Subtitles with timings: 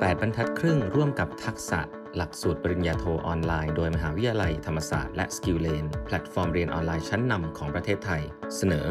[0.00, 1.80] 8 บรรทัดครึ่งร่วมกับ TUXSA
[2.16, 8.22] หลักสูตรปริญญาโทออนไลน์โดยมหาวิทยาลัยธรรมศาสตร์และ SkillLane แพลตฟอร์มเรียนออนไลน์ชั้นนำของประเทศไทย
[8.56, 8.86] เสนอ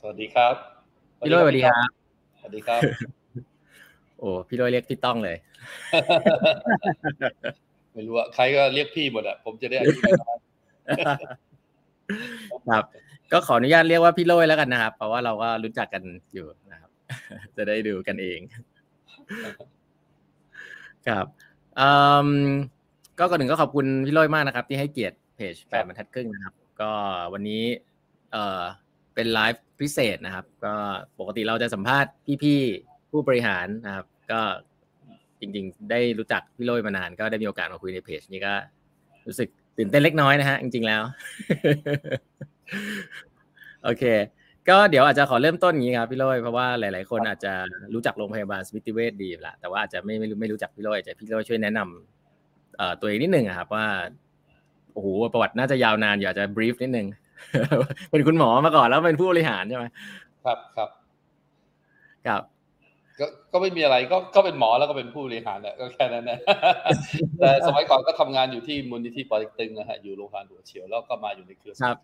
[0.00, 0.79] สวัสดีครับ
[1.20, 1.88] พี่โรยสวัสดีครับ
[2.40, 2.80] สวัสดีครับ
[4.18, 5.36] โอ้พี่โรยเรียกพี่ต้องเลย
[7.92, 10.38] ไม่รู้ว่าใครก็เรียกพี่หมดอะผมจะได้อายุน้อย
[12.68, 12.84] ครับ
[13.32, 16.90] ก็ขออนุญาตเรียกว่าพี่โรยแล้วกันนะครับ เพราะว่าเราก็รู้จักกันอยู่นะครับ
[17.56, 18.38] จะได้ดูกันเอง
[21.08, 21.26] ครับ
[21.80, 21.90] อื
[22.26, 22.30] ม
[23.18, 26.90] ก็ก่อนหนึ่งก็ขอบคุณพี่โรยมากนะครับ ที่ให้เกียรติเพจแปดบรรทัดครึ่งนะครับ ก็
[27.32, 27.62] วันนี้
[28.32, 28.62] เอ่อ
[29.20, 30.74] เป็นไลฟ์พิเศษนะครับ ก็
[31.20, 34.40] ปกติเราจะสัมภาษณ์พี่ๆผู้บริหารนะครับ ก็
[35.40, 38.52] จริงๆ ได้รู้จักพี่โรยมานาน ก็ได้มีโอกาสมาคุยในเพจนี้ก็
[39.26, 41.02] รู้สึกตื่นเต้นเล็กน้อยนะฮะจริงๆแล้ว
[43.84, 44.04] โอเค
[44.68, 47.52] ก็เดี๋ยวอาจจะขอเริ่มต้นอย่างนี้ครับพี่โรยเพราะว่าหลาย ๆ คนอาจจะ
[47.94, 53.86] รู้จักโรงพยาบาลสมิติเวชดีแหละแต่ว่าอาจจะไม่ไม่รู้ไม่รู้จักพี่โรยอาจจะพี่โรยช่วยแนะนำเอ่อตัวเองนิดนึงครับว่า
[54.92, 57.06] โอ้โหประวัติน่าจะยาวนานอยาจจะบรีฟนิดนึง
[58.10, 59.86] เป็นคุณหมอมาก่อนแล้วเป็นผู้บริหารใช่ไหม
[60.44, 60.88] ครับครับ
[62.26, 62.42] ครับ
[63.20, 66.38] ก็ก็ไม่มีอะไรก็ก็เป็นหมอแล้วก็เป็นผู้บริหารแหละก็แค่นั้นนะ
[67.38, 71.96] แต่สมัยก่อนก็ทำงานอยู่ที่มูลนิธิปอเต็กตึงนะฮะอยู่โรงพยาบาลหัวเฉียวแล้วก็มาอยู่ในเครือครับ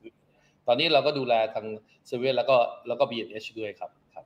[0.67, 1.67] ตอนนี้เราก็ดูแลทาง
[2.07, 2.57] เซเว่นแล้วก็
[2.89, 4.25] แล้วก็บีเอ็นเอชด้วยครับครับ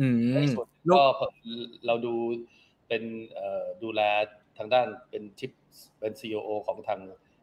[0.00, 1.02] อืมในส่วนก็
[1.86, 2.14] เราดู
[2.88, 3.02] เป็น
[3.34, 4.00] เอ่อดูแล
[4.58, 5.50] ทางด้านเป็นชิป
[5.98, 7.00] เป็นซีอของทาง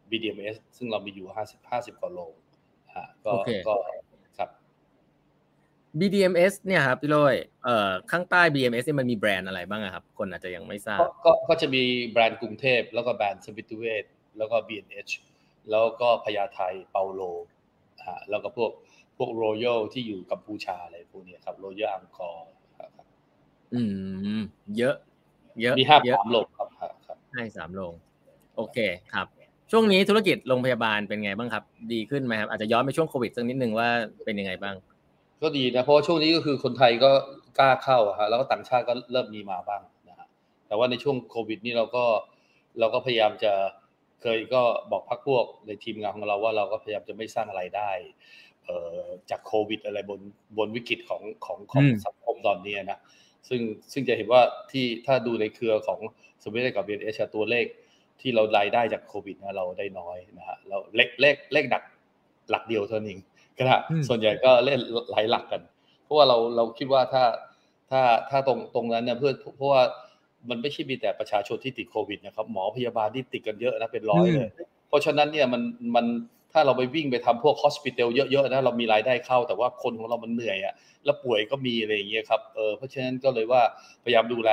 [0.09, 2.33] BDMS ซึ่งเรามีอยู่ห้าสิบห้าสิบกว่าโรง
[2.99, 3.33] ฮะก็
[3.67, 3.73] ก็
[4.37, 4.49] ครับ
[5.99, 14.05] BDMS เนี่ยครับพี่โรยเอ่อข้างใต้ BDMS เนี่ยมันมีแบรนด์อะไรบ้างอะครับ คนอาจจะยังไม่ทราบก็ก็ก็จะมีแบรนด์กรุงเทพ แล้วก็แบรนด์สมิติเวช
[14.37, 15.11] แล้วก็ B&H
[15.71, 16.59] แล้วก็พญาไท
[16.91, 17.21] เปาโล
[18.07, 18.71] ฮะแล้วก็พวก
[19.17, 22.89] พวกรอยัลที่อยู่กัมพูชาอะไรพวกนี้ครับรอยัลอังกอร์ครับ
[23.73, 23.81] อื
[24.39, 24.41] ม
[24.77, 24.95] เยอะ
[25.61, 27.93] เยอะมีห้าเยอะสามโรงครับครับให้สามโรง
[28.55, 28.77] โอเค
[29.13, 29.27] ครับ
[29.71, 31.63] ช่วงนี้ธุรกิจโรงพยาบาลเป็นไงบ้างครับ
[31.93, 33.89] ดีขึ้นไหมครับอาจจะย้อนไปช่วงโควิดสักนิดนึงว่า
[34.25, 34.75] เป็นยังไงบ้าง
[35.41, 37.11] ก็ดีนะเพราะว่าช่วงนี้ก็คือคนไทยก็
[37.59, 40.27] กล้าเข้าอะฮะแล้วก็ต่างชาติก็เริ่มมีมาบ้างนะฮะ
[40.67, 42.05] แต่ว่าในช่วงโควิดนี่เราก็
[42.79, 43.53] เราก็พยายามจะ
[44.21, 47.91] เคยก็บอกพักพวกในทีมงานของเราว่าเราก็พยายามจะไม่สร้างอะไรายได้
[48.65, 50.19] เอ่อจากโควิด อะไรบน
[50.57, 52.99] บนวิกฤตของของของอืมสังคมตอนนี้นะ
[53.49, 53.61] ซึ่ง
[53.93, 54.41] ซึ่งจะเห็นว่า
[54.71, 55.99] ที่ถ้าดูในเครือของ
[56.43, 57.65] สมิธกับเบียนเอชตัวเลข
[58.21, 61.83] ที่เรารายได้จากโควิดนะเราได้น้อยนะฮะเราเลขเลขเลขหนัก
[62.49, 63.19] หลักเดียวเท่านั้นเอง
[63.57, 64.79] ก็นะอืมส่วนใหญ่ก็เล่น
[65.11, 65.61] หลายหลักกัน
[66.03, 67.23] เพราะว่าเราเราคิดว่าถ้า
[67.91, 69.83] ถ้าถ้าตรงตรงนั้นเนี่ยเพื่อเพราะว่า
[70.49, 74.49] มันไม่ใช่มีแต่ประชาชนที่ติดโควิดนะครับหมอพยาบาลที่ติดกันเยอะนะเป็นร้อยเลย
[74.87, 75.61] เพราะฉะนั้นเนี่ยมัน
[75.95, 76.05] มัน
[76.53, 80.73] ถ้าเราไปวิ่งไปทำพวกฮอสพิทอลเยอะๆนะเรามีรายได้เข้า แต่ว่าคนของเรามันเหนื่อยอะ
[81.05, 83.61] แล้วป่วยก็มีอะไรอย่างเงี้ยครับเออเพราะฉะนั้นก็เลยว่า
[84.03, 84.51] พยายามดูแล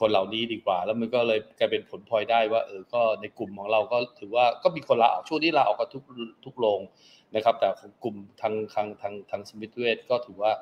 [0.00, 6.02] คนเหล่านี้ดีกว่า แล้วมันก็เลยกลายเป็นผลพลอยได้ว่าเออก็ในกลุ่มของเราก็ถือว่าก็มีคนลาออกช่วงนี้ลาออกกันทุก
[6.44, 6.80] ทุกโรง
[7.34, 10.52] นะครับ แต่ของกลุ่มทางทางทางทางสมิธเวชก็ถือว่า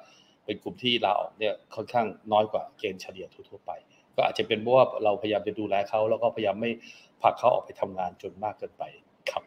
[0.45, 3.71] เป็นกลุ่มที่ลาออกเนี่ยค่อนข้างน้อยกว่าเกณฑ์เฉลี่ยทั่วไป
[4.17, 6.71] ก็อาจจะเป็นเพราะว่าเราพยายามจะดูแลเขาแล้วก็พยายามไม่
[7.23, 8.83] ผลักเขาออกไปทำงานจนมากเกินไป
[9.31, 9.43] ครับ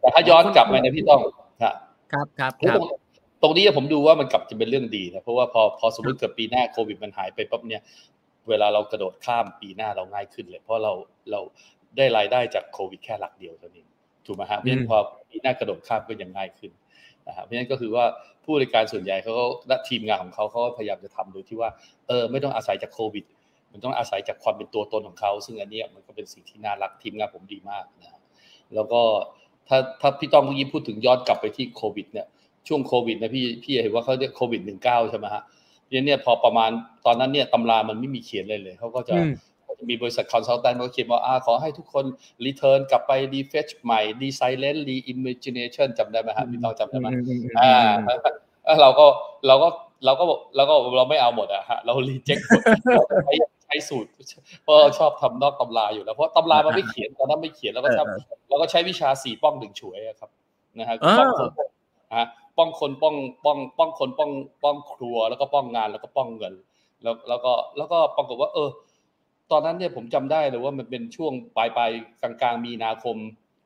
[0.00, 1.20] แต่ถ้าย้อนกลับมาเนี่ยพี่ต้อง
[1.62, 1.72] ครั
[2.24, 3.05] บครับครับ
[3.42, 7.82] ตรครับงตรงนี้ผมดูว่ามันกลับจะเป็นเรื่องดีนะเพราะว่าพอพอสมมติเกิดปีหน้าโควิดมันหายไปปั๊บเนี่ย
[8.48, 10.92] เวลาเรากระโดดข้ามปีหน้าเราง่ายขึ้นเลย เพราะเรา
[11.30, 11.40] เรา
[11.96, 13.88] ได้รายได้จากโควิดแค่หลักเดียวเท่านั้น
[14.26, 14.98] ถูกไหมฮะเพราะฉะนั้นพอ
[15.30, 16.72] ปีหน้ากระโดดข้ามก็ยังง่ายขึ้น
[17.28, 18.04] นะครับเพราะฉะนั้นก็คือว่า
[18.44, 21.70] ผู้บริการส่วนใหญ่เขาก็และทีมงานของเขาเขาก็พยายามจะทำโดยที่ว่า
[22.08, 23.24] เออไม่ต้องอาศัยจากโควิด
[23.72, 28.20] มันต้องอาศัยจากความเป็นตัวตนของเขา ซึ่งอันเนี้ยมันก็เป็นสิ่งที่น่ารักทีมงานผมดีมากนะ
[28.74, 29.00] แล้วก็
[29.68, 32.26] ถ้าถ้าพี่ต้องเมื่อกี้พูดถึงย้อนกลับไปที่โควิดเนี่ย
[32.68, 36.70] ช่วงโควิดนะพี่พี่เห็นว่าเขาเรียกโควิดหนึ่งเก้าใช่ไหมฮะเพราะฉะนั้นเนี่ยพอประมาณ
[37.06, 39.32] ตอนนั้นเนี่ยตำรามันไม่มีเขียนเลยเลยเขาก็จะอืม
[39.66, 42.04] ก็จะมีบริษัท consultant เขาเขียนว่าอ่าขอให้ทุกคน
[42.44, 47.72] return กลับไป refresh ใหม่ resilience reimagination จำได้ไหมฮะพี่ต้องจำได้ไหมอืมอืมอืมอ่า
[48.64, 49.06] แล้วเราก็
[49.46, 49.68] เราก็
[50.04, 50.24] เราก็
[50.56, 52.38] เราก็เราไม่เอาหมดอะฮะเรา reject
[53.24, 54.08] ใช้ใช้สูตร
[54.62, 58.06] เพราะเราชอบทำนอกตำราอยู่แล้วเพราะตำรามันไม่เขียนตอนนั้นไม่เขียนเราก็ชอบ
[58.48, 60.30] เราก็ใช้วิชาสี่ป้องหนึ่งฉวยอะครับ
[60.78, 61.50] นะฮะอ่าป้องคน
[62.16, 62.26] ฮะ
[62.58, 63.14] ป้องคนป้อง
[63.44, 64.30] ป้องป้องคนป้อง
[64.62, 66.54] ป้องครัว แล้วก็ป้องงานแล้วก็ป้องเงิน
[67.02, 68.70] แล้วแล้วก็แล้วก็ปรากฏว่า เออ
[69.50, 71.90] ตอนนั้นเนี่ยผมจำได้เลยว่ามันเป็นช่วงปลายปลาย
[72.22, 73.16] กลางกลางๆมีนาคม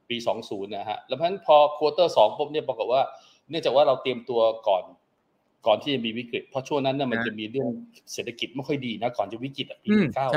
[0.08, 0.16] ปี
[0.46, 3.02] 20นะฮะแล้วเพราะฉะนั้นพอควอเตอร์สองปุ๊บเนี่ยปรากฏว่า
[3.50, 4.84] เนื่องจากว่าเราเตรียมตัวก่อน
[5.66, 7.68] ก่อนที่จะมีวิกฤต เพราะช่วงนั้นเนี่ยมันจะมีเรื่อง
[8.12, 10.28] เศรษฐกิจไม่ค่อยดีนะก่อนจะวิกฤตปีเก้า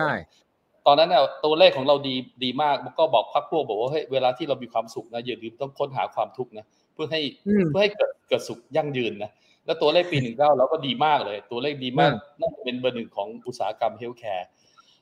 [0.88, 7.21] ตอนนั้นเนี่ยตัวเลขของเราดีดีมากก็บอกพักพวกบอกว่าเฮ้ยเวลาที่เรามีความสุขนะอย่าลืมต้องค้นหาความทุกข์นะ เพื่อให้
[7.69, 9.31] เพื่อให้เกิดเกิดสุขยั่งยืนนะ
[9.65, 14.47] แล้วตัวเลขปีหนึ่งเก้าเราก็ดีมากเลย ตัวเลขดีมากน่าจะเป็นเบอร์หนึ่งของอุตสาหกรรม healthcare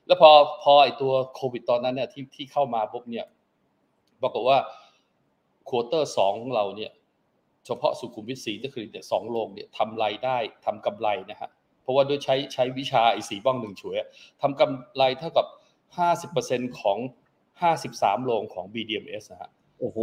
[0.06, 0.30] แล้วพอ
[0.62, 3.26] พอไอตัวโควิดตอนนั้นเนี่ยที่ที่เข้ามาปุ๊บเนี่ย
[4.22, 4.58] บอกว่า
[5.68, 6.90] quarter สองของเราเนี่ย
[7.66, 11.50] เฉพาะสุขุมวิทศรีนครินทร์เนี่ยสองโรงเนี่ยทำไรได้ทำกำไรนะฮะ
[11.82, 13.96] เพราะว่าด้วยใช้ใช้วิชาไอ้สี่ป้องหนึ่งฉวย
[14.40, 15.46] ทำกำไรเท่ากับ
[15.98, 16.98] ห้าสิบเปอร์เซ็นต์ของ
[17.62, 19.50] ห้าสิบสามโรงของ BDMS นะฮะ
[19.82, 20.00] โอ้โห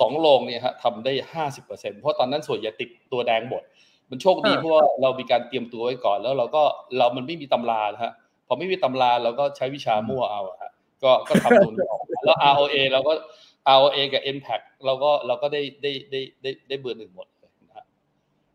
[0.00, 3.62] สองโรงเนี่ยฮะทำได้ห้าสิบเปอร์เซ็นเพราะตอนนั้นส่วนใหญ่ติดตัวแดงหมด
[4.10, 6.62] มันโชคดีเพราะว่าเรามีการเตรียมตัวไว้ก่อน แล้วเราก็
[6.98, 8.12] เรามันไม่มีตำราฮะ
[8.46, 10.72] พอไม่มีตำราเราก็ใช้วิชามั่วเอาฮะ
[11.02, 13.12] ก็ก็ทำตรงนี้ออกแล้ว ROA เราก็
[13.76, 17.41] ROA กับ Impact เราก็เราก็ได้ได้ได้ได้ได้เบอร์หนึ่งหมดเลยนะฮะ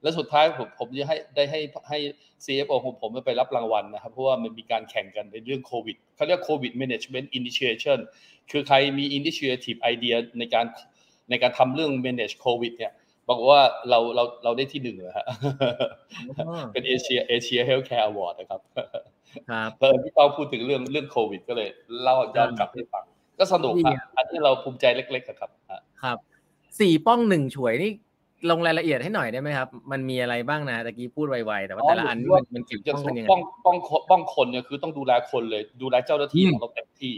[0.02, 1.60] แล้วสุดท้ายผมผมจะให้ได้ให้
[1.90, 1.98] ให้
[2.46, 8.00] CFO ของผมไปรับรางวัลนะครับ เพราะว่ามันมีการแข่งกันในเรื่องโควิดเขาเรียกโควิด management initiation
[8.52, 10.66] คือใครมี initiative idea ในการ
[11.30, 12.94] ในการทำเรื่อง manage โควิดเนี่ย
[13.30, 15.28] บอกว่าเราเราเราได้ที่หนึ่งเลยฮะ
[16.74, 18.62] เป็น Asia Asia Healthcare Award นะครับ
[19.50, 21.70] ครับเพิ่มพี่ต้องพูดถึงเรื่องเรื่องโควิด ก็เลย
[22.02, 23.06] เล่าย้อนกลับให้ฟัง
[23.40, 25.50] ก็สนุกครับอันนี้เราภูมิใจเล็กๆครับ
[26.04, 26.18] ครับ
[26.80, 27.92] สี่ป้องหนึ่งฉวยนี่
[28.50, 32.96] ลงรายละเอียดให้หน่อยได้ไหมครับ มันมีอะไรบ้างนะตะกี้พูดไวๆแต่ว่าแต่ละอันมันมันเกี่ยวกับ
[33.32, 33.78] ป้องป้อง
[34.10, 37.14] ป้องคนเนี่ยคือต้องดูแลคนเลย ดูแลเจ้าหน้าที่ของเราเต็มที่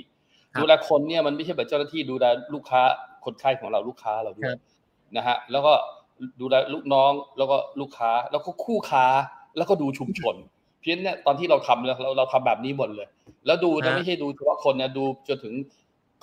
[0.62, 2.82] ดูแลคนเนี่ยมันไม่ใช่แบบเจ้าหน้าที่ดูแลลูกค้า
[3.26, 4.54] คนไข้ของเราลูกค้าเราด้วย
[5.18, 5.74] นะฮะแล้วก็
[6.42, 9.06] ดูแลลูกน้องแล้วก็ลูกค้าแล้วก็คู่ค้า
[9.58, 10.36] แล้วก็ดูชุมชน
[10.80, 13.08] เพี้ยนเนี่ยตอนที่เราทำเราเราทำแบบนี้หมดเลย
[13.46, 15.54] แล้วดูนะไม่ใช่ดูเฉพาะคนนะดูจนถึง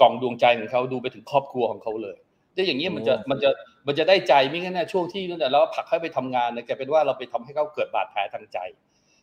[0.00, 2.16] กล่องดวงใจของเขาดูไปถึงครอบครัวของเขาเลย
[2.56, 3.50] ถ้าอย่างนี้มันจะมันจะ
[3.86, 8.58] มันจะได้ใจไม่งั้นนะช่วงที่นั่นแหละเราผลักให้ไปทำงานนะแกเป็นว่าเราไปทำให้เขาเกิดบาดแผลทางใจ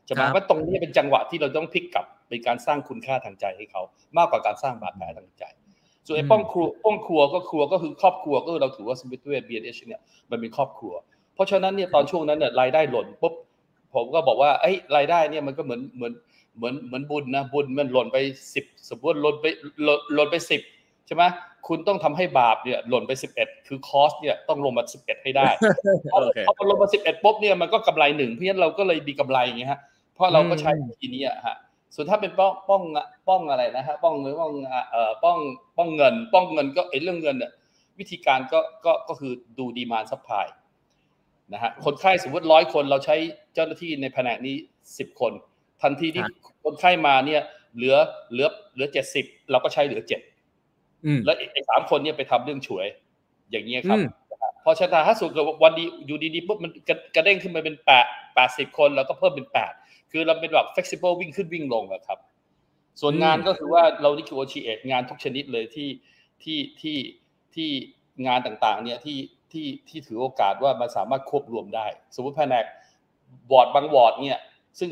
[0.08, 3.82] จะมาว่าตรงนี้เป็นจังหวะที่เราต้องพลิกกลับเป็นการสร้างคุณค่าทางใจให้เขา
[4.18, 5.44] มากกว่าการสร้างบาดแผลทางใจ
[6.06, 10.94] ส่วนไอ้ป้องครัวป้องครัวก็ครัวก็คือครอบครัวก็เราถือว่าสมิธเวทบีเอชเนี่ยมันเป็นครอบครัว
[11.36, 13.34] เพราะฉะนั้นเนี่ยตอนช่วงนั้นเนี่ยรายได้หล่นปุ๊บ
[13.94, 16.14] ผมก็บอกว่าไอ้รายได้เนี่ยมันก็เหมือนเหมือน
[16.58, 18.18] เหมือนเหมือนบุญนะบุญมันหล่นไป
[18.54, 19.46] สิบสมมติหล่นไป
[20.16, 20.62] หล่นไปสิบ
[21.08, 21.24] ใช่ไหม
[21.68, 25.48] คุณต้องทำให้บาปเนี่ยหล่นไปสิบเอ็ดคือคอสเนี่ยต้องลงมาสิบเอ็ดให้ได้
[26.48, 29.80] พอมันลงมาสิบเอ็ดปุ๊บเนี่ยมันก็กำไรหนึ่งเพราะฉะนั้นเราก็เลยมีกำไรอย่างเงี้ยฮะ
[30.14, 30.72] เพราะเราก็ใช้
[31.02, 31.56] ทีนี้อะฮะ
[31.96, 32.82] ส่วนถ้าเป็นป้องป้อง
[33.28, 34.52] ป้องอะไรนะฮะป้องเงินป้อง
[34.92, 35.38] เอ่อป้อง
[35.78, 37.52] ป้องเงิน ป้องเงินก็ไอ้เรื่องเงินเนี่ย
[38.00, 40.46] วิธีการก็ก็ก็คือดู demand supply
[41.54, 43.16] นะฮะคนไข้สมมติร้อยคนเราใช้
[43.54, 44.56] เจ้าหน้าที่ในแผนกนี้
[44.98, 45.34] สิบคน
[45.82, 46.24] ทันทีที่
[46.64, 47.42] คนไข้มาเนี่ย
[47.76, 47.96] เหลือ
[48.32, 50.22] เหลือเหลือเจ็ดสิบเราก็ใช้เหลือเจ็ด
[51.26, 52.88] แล้วไอ้สามคนเนี่ยไปทำเรื่องฉวย
[53.52, 54.00] อย่างเงี้ยครับ
[54.64, 56.72] พอชะตาถ้าสุดเกิดวันดีอยู่ดีๆปุ๊บมัน
[57.16, 58.06] กระเด้งขึ้นมาเป็นแปด
[58.36, 59.74] แปดสิบคนแล้วก็เพิ่มเป็นแปด
[60.12, 62.20] คือเราเป็นแบบ flexible วิ่งขึ้นวิ่งลงอะครับ
[63.02, 65.90] ส่วนงานก็คือว่าเรานี่คือ OTA งานทุกชนิดเลยที่
[66.44, 66.98] ที่ที่
[67.56, 67.70] ที่
[68.28, 69.18] งานต่างๆ เนี่ยที่
[69.52, 71.86] ที่ที่ถือโอกาสว่ามันสามารถควบรวมได้
[72.16, 72.66] สมมติแผนก
[73.52, 74.42] บอร์ดบางบอร์ดเนี่ย
[74.80, 74.90] ซึ่ง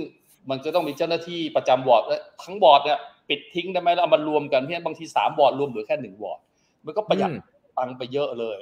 [0.50, 3.00] มันจะต้องมีเจ้าหน้าที่ประจำบอร์ดและทั้งบอร์ดเนี่ย
[3.31, 6.41] ปิดทิ้งได้ไหมแล้วเอามารวมกันเพียงบางทีสามบอร์ดรวมเหลือแค่หนึ่งบอร์ด
[6.85, 7.31] มันก็ประหยัด
[7.79, 8.59] ตังไปเยอะเลย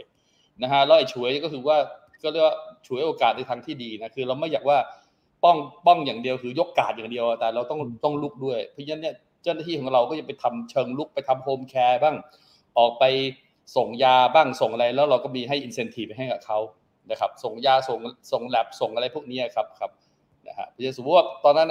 [0.62, 1.76] นะฮะแล้วไอ้ช่วยก็คือว่า
[2.22, 2.56] ก็เรียกว่า
[2.86, 4.78] ช่วยโอกาสในทางที่ดีนะคือเราไม่อยากว่า
[5.44, 5.56] ป้อง
[5.86, 12.16] ป้องอย่างเดียวคือยกกาดอย่างเดียว แต่เราต้องต้องลุกด้วย เพราะฉะนั้นเนี่ยเจ้าหน้าที่ของเราก็จะไปทำเชิงลุกไปทำโฮมแคร์บ้าง
[12.78, 13.04] ออกไป
[13.76, 16.58] ส่งยาบ้างส่งอะไร แล้วเราก็มีให้อินเซนティブให้กับเขา
[17.10, 17.98] นะครับ ส่งยาส่ง
[18.32, 19.90] ส่งแลบส่งอะไรพวกนี้ครับครับ
[20.46, 20.66] นะฮะ
[20.96, 21.68] สมมติว่าตอนนั้น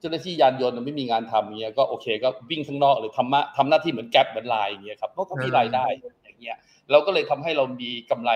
[0.00, 5.84] เจ้าหน้าที่ยานยนต์ไม่มีงานทำเงี้ยก็โอเคก็วิ่งข้างนอกหรือทำทำหน้าที่เหมือนแก๊ปเหมือนไลน์อย่างเงี้ยครับก็มีรายได้
[6.24, 6.58] อย่างเงี้ย
[6.90, 8.30] เราก็เลยทำให้เรามีกำไร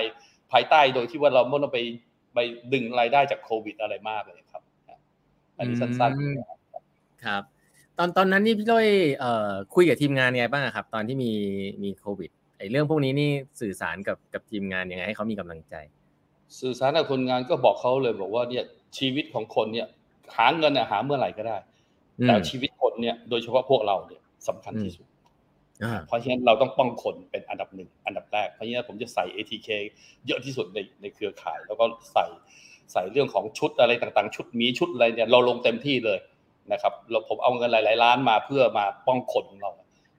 [0.53, 1.79] ภายใต้โดยที่ว่าเราไม่ต้องไป
[2.35, 2.39] ไป
[2.73, 4.63] ดึงรายได้จากโควิดอะไรมากเลยครับ
[5.59, 7.43] อันนี้สั้นๆครับ
[7.99, 8.87] ตอนตอนนั้นนี่พี่ด้อย
[9.19, 11.33] เอ่อคุยกับทีมงานยังไงบ้างครับ ตอนที่มี
[11.83, 13.31] มีโควิดไอ้เรื่องพวกนี้นี่
[13.61, 15.75] สื่อสารกับกับทีมงานยังไงให้เขามีกำลังใจ
[16.61, 18.65] สื่อสารกับคนงานก็บอกเขาเลยบอกว่าเนี่ย
[18.99, 19.87] ชีวิตของคนเนี่ย
[20.37, 21.57] หาเงินเนี่ยหาเมื่อไหร่ก็ได้
[22.27, 25.07] แต่ชีวิตคนเนี่ยโดยเฉพาะพวกเราเนี่ยสำคัญที่สุด
[26.07, 29.69] เพราะฉะนั้นเราต้องป้องคนเป็นอันดับหนึ่งอันดับแรกเพราะฉะนั้นผมจะใส่ ATK
[30.27, 32.25] เยอะที่สุดในในเครือข่าย แล้วก็ใส่
[32.93, 36.19] ใส่เรื่องของชุดอะไรต่างๆ ชุดมีชุดอะไรเนี่ยเราลงเต็มที่เลย
[36.73, 39.71] นะครับเราผมเอาเงินหลายๆล้านมาเพื่อมาป้องคนของเรา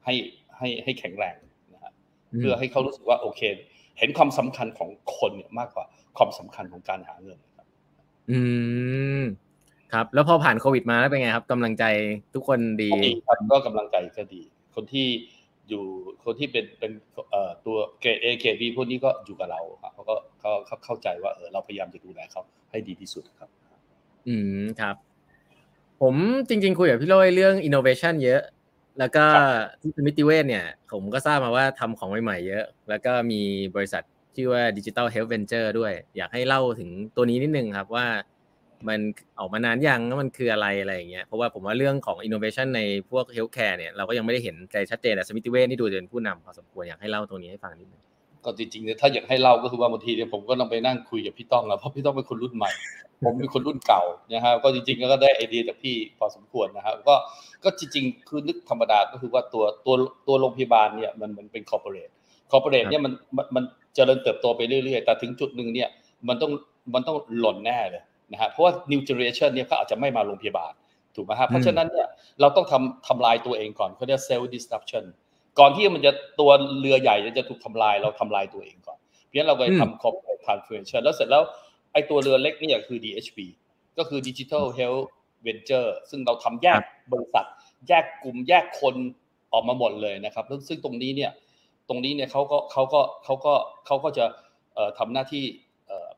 [0.06, 0.14] ให้
[0.58, 1.36] ให้ให้แข็งแรง
[1.74, 1.92] นะฮะ
[2.38, 3.42] เพื่อให้เขารู้สึกว่าโอเค
[4.00, 5.86] เห็นความสำคัญของคนเนี่ยมากกว่า
[6.18, 7.68] ความสำคัญของการหาเงินครับ
[8.32, 8.40] อื
[9.22, 9.24] ม
[9.96, 11.84] ครับ แล้วพอผ่านโควิดมาแล้วเป็นไงครับกำลังใจ
[12.36, 12.92] ทุกคนดี
[13.28, 14.42] ครับก็กำลังใจก็ดี
[14.76, 15.08] คนที่
[15.70, 15.84] อยู่
[16.26, 16.92] คนที่เป็นเป็น
[17.32, 23.50] เอ่อตัวเกเอเกบีพวกนี้ก็อยู่กับเราครับเขาก็เขาเข้าใจว่าเออเราพยายามจะดูแลเขาให้ดีที่สุดครับ
[24.28, 24.96] อืมครับ
[26.02, 26.16] ผม
[26.48, 28.42] จริง ๆ คุยกับพี่โรยเรื่อง innovation เยอะ
[29.00, 29.26] แล้วก็
[29.82, 33.42] ที่สมิติเวชเนี่ย ผมก็ทราบมาว่าทำของใหม่ๆเยอะ แล้วก็มี
[33.76, 34.04] บริษัท
[34.36, 38.06] ชื่อว่า Digital Health Venture ด้วย อยากให้เล่าถึงตัวนี้นิดนึงครับว่า
[38.88, 39.00] มัน
[39.40, 48.02] ออกมานานยังมันคืออะไรอะไรอย่างเงี้ยเพราะว่าผมว่าเรื่องของ innovation ในพวก healthcare เนี่ยเราก็ยังไม่ได้เห็นใจชัดเจนแต่สมิติเวชนี่ดูจะเป็นผู้นำพอสมควรอยากให้เล่าตรงนี้ให้ฟังนิดนึง
[48.46, 52.72] ก็จริงๆเนี่ยถ้าอยากให้เล่าก็คือว่าบางทีเนี่ยผมก็ต้องไปนั่งคุยกับพี่ต้องแล้วเพราะพี่ต้องเป็นคนรุ่นใหม่
[53.26, 54.04] ผมเป็นคนรุ่นเก่า
[54.34, 57.16] นะครับก็จริงๆก็ได้ไอเดียจากพี่พอสมควรนะครับก็
[57.64, 59.96] ก็จริงๆ คือนึกธรรมดาก็คือว่าตัวตัว
[60.28, 62.10] ตัวโรงพยาบาลเนี่ยมันมันเป็นคอร์ปอเรท
[62.52, 63.14] corporate เนี่ยมัน
[63.56, 63.64] มัน
[63.96, 65.90] เจริญเติบโตไปเรื่อยๆ แต่ถึงจุดหนึ่งเนี่ย
[66.28, 66.52] มันต้อง
[66.94, 70.74] มันต้องหล่นแน่เลย นะฮะเพราะว่า new generation เนี่ยเขาอาจจะไม่มาโรงพยาบาล
[71.16, 72.08] ถูกไหมครับเพราะฉะนั้นเนี่ย
[72.42, 75.04] เราต้องทำทำลายตัวเองก่อนเขาเรียก self disruption
[75.60, 81.44] ก่อนที่มันจะตัวเรือใหญ่จะถูกทำลายเราทำลายตัวเองก่อน เพราะฉะนั้นเราไปทำ corporate transformation แล้วเสร็จแล้ว
[81.94, 83.40] ไอ้ตัวเรือเล็กนี่คือ DHV
[83.98, 85.06] ก็คือ Digital Health
[85.46, 87.46] Venture ซึ่งเราทำแยกบริษัท
[87.88, 88.96] แยกกลุ่มแยกคน
[89.54, 91.32] ออกมาหมดเลยนะครับซึ่งตรงนี้เนี่ย
[91.90, 93.54] ตรงนี้เนี่ยเขาก็เขาก็เขาก็
[93.86, 94.26] เขาก็จะ
[94.98, 95.44] ทำหน้าที่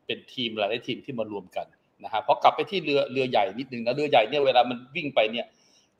[0.06, 1.66] เป็นทีมหลายทีมที่มารวมกัน
[2.04, 5.46] นะฮะเพราะกลับไปที่เรือเรือใหญ่นิดนึงนะเรือใหญ่เนี่ยเวลามันวิ่งไปเนี่ย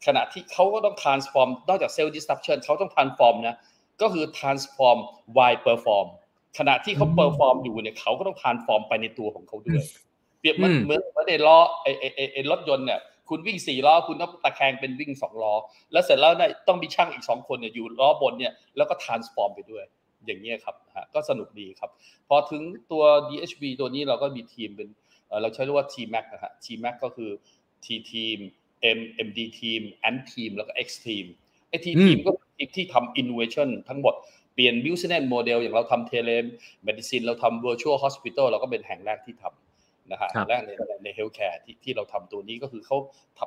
[0.06, 3.56] ขณะที่เขาก็ต้อง transform นอกจาก sales disruption เขาต้อง transform นะ
[4.02, 4.98] ก็คือ transform
[5.36, 6.06] why perform
[6.58, 9.82] ขณะที่เขา perform อยู่เนี่ยเขาก็ต้อง transform ไปในตัวของเขาด้วย
[10.40, 15.54] เปรียบเหมือนเหมือนในล้อไอ้ไอ้ไอ้รถยนต์เนี่ยคุณวิ่งสี่ล้อคุณต้องตะแคงเป็นวิ่งสองล้อ
[15.92, 19.84] แล้วเสร็จแล้วเนี่ยต้องมีช่างอีกสองคนเนี่ยอยู่ล้อบนเนี่ยแล้วก็ transform ไปด้วย
[20.26, 20.76] อย่างเงี้ยครับ
[21.14, 21.90] ก็สนุกดีครับ
[22.28, 22.62] พอถึง
[22.92, 24.88] ตัว DHB ตัวนี้เราก็มีทีมเป็น
[25.42, 27.30] เราใช้เรียกว่า TMAC นะฮะ TMAC ก็คือ
[27.84, 28.38] T team
[28.96, 29.82] M MD team
[30.14, 31.24] N team แล้วก็ X team
[31.68, 34.14] ไอ้ T team ก็ทีมที่ทำ innovation ทั้งหมด
[34.54, 36.36] เปลี่ยน business model อย่างเราทำ tele
[36.86, 40.70] medicine เราทำ virtual hospital เราก็เป็นแห่งแรกที่ทำนะฮะแรกใน
[41.04, 42.96] ใน healthcare ที่ที่เราทำตัวนี้ก็คือเขา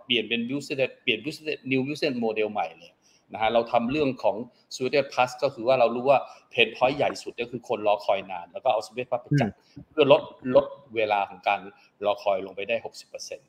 [0.06, 2.92] เปลี่ยนเป็น business เปลี่ยน business new business model ใหม่เลย
[3.34, 4.36] นะฮะเราทำเรื่องของ
[4.76, 6.20] s u i t e Plus ก็คือว่าเรารู้ว่า
[6.52, 9.50] เพนพอยต์ใหญ่สุดก็คือคนรอคอยนาน แล้วก็เอา s u i t e Plus ไปจัด
[9.92, 10.22] เพื่อลด
[10.56, 11.60] ลดเวลาของการ
[12.06, 12.76] รอคอยลงไปได้
[13.12, 13.40] 60%น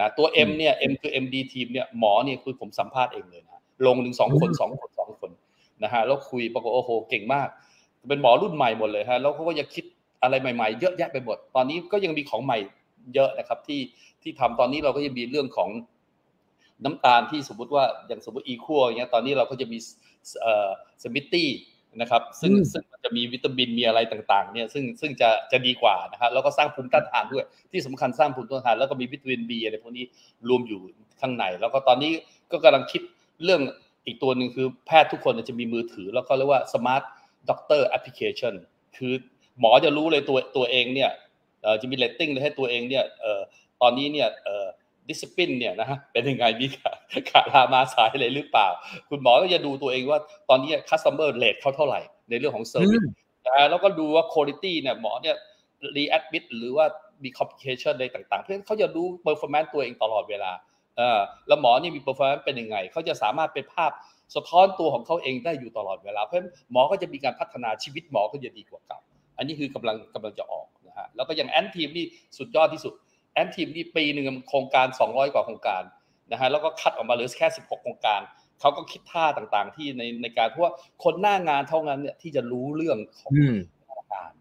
[0.00, 5.30] ะตัว M เนี่ย M คือ MD ทีมเนี่ยหมอเนี่ยคือผมสัมภาษณ์เองเลยนะลงหนึ่งสองคนสองคนสองคน
[5.82, 7.48] นะฮะแล้วคุยปรากฏโอ้โหเก่งมาก
[8.08, 9.84] เป็นหมอรุ่นใหม่หมดเลยฮะแล้วเขาก็ยังคิด
[10.22, 12.58] อะไรใหม่ๆ เยอะแยะไปหมด ตอนนี้ก็ยังมีของใหม่
[13.14, 13.80] เยอะนะครับที่
[14.22, 15.70] ที่ทำตอนนี้เราก็ยังมีเรื่องของ
[16.84, 19.78] น้ำตาลที่สมมุติว่าอย่างสมมติอีคัวอย่างเงี้ยตอนนี้เราก็จะมี
[20.42, 20.70] เอ่อ
[21.02, 21.50] สมิตตี้
[22.00, 30.04] นะครับซึ่งซึ่งจะมีวิตามินมีอะไรต่างๆเนี่ยซึ่งซึ่งจะจะดีกว่านะครับแล้วก็สร้างภูมิต้านทานด้วย ที่สำคัญสร้างภูมิต้านทานแล้วก็มีวิตามินบีอะไรพวกนี้
[30.48, 30.80] รวมอยู่
[31.20, 32.12] ข้างใน แล้วก็ตอนนี้
[32.52, 33.02] ก็กำลังคิด
[33.44, 33.60] เรื่อง
[34.06, 37.02] อีกตัวหนึ่งคือแพทย์ทุกคนจะมีมือถือ แล้วก็เรียกว่า smart
[37.50, 38.54] doctor application
[38.96, 39.12] คือ
[39.60, 41.10] หมอจะรู้เลยตัวตัวเองเนี่ย
[41.80, 43.04] จะมีเลตติ้งเลยให้ตัวเองเนี่ย
[43.82, 44.28] ตอนนี้เนี่ย
[45.08, 46.66] discipline เนี่ยนะฮะเป็นยังไงมี
[47.30, 48.68] ขาดลามาสายอะไรหรือเปล่า
[49.08, 53.02] คุณหมอก็จะดูตัวเองว่าตอนนี้ customer rate เขาเท่าไหร่ ในเรื่องของ service
[53.46, 55.36] นะแล้วก็ดูว่าคุณภาพเนี่ยหมอเนี่ย
[55.96, 56.86] readmit หรือว่า
[57.24, 60.52] มี complication อะไรต่างๆ เพราะฉะนั้นเขาจะดู performance ตัวเองตลอดเวลา
[60.96, 63.90] เออแล้วหมอนี่มี performance เป็นยังไง เขาจะสามารถเป็นภาพ
[64.36, 69.00] สะท้อนตัวของเขาเองได้อยู่ตลอดเวลา เพราะฉะนั้นหมอก็จะมีการพัฒนาชีวิตหมอก็จะดีกว่าเก่า
[69.38, 72.04] อันนี้คือกำลังกำลังจะออกนะฮะแล้วก็อย่าง ant team นี่
[72.38, 72.94] สุดยอดที่สุด
[73.32, 75.82] ant team นี่ปีหนึ่งโครงการ 200 กว่าโครงการ
[76.32, 78.20] นะฮะแล้วก็คัดออกมาเหลือแค่ 16 โครงการ
[78.60, 80.72] เขาก็คิดท่าต่างๆ ที่ในในการเพราะว่า
[81.04, 83.32] คนหน้างานเท่านั้นเนี่ยที่จะรู้เรื่องของ
[83.88, 84.32] ธนาคาร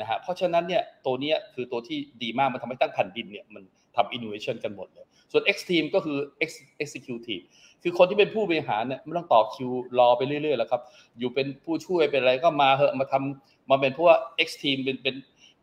[0.00, 3.62] นะฮะเพราะฉะนั้นเนี่ยตัวนี้คือตัวที่ดีมากมันทำให้ตั้งแผ่นดินเนี่ยมัน
[3.96, 6.50] ทำอินโนเวชันกันหมดเลย ส่วน X team ก็คือ X
[6.82, 7.44] executive
[7.82, 10.82] คือคนที่เป็นผู้บริหารเนี่ยไม่ต้องต่อคิวรอไปเรื่อยๆแล้วครับ
[11.18, 15.14] อยู่เป็นผู้ช่วยเป็นอะไรก็มาเหอะมาทำมาเป็นพวก X team เป็นเป็น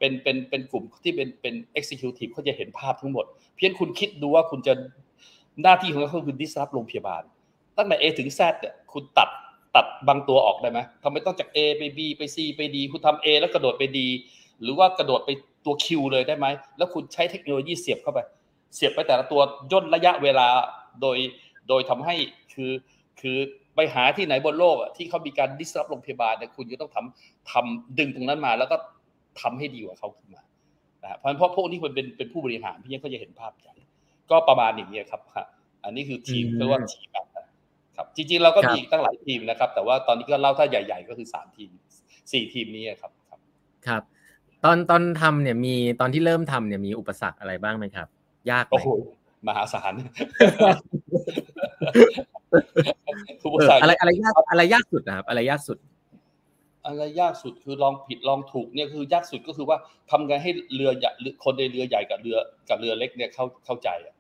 [0.01, 3.25] เป็นเป็นเป็นกลุ่มที่เป็นเป็น executive เขาจะเห็นภาพทั้งหมด
[3.58, 4.74] เพียงคุณคิดดูว่าคุณจะ
[5.63, 7.24] หน้าที่ของเขาคือ disrupt โรงพยาบาล
[7.77, 9.29] ตั้งแต่ A ถึง Z เนี่ยคุณตัด
[9.75, 14.00] ตัดบางตัวออกได้ไหมทำไมต้องจาก A ไป B ไป C ไป D คุณทำ A แล้วกระโดดไป D
[14.62, 15.29] หรือว่ากระโดดไป
[15.65, 18.20] ตัว Q เลยได้ไหม แล้วคุณใช้เทคโนโลยีเสียบเข้าไป
[18.75, 19.41] เสียบไปแต่ละตัว
[19.72, 20.48] ย่นระยะเวลา
[21.01, 21.17] โดย
[21.70, 22.15] โดยทำให้
[22.53, 22.72] คือ
[23.22, 23.38] คือ
[23.75, 28.75] ไปหาที่ไหนบนโลกที่เขามีการ disrupt โรงพยาบาลเนี่ยคุณจะต้องทำทำดึงตรงนั้นมาแล้วก็
[29.39, 30.41] ทำให้ดีกว่าเขาขึ้นมา
[31.03, 33.75] นะเพราะเพราะพวกนี้มันเป็นเป็นผู้บริหารพี่ยังก็จะเห็นภาพใหญ่
[34.31, 35.21] ก็ประมาณอย่างนี้ครับ
[35.83, 37.07] อันนี้คือทีมเรียกว่าทีม
[37.95, 41.69] ครับ จริงๆเราก็มีตั้งหลายทีมนะครับ แต่ว่าตอนนี้ก็เล่าถ้าใหญ่ ๆ ก็คือสามทีม
[42.31, 43.39] สี่ทีมนี้ครับครับ
[43.88, 44.03] ครับ
[44.65, 48.07] ตอนตอนทำเนี่ยมีตอนที่เริ่มทำเนี่ยมีอุปสรรคอะไรบ้างไหมครับ
[48.51, 48.81] ยากไหม
[49.47, 49.93] มหาศาล
[53.81, 55.77] อะไรอะไรยากอะไรยากสุดนะครับ อะไรยากสุด
[56.85, 59.77] อะไรยากสุดคือลองผิดลองถูกเนี่ยคือยากสุดก็คือว่า
[60.09, 61.11] ทำไงให้เรือใหญ่
[61.43, 62.38] คนในเรือใหญ่กับเรือ
[62.69, 64.15] กับเรือเล็กเนี่ยเข้าเข้าใจอะ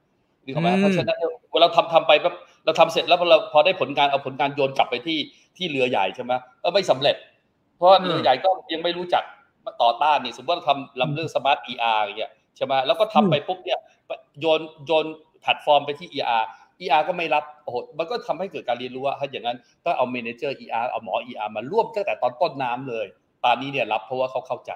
[0.45, 1.17] นี่เขาไหมเพราะฉะนั้น
[1.53, 5.19] เวลาทำทำไปแบบเราทำเสร็จแล้วเราพอได้ผลการเอาผลการโยนกลับไปที่
[5.57, 7.15] ที่เรือใหญ่ใช่ไหมเออไม่สำเร็จ
[7.77, 9.23] เพราะเรือใหญ่ก็ยังไม่รู้จัก
[9.81, 13.79] ต่อต้านนี่สมมติว่าทำลำเรื่อง smart ER อย่างเงี้ยใช่ไหมแล้วก็ทำไปปุ๊บเนี่ย
[14.41, 15.05] โยนโยน
[15.41, 16.43] แพลตฟอร์มไปที่ ER
[16.83, 23.05] ER ก็ไม่รับโอ้โหมันก็ทำให้เกิดการเรียนรู้ว่าถ้าอย่างนั้นต้องเอาเมนเจอร์ ER เอาหมอ ER มาร่วมตั้งแต่ตอนต้นน้ำเลย
[23.45, 24.71] ตอนนี้เนี่ยรับเพราะว่าเขาเข้าใจ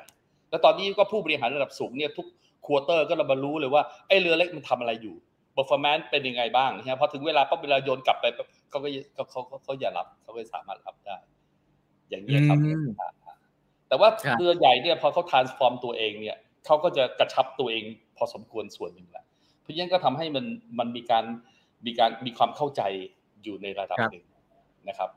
[0.49, 2.27] แล้วตอนนี้ก็ผู้บริหารระดับสูงเนี่ยทุก
[2.65, 5.15] ควอเตอร์ก็เรามารู้เลยว่าไอ้เรือเล็กมันทำอะไรอยู่
[5.55, 8.25] performance เป็นยังไงบ้างนะพอถึงเวลาก็เวลาโยนกลับไป
[8.69, 11.17] เขาก็เขาเขาเขาอย่ารับเขาไม่สามารถรับได้
[12.09, 12.57] อย่างนี้ครับ
[13.87, 14.09] แต่ว่า
[14.39, 17.83] เรือใหญ่เนี่ยพอเขา transform ตัวเองเนี่ยเขาก็จะกระชับตัวเอง
[18.17, 19.25] พอสมควรส่วนหนึ่งแหละ
[19.61, 20.45] เพราะฉะนั้นก็ทำให้มัน
[20.79, 21.25] มันมีการ
[21.85, 22.81] มีการมีความเข้าใจ
[23.43, 24.25] อยู่ในระดับหนึ่ง
[24.87, 25.09] นะครับ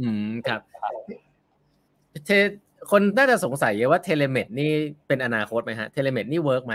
[0.00, 0.60] อืมครับ
[2.26, 2.30] เท
[2.90, 4.70] คนน่าจะสงสัยว่า telemed นี่
[5.06, 6.74] เป็นอนาคตไหมฮะ telemed นี่ work ไหม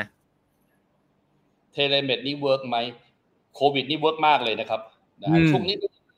[1.73, 2.77] telemed นี่ work ไหม
[3.55, 4.81] โควิดนี่ work มากเลยนะครับ
[5.49, 5.75] ช่วงนี้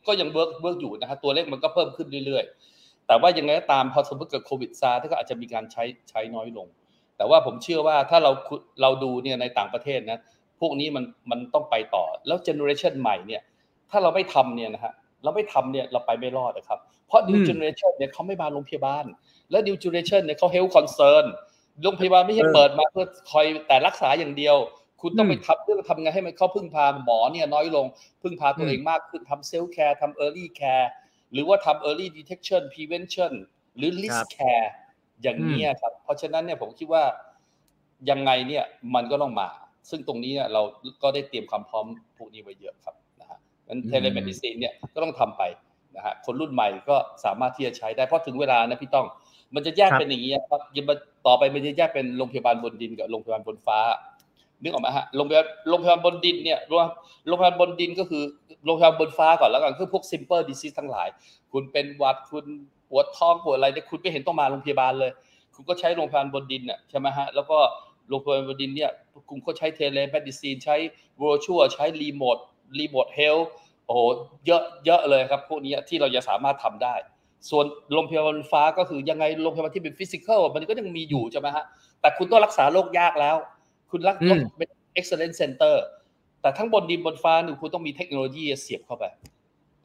[0.08, 6.67] ก็ยัง work work อยู่นะครับตัวเลขมันก็เพิ่มขึ้นเรื่อยๆ แต่ว่ายังไงก็ตามพอสมมติเกิดโควิดซาถ้าก็อาจจะมีการใช้ใช้น้อยลง
[7.17, 8.32] แต่ว่าผมเชื่อว่าถ้าเรา
[8.82, 10.20] เราดูเนี่ยในต่างประเทศนะ
[10.59, 13.41] พวกนี้มันมันต้องไปต่อ แล้ว generation ใหม่เนี่ย
[13.91, 19.05] ถ้าเราไม่ทำเนี่ยนะฮะเราไม่ทำเนี่ยเราไปไม่รอดนะครับ เพราะ new generation เนี่ยเขาไม่มาโรงพยาบาล
[19.51, 21.25] และ new generation เนี่ยเขา health concern
[21.83, 24.55] โรงพยาบาลไม่ใช่เปิดมาเพื่อคอยแต่รักษาอย่างเดียว
[25.01, 27.85] คุณต้องไปทำเรื่องทำไงให้มันเขาพึ่งพาหมอเนี่ยน้อยลง
[28.21, 30.87] พึ่งพาตัวเองมากขึ้นทำ self care ทำ early care
[31.33, 33.33] หรือว่าทำ early detection prevention
[33.77, 34.67] หรือ risk care
[35.21, 37.03] อย่างนี้ครับ เพราะฉะนั้นเนี่ยผมคิดว่า
[38.09, 38.63] ยังไงเนี่ย
[38.95, 39.49] มันก็ต้องมา
[39.89, 40.62] ซึ่งตรงนี้เรา
[41.03, 41.86] ก็ได้เตรียมความพร้อม
[42.17, 45.44] พวกนี้ไว้เยอะครับนะฮะงั้น telemedicine เนี่ยก็ต้องทำไป
[45.96, 49.06] นะฮะคนรุ่นใหม่ก็สามารถที่จะใช้ได้เพราะถึงเวลานะพี่ต้อง
[49.56, 50.96] มันจะแยกเป็นอย่างนี้ครับยังมา
[51.27, 53.79] ต่อไปมันจะแยกเป็นโรงพยาบาลบนดินกับโรงพยาบาลบนฟ้า
[54.62, 56.74] นึกออกไหมฮะโรงพยาบาลโรงพยาบาลบนดินเนี่ยโร
[57.36, 58.24] งพยาบาลบนดินก็คือ
[58.65, 61.08] โรงพยาบาลบนฟ้าก่อนแล้วกันคือพวก simple disease ทั้งหลาย
[61.52, 62.45] คุณเป็นหวัดคุณ
[62.89, 65.12] ปวดท้องปวดอะไรเนี่ยคุณไม่เห็นต้องมาโรงพยาบาลเลย
[65.56, 67.58] คุณก็ใช้โรงพยาบาลบนดินเนี่ยใช่ไหมฮะแล้วก็
[68.10, 68.91] โรงพยาบาลบนดินเนี่ย
[69.30, 70.76] กลุ่มเขาใช้ telemedicine ใช้
[71.21, 72.38] virtual ใช้ remote
[72.80, 73.38] remote health
[73.86, 74.00] โอ้โห
[74.46, 76.96] เยอะเยอะเลยครับ พวกนี้ที่เราจะสามารถทำได้
[77.50, 81.65] ส่วนโรงพยาบาลฟ้าก็คือยังไงโรงพยาบาลที่เป็น physical มันก็ยังมีอยู่ใช่ไหมฮะ
[82.02, 83.36] แต่คุณต้องรักษาโรคยากแล้ว
[83.91, 84.15] คุณรัก
[84.58, 85.84] เป็น excellence center
[86.41, 89.06] แต่ทั้งบนดินบนฟ้าหนึ่งคุณต้องมีเทคโนโลยีเสียบเข้าไป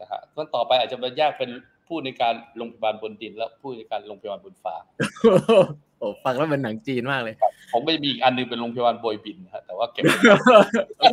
[0.01, 1.51] นะฮะก็ต่อไปอาจจะมาแยกเป็น
[1.87, 4.75] ผู้ในการโรงพยาบาลบนดิน และผู้ในการโรงพยาบาลบนฟ้า
[6.03, 7.35] โอ้ฟังแล้วเป็นหนังจีนมากเลย
[7.73, 10.05] ผมไม่มีอีกอันนึงเป็นโรงพยาบาลโบยบินฮะแต่ว่าเก็บ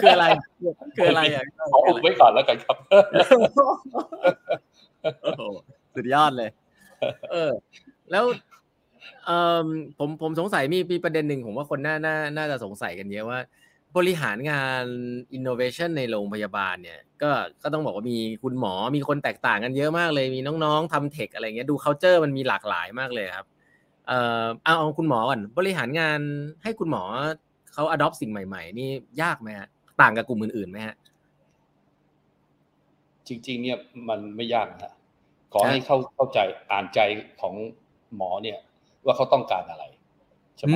[0.01, 0.25] คืออะไร
[0.95, 2.77] คืออะไรอะขออุบไว้ก่อนแล้วกันครับ
[5.95, 6.49] สุดยอดเลย
[7.31, 7.51] เออ
[8.11, 8.23] แล้ว
[9.25, 9.31] เอ
[9.65, 9.67] อ
[9.99, 13.39] ผมผมสงสัยมีมีประเด็นหนึ่งผมว่าคนน่าน่าน่าจะสงสัยกันเยอะว่า
[13.97, 14.85] บริหารงาน
[15.33, 17.31] อินโนเวชันในโรงพยาบาลเนี่ย ก็
[17.63, 23.47] ก็ต้องบอกว่ามีคุณหมอมีคนแตกต่างกันเยอะมากเลยมีน้องๆทำเทคอะไรเงี้ยดู c u เจอร์มันมีหลากหลายมากเลยครับ
[24.09, 26.19] เอ่อเอาเอาคุณหมอก่อนบริหารงาน
[26.63, 27.03] ให้คุณหมอ
[27.73, 28.89] เขา adopt สิ่งใหม่ ๆ นี่
[29.21, 29.67] ยากไหมฮะ
[30.01, 30.95] ต่างกับกลุ่มอื่นๆไหมฮะ
[33.27, 33.77] จริง ๆ เนี่ย
[34.09, 34.93] มันไม่ยากนะ
[35.53, 36.39] ขอให้เข้าเข้าใจ
[36.71, 36.99] อ่านใจ
[37.41, 37.53] ของ
[38.15, 38.57] หมอเนี่ย
[39.05, 39.83] ว่าเขาต้องการอะไร
[40.57, 40.75] ใช่ไหม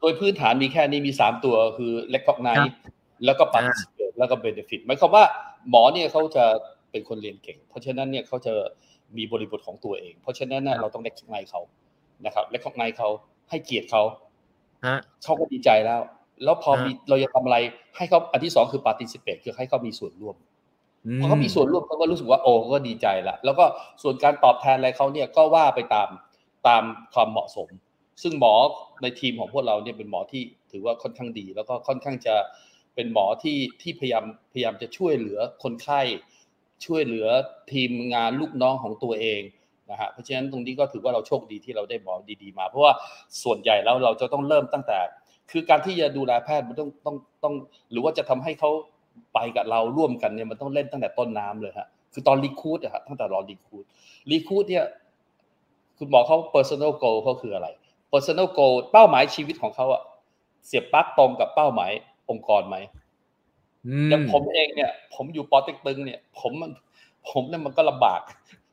[0.00, 2.72] โดยพื้นฐานมีแค่นี้มีสามตัวคือ recognize
[3.24, 5.24] แล้วก็ participate แล้วก็ benefit หมายความว่า
[5.70, 6.44] หมอเนี่ยเขาจะ
[6.90, 8.54] เป็นคนเรียนเก่ง เพราะฉะนั้นเนี่ยเขาจะ
[9.16, 11.60] มีบริบทของตัวเอง เพราะฉะนั้นเราต้อง recognize เขา
[12.24, 13.08] นะครับ และของนายเขา
[13.50, 14.02] ให้เกียรติเขา
[15.24, 16.00] เขาก็ดีใจแล้ว
[16.44, 17.56] แล้วพอมีเราจะทำอะไร
[17.96, 20.36] ให้เขาอันที่สองคือปฏิสิเ a คือให้เขามีส่วนร่วม
[21.20, 23.64] พอเขามีส่วนร่วมเขาก็รู้สึกว่าโอ้ก็ดีใจละแล้วก็
[24.02, 26.08] ส่วนการตอบแทนอะไรเขาเนี่ยก็ว่าไปตาม
[26.66, 26.82] ตาม
[27.14, 27.68] ความเหมาะสม
[28.22, 28.54] ซึ่งหมอ
[29.02, 32.34] ในทีมของพวกเราเนี่ยเป็นหมอที่ถือว่าค่อนข้างดี แล้วก็ค่อนข้างจะ
[32.94, 36.00] เป็นหมอที่ที่พยายามพยายามจะช่วยเหลือคนไข้
[36.86, 37.26] ช่วยเหลือ
[37.72, 39.40] ทีมงานลูกน้องของตัวเอง
[39.90, 42.92] นะฮะเพราะฉะนั้นตรงนี้ก็ถือว่าเราโชคดีที่เราได้หมอดีๆมา เพราะว่า
[43.42, 44.98] ส่วนใหญ่แล้วเราจะต้องเริ่มตั้งแต่
[45.50, 47.54] คือการที่จะดูแลแพทย์มันต้องต้องต้อง
[47.90, 48.70] หรือว่าจะทำให้เขา
[49.34, 53.84] ไปกับเราร่วมกันเนี่ยมันต้องเล่นตั้งแต่ต้นน้ำเลยฮะคือตอนรีคูดอะฮะตั้งแต่รอรีคูด
[54.30, 54.84] รีคูดเนี่ย
[55.98, 57.68] คุณหมอเขา personal goal เขาคืออะไร
[58.12, 60.02] personal goal เป้าหมายชีวิตของเขาอะ
[60.66, 61.90] เสียบปลั๊กตรงกับเป้าหมาย
[62.30, 62.76] องค์กรไหม
[64.10, 66.72] อย่างผมเองเนี่ย ผมอยู่ปอเต็กตึงเนี่ย ผมมัน
[67.30, 68.20] ผมเนี่ยมันก็ลำบาก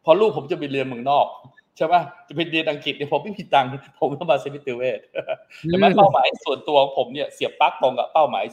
[0.04, 1.26] พอลูกผมจะไปเรียนเมืองนอก
[1.78, 1.96] ใช่ไหม
[2.28, 5.00] จะไปเรียนอังกฤษเนี่ยผมไม่มีตังค์ผมต้องมาเซมิติเวท
[5.66, 8.44] แต่เป้าหมายส่วนตัวของผมเนี่ยเสียบปลั๊กตรงกับเป้าหมาย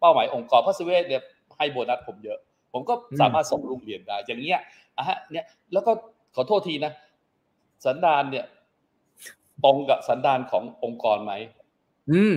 [0.00, 1.22] เป้าหมายองค์กรเพราะเซเวทเนี่ย
[1.58, 2.38] ให้โบนัสผมเยอะ
[2.72, 4.60] ผมก็สามารถส่งลูกเรียนได้ อย่างเงี้ย
[4.96, 5.92] อะฮะเนี่ยแล้วก็
[6.34, 6.92] ขอโทษทีนะ
[7.84, 8.44] สันดานเนี่ย
[9.64, 11.32] ตรงกับสันดานขององค์กรไหม
[12.10, 12.34] อืม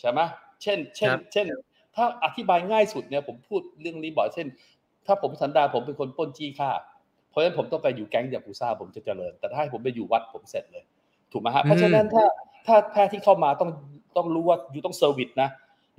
[0.00, 0.20] ใช่ไหม
[0.62, 1.46] เช่น เช่นครับเช่น
[1.96, 4.46] ถ้าอธิบายง่ายสุดเนี่ย ผมพูดเรื่องนี้บ่อยเช่น
[5.06, 6.70] ถ้าผมสันดานผมเป็นคนปล้นจี้ฆ่า
[7.34, 10.84] เพราะฉะนั้นผมต้องไปอยู่แก๊งยากุซ่าผมจะเจริญ แต่ถ้าให้ผมไปอยู่วัดผมเสร็จเลย
[11.32, 12.24] ถูกไหมฮะเพราะฉะนั้นถ้า
[12.66, 13.70] ถ้าแพทย์ที่เข้ามาต้อง
[14.16, 15.48] ต้องรู้ว่าอยู่ต้องเซอร์วิสนะ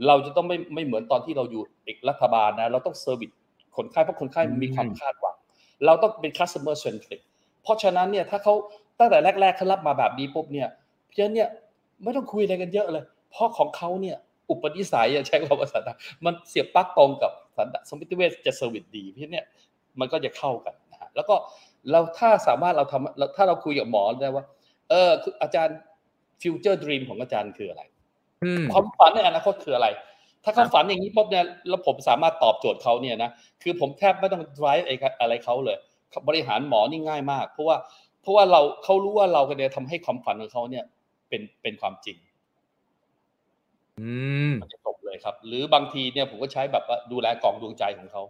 [0.08, 3.32] เราจะต้องไม่ไม่เหมือนตอนที่เราอยู่เอกรัฐบาลนะ เราต้อง service
[3.78, 5.36] คนไข้เพราะคนไข้มีความคาดหวัง
[5.86, 7.22] เราต้องเป็น customer centric
[7.64, 8.54] เพราะฉะนั้นเนี่ยถ้าเขา
[9.00, 10.70] ตั้งแต่แรกๆเขารับมาแบบนี้ปุ๊บเนี่ย
[11.06, 11.50] เพราะฉะนั้นเนี่ย
[12.04, 14.18] ไม่ต้องคุยอะไรกันเยอะเลย เพราะของเขาเนี่ย
[14.50, 19.46] อุปนิสัยอะใช้คำว่าภาษาไทยมันเสียบปลั๊กตรงกับสันดานสมิติเวชจะ service ดี เพราะฉะนั้นเนี่ย
[20.00, 20.85] มันก็จะเข้ากันนะฮะ
[21.16, 21.36] แล้วก็
[21.92, 24.46] เราถ้าสามารถเราทำเราถ้าเราคุยกับหมอได้ว่า
[24.90, 25.78] เออคืออาจารย์
[26.42, 27.84] future dream ของอาจารย์คืออะไร
[28.44, 29.88] อืมความฝันในอนาคตคืออะไร
[30.44, 33.30] ถ้าเขาครับฝันอย่างนี้ปุ๊บเนี่ยแล้วผมสามารถตอบโจทย์เขาเนี่ยนะ
[33.64, 35.78] คือผมแทบไม่ต้อง drive อะไรอะไรเขาเลย
[36.28, 37.78] บริหารหมอนี่ง่ายมาก เพราะว่า
[38.22, 40.84] เพราะว่าเราเขารู้ว่าเราเนี่ยทำให้ความฝันของเขาเนี่ย
[41.30, 42.18] เป็นเป็นความจริง
[44.00, 44.10] อื
[44.50, 48.24] มมันจะจบเลยครับ หรือบางทีเนี่ยผมก็ใช้แบบว่าดูแลกล่องดวงใจของเขา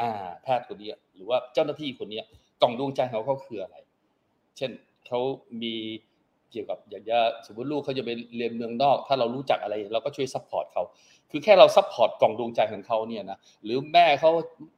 [0.00, 0.10] อ่า
[0.42, 2.20] แพทย์คนนี้หรือว่าเจ้าหน้าที่คนนี้
[2.62, 3.76] กล่องดวงใจของเขาคืออะไร
[4.56, 4.70] เช่น
[5.06, 5.20] เขา
[5.62, 5.74] มี
[6.50, 10.82] เกี่ยวกับอย่างว่าสมมติลูกเขาจะไปเรียนเมืองนอก ถ้าเรารู้จักอะไรเราก็ช่วย support เขา
[11.30, 14.30] คือแค่เรา support กล่องดวงใจของเขาเนี่ยนะหรือแม่เขา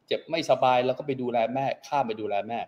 [0.06, 2.58] เจ็บไม่สบายเราก็ไปดูแลแม่ ข้ามไปดูแลแม่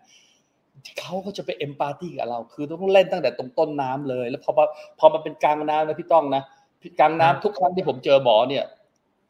[1.00, 4.64] เขาก็จะไป empathy กับเรา คือต้องเล่นตั้งแต่ตรงต้นน้ำเลย แล้วพอมา
[4.98, 6.42] พอมาเป็นกลางน้ำนะพี่ต้องนะ
[7.00, 8.64] กลางน้ำทุกครั้งที่ผมเจอหมอเนี่ย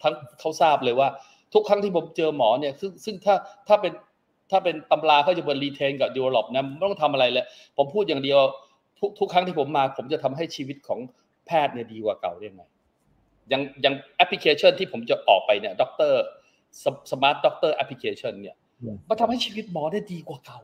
[0.02, 1.08] ทั้งเขาทราบเลยว่า
[1.54, 3.34] ทุกครั้งที่ผมเจอหมอเนี่ยซึ่งซึ่งถ้า
[3.68, 3.92] ถ้าเป็น
[4.50, 7.44] ถ้าเป็นตำราเขาจะเป็น retain กับ develop นะไม่ต้องทำอะไรเลย
[7.76, 8.40] ผมพูดอย่างเดียว
[8.98, 11.00] ทุกทุกครั้งที่ผมมา ผมจะทำให้ชีวิตของ
[11.46, 12.62] แพทย์เนี่ยดีกว่าเก่าได้ไง
[13.48, 20.60] อย่างอย่างแอปพลิเคชันที่ผมจะออกไปเนี่ย doctor smart doctor application เนี่ยอืมมันทำให้ชีวิตหมอได้ดีกว่าเก่า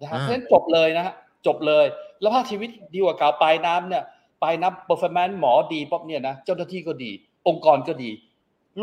[0.00, 1.14] นะฮะอ่าเพราะฉะนั้นจบเลยนะฮะ
[1.46, 1.86] จบเลย
[2.20, 4.04] แล้วถ้าชีวิตดีกว่าเก่าปลายน้ำเนี่ย
[4.42, 7.10] ปลายน้ำ performance หมอดีปุ๊บเนี่ยนะเจ้าหน้าที่ก็ดี
[7.48, 8.10] องค์กรก็ดี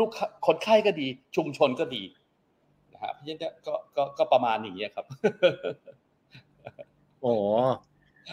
[0.02, 2.02] ูกค้าคนไข้ก็ดี ชุมชนก็ดี
[2.92, 5.06] นะฮะเพราะฉะนั้นก็ก็ก็ก็ประมาณอย่างนี้ยครับ
[7.20, 7.42] โอ้โห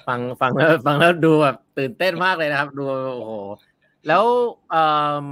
[0.08, 2.84] ฟังฟังแล้วฟังแล้วดูแบบตื่นเต้นมากเลยนะครับ ดู
[3.16, 3.34] โอ้โห
[4.08, 4.24] แล้ว
[4.70, 4.86] เอิ่
[5.24, 5.26] ม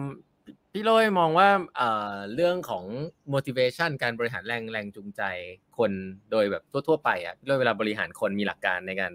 [0.74, 2.86] พี่โรยมองว่าเอ่อเรื่องของ
[3.34, 5.22] motivation การบริหารแรงแรงจูงใจ
[5.78, 5.92] คน
[6.32, 9.13] โดยแบบทั่ว ๆ ไปอะพี่โรยเวลาบริหารคนมีหลักการในการ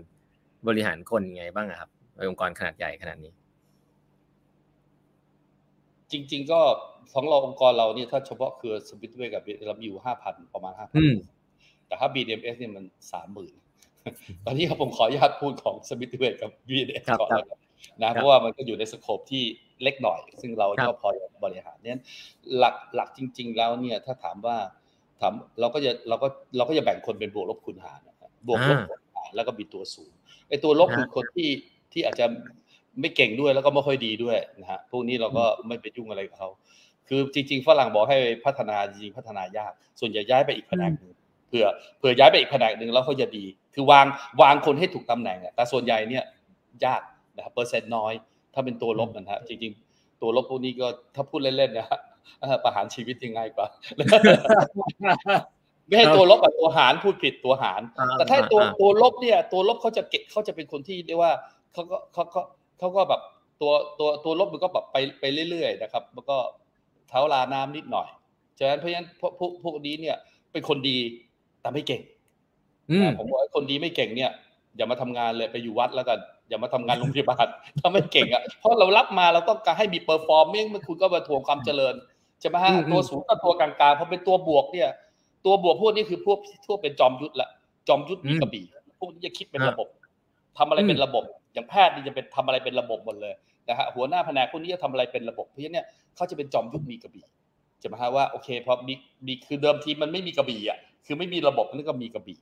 [0.68, 3.32] บริหารคนยังไงบ้างอะครับในองค์กรขนาดใหญ่ขนาดนี้
[6.10, 6.60] จริง ๆ ก็
[7.12, 11.16] ของเราองค์กรเราเนี่ยถ้าเฉพาะเครือสปิทเวกับเรามีอยู่ห้าพันประมาณห้าพัอืม
[11.86, 13.54] แต่ถ้า BDMS เนี่ยมันสามหมื่น
[14.46, 17.58] ตอนนี้ครับผมขออนุญาตพูดของสมิธเวกับ BDMS ครับก่อนครับแล้วกัน
[18.02, 19.42] นะเพราะว่ามันก็อยู่ในสโคปที่
[19.82, 21.08] เล็กหน่อย ซึ่งเราครัก็บพอ
[21.44, 21.98] บริหารเนี่ย
[22.58, 24.56] หลักหลักจริง ๆ แล้วเนี่ยถ้าถามว่า
[25.20, 30.12] ถามเราก็จะเราก็เราก็จะแบ่งคนเป็นบวกลบคูณหารนะครับบวกลบคูณหารแล้วก็มีตัวสูง
[30.48, 31.50] ไอ้ตัวลบคือคนที่
[31.92, 32.26] ที่อาจจะ
[33.00, 36.48] ไม่เก่งด้วยแล้วก็ไม่ค่อยดีด้วยนะฮะพวกนี้เราก็ไม่ไปยุ่งอะไรกับเขา
[37.14, 41.12] คือจริง ๆ ฝรั่งบอกให้พัฒนาจริงๆพัฒนายาก ส่วนใหญ่ย้ายไปอีกแผนกหนึ่ง
[41.48, 41.66] เผื่อ
[41.98, 43.44] เผื่อย้ายไปอีกแผนกหนึ่งแล้วเขาจะดี
[43.74, 44.06] คือวาง
[44.42, 46.24] วางคนให้ถูกตำแหน่งอะแต่ส่วนใหญ่เนี่ย
[46.84, 47.00] ยาก
[47.36, 48.12] นะครับเปอร์เซ็นต์น้อย
[48.54, 52.00] ถ้าเป็นตัวลบนะฮะจริง ๆ ตัวลบพวกนี้ก็ถ้าพูดเล่นๆนะฮะ
[52.40, 53.66] เอ่อประหารชีวิตยังไงกว่า
[55.86, 61.32] ไม่ให้ตัวลบกับตัวหารพูดผิดตัวหารอ่าแต่ถ้าตัวอ่าตัวลบเนี่ย ตัวลบเขาจะเก็บเขาจะเป็นคนที่เรียกว่า
[61.72, 62.40] เขาก็เขาก็
[62.78, 63.20] เขาก็แบบ
[63.60, 66.36] ตัวตัวตัวลบมันก็แบบไปไปเรื่อยๆนะครับ แล้วก็
[67.12, 68.08] เท้าราน้ำนิดหน่อย
[68.58, 70.16] ฉะนั้นเพราะฉะนั้นพวกพวกพวกนี้เนี่ย
[70.52, 70.98] เป็นคนดี
[71.60, 72.00] แต่ไม่เก่ง
[72.90, 74.30] อืมนะผมบอกว่าคนดีไม่เก่งเนี่ย
[74.76, 77.46] อย่ามาทำงานเลยไปอยู่วัดแล้วกัน อย่ามาทำงานโรงพยาบาล
[77.80, 81.94] ถ้าไม่เก่งอะเพราะเรารับมาเราต้องการให้มี performing มันคุณก็มาถ่วงความเจริญ
[82.40, 84.88] ใช่ไหมฮะอืมอืมตัวสูงกับตัวกลางๆพอเป็นตัวบวกเนี่ย
[85.46, 87.48] ตัวบวกพวกนี้คือพวกพวกเป็นจอมยุทธละ
[87.88, 88.64] จอมยุทธมีกระบี่
[88.98, 89.88] พวกนี้จะคิดเป็นระบบ
[90.58, 93.34] ทำอะไรเป็นระบบ อย่างแพทย์นี่จะเป็นทำอะไรเป็นระบบหมดเลย
[93.68, 97.24] นะฮะหัวหน้าแผนกพวกนี้จะทำอะไรเป็นระบบเพราะฉะนั้นเนี่ยเขาจะเป็นจอมยุทธมีกระบี่
[97.80, 98.94] ใช่ไหมฮะว่าโอเคพอมี
[99.26, 102.38] มีคือเดิมทีมันไม่มีกระบี่อะคือไม่มีระบบนั่นก็มีกระบี่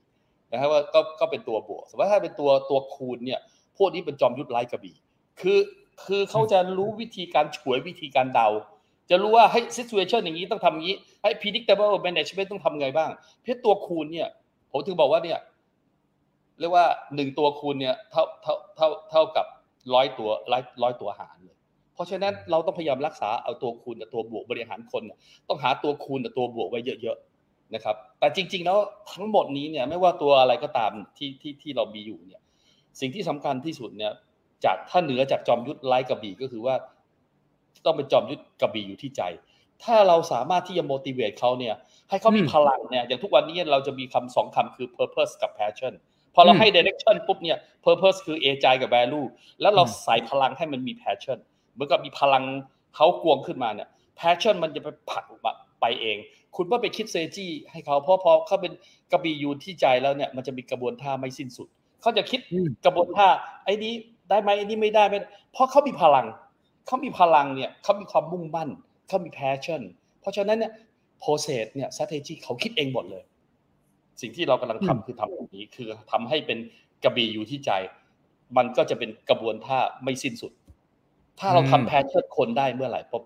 [0.53, 3.41] นะครับว่าก็ก็เป็นตัวบวกสมมติว่าถ้าเป็นตัวตัวคูณเนี่ย
[3.79, 4.97] พวกนี้เป็นจอมยุทธไร้กระบี่
[5.41, 5.59] คือ
[6.05, 8.49] คือเขาจะรู้วิธีการฉวยวิธีการเดา
[9.11, 13.11] จะรู้ว่าให้ situation อย่างนี้ต้องทำอย่างนี้ให้ predictable management ต้องทำไงบ้าง
[13.43, 14.29] เพราะตัวคูณเนี่ย
[14.71, 15.39] ผมถึงบอกว่าเนี่ย
[16.61, 19.47] เรียกว่าหนึ่งตัวคูณเนี่ยเท่าเท่าเท่าเท่ากับ
[19.95, 21.57] ร้อยตัวร้อยร้อยตัวหารเลย
[21.95, 28.79] เพราะฉะนั้นเราต้องพยายามรักษาเอาตัวคูณกับตัวบวกบริหารคนเนี่ยต้องหาตัวคูณกับตัวบวกไว้เยอะๆนะครับ แต่จริง ๆ แล้ว
[29.13, 32.41] ทั้งหมดนี้เนี่ยไม่ว่าตัวอะไรก็ตามที่ที่ที่เรามีอยู่เนี่ย
[33.01, 34.13] สิ่งที่สำคัญที่สุดเนี่ย
[34.65, 36.75] จากถ้าเหนือจากจอมยุทธไล่กระบี่ก็คือว่า
[37.85, 39.23] ต้องเป็นจอมยุทธกระบี่อยู่ที่ใจ
[39.85, 41.75] ถ้าเราสามารถที่จะ motivate เขาเนี่ย
[42.11, 45.95] ให้เขามีอืมพลังเนี่ยอย่างทุกวันนี้เราจะมีคำสองคำคือ purpose กับ passion
[46.35, 49.27] พอเราให้ direction ปุ๊บเนี่ย purpose คือ A ใจกับ value
[49.61, 51.39] แล้วเราใส่พลังให้มันมี passion
[51.73, 52.45] เหมือนกับมีพลัง
[52.97, 53.89] เขากวงขึ้นมาเนี่ย
[54.19, 55.25] passion มันจะไปผลัก
[55.81, 56.19] ไปเอง
[56.57, 58.73] คุณว่าไปคิดเซจี้ให้เขาเพราะพอเขาเป็น
[59.13, 61.69] กระบี่ยูที่ใจแล้วเนี่ยมันจะมีกระบวนท่าไม่สิ้นสุด
[62.01, 62.41] เขาจะคิด
[62.85, 63.29] กระบวนท่า
[63.65, 63.93] ไอ้นี้
[64.31, 65.15] ได้ไหมไอ้นี้ไม่ได้ไหม
[65.53, 66.27] เพราะเขามีพลัง
[66.87, 68.69] เขามีพลังเนี่ยเขามีความมุ่งมั่น
[69.09, 69.83] เขามี passion
[70.21, 70.73] เพราะฉะนั้นเนี่ย
[71.23, 73.23] process เนี่ย strategy เขาคิดเองหมดเลย
[74.21, 76.59] สิ่งที่เรากำลังทำคือทำแบบนี้คือทำให้เป็น
[77.05, 77.71] กระบี่อยู่ที่ใจ
[78.57, 80.53] มันก็จะเป็นกระบวนท่าไม่สิ้นสุด
[81.39, 83.23] ถ้าเราทำแพชชั่นคนได้เมื่อไหร่ปุ๊บ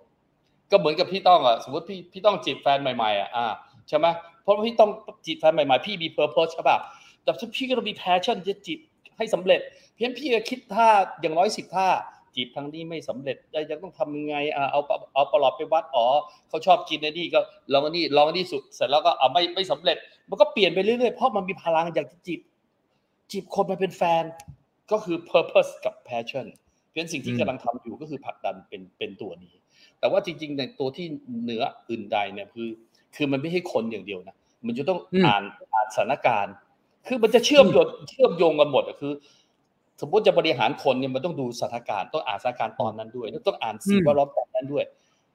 [0.71, 3.47] ก็เหมือนกับพี่ต้องอะสมมติพี่พี่ต้องจีบแฟนใหม่ๆอะอ่า
[3.89, 4.07] ใช่ไหม
[4.43, 4.91] เพราะพี่ต้อง
[5.27, 6.79] จีบแฟนใหม่ๆพี่มี purpose ใช่ป่ะ
[7.23, 8.79] แต่ถ้าพี่ก็ต้องมี passion จะจีบ
[9.17, 9.61] ให้สำเร็จ
[9.95, 10.89] เพียงพี่จะคิดท่า
[11.21, 11.89] อย่างน้อยสิบท่า
[12.35, 13.37] จีบทางนี้ไม่สำเร็จ
[13.71, 14.81] ยังต้องทำยังไงอ่าเอา
[15.15, 16.07] เอาปลอดไปวัดอ๋อ
[16.49, 17.41] เขาชอบกินนนี่ก็
[17.73, 19.97] ลองอันนี้ลองอันนี้สุดเสร็จแล้วก็เอาไม่ไม่สำเร็จ
[20.31, 22.41] มันก็เปลี่ยนไปเรื่อยๆเพราะมันมีพลังอยากจะจีบ
[23.31, 24.25] จีบคนมาเป็นแฟน
[24.91, 26.47] ก็คือ purpose กับ passion
[26.93, 29.55] เป็นสิ่งที่กำลังทำอยู่ก็คือผลักดันเป็นเป็นตัวนี้
[29.99, 31.07] แต่ว่าจริงๆในตัวที่
[31.43, 32.69] เหนืออื่นใดเนี่ยคือ
[33.17, 35.43] คือมันไม่ให้คนอย่างเดียวนะมันจะต้องอ่าน
[35.75, 36.55] อ่านสถานการณ์
[37.07, 39.13] คือมันจะเชื่อมโยงเชื่อมโยงกันหมดคือ
[40.01, 44.85] สมมติจะบริหารคนเนี่ยมันต้องดูสถานการณ์ต้องอ่านสถานการณ์ตอนนั้นด้วยต้องอ่านสิ่งแวดล้อมตอนนั้นด้วย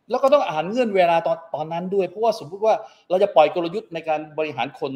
[0.10, 2.74] แล้วก็ต้องอ่านเงื่อนเวลาตอนตอนนั้นด้วย เพราะว่าสมมติว่า
[3.10, 4.92] เราจะปล่อยกลยุทธ์ในการบริหารคน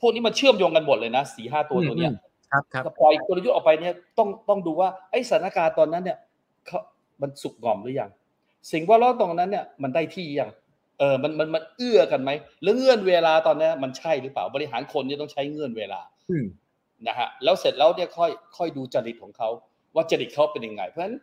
[0.00, 2.12] พวกนี้มันเชื่อมโยงกันหมดเลยนะสี่ห้าตัวตัวเนี้ย
[2.52, 6.18] ครับครับปล่อยกลยุทธ์ออกไปเนี่ยต้องต้องดูว่าไอ้สถานการณ์ตอนนั้นเนี่ย
[6.66, 6.80] เขา
[7.22, 8.10] มันสุกงอมหรือยัง
[8.70, 10.50] สิ่งว่าล้อตรงนั้นเนี่ยมันได้ที่ยัง
[10.98, 12.30] เออมันมันมันเอื้อกันไหม
[12.62, 16.00] หรือเงื่อนเวลาตอนนี้มันใช่หรือเปล่าบริหารคนเนี่ยต้องใช้เงื่อนเวลา
[17.08, 19.48] นะฮะแล้วเสร็จแล้วเนี่ยค่อยค่อยดูจริตของเขา
[19.94, 21.16] ว่าจริตเขาเป็นยังไง เพราะฉะนั้น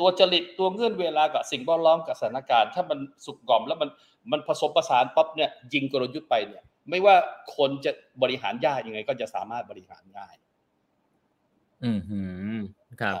[0.00, 3.90] ตัวจริตตัวเงื่อนเวลากับสิ่งแวดล้อมกับสถานการณ์ ถ้ามันสุกงอมแล้วมัน
[4.32, 7.14] มันผสมประสานปั๊บเนี่ยยิงกลยุทธ์ไปเนี่ย ไม่ว่า
[7.56, 10.34] คนจะบริหารยากยังไง ก็จะสามารถบริหารง่าย
[11.84, 11.90] อื
[12.58, 12.60] ม
[13.00, 13.14] ครับ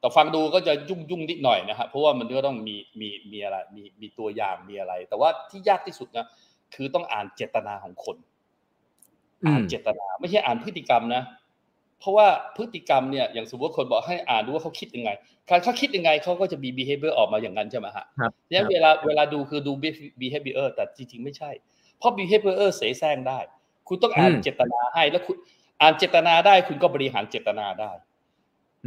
[0.00, 6.26] แต่ฟังดูก็จะยุ่งยุ่งนิดหน่อยนะครับเพราะว่ามันก็ต้องมีมีมีอะไรมีมีตัวอย่างมีอะไร แต่ว่าที่ยากที่สุดนะ
[6.74, 8.16] คือต้องอ่านเจตนาของคน
[9.46, 11.22] อ่านเจตนา ไม่ใช่อ่านพฤติกรรมนะ
[12.02, 15.10] เพราะว่าพฤติกรรมเนี่ยอย่างสมมติคนบอกให้อ่านดูว่าเขาคิดยังไง
[15.48, 18.06] การเขาคิดยังไงเขาก็จะมี behavior ออกมาอย่างนั้นใช่ไหมฮะ
[18.50, 19.72] เนี่ยเวลาเวลาดูคือดู
[20.20, 21.50] behavior แต่จริงๆไม่ใช่
[21.98, 23.38] เพราะ behavior เสแสร้งได้
[23.88, 25.36] คุณต้องอ่านเจตนาให้แล้วคุณ
[25.80, 27.90] อ่านเจตนาได้คุณก็บริหารเจตนาได้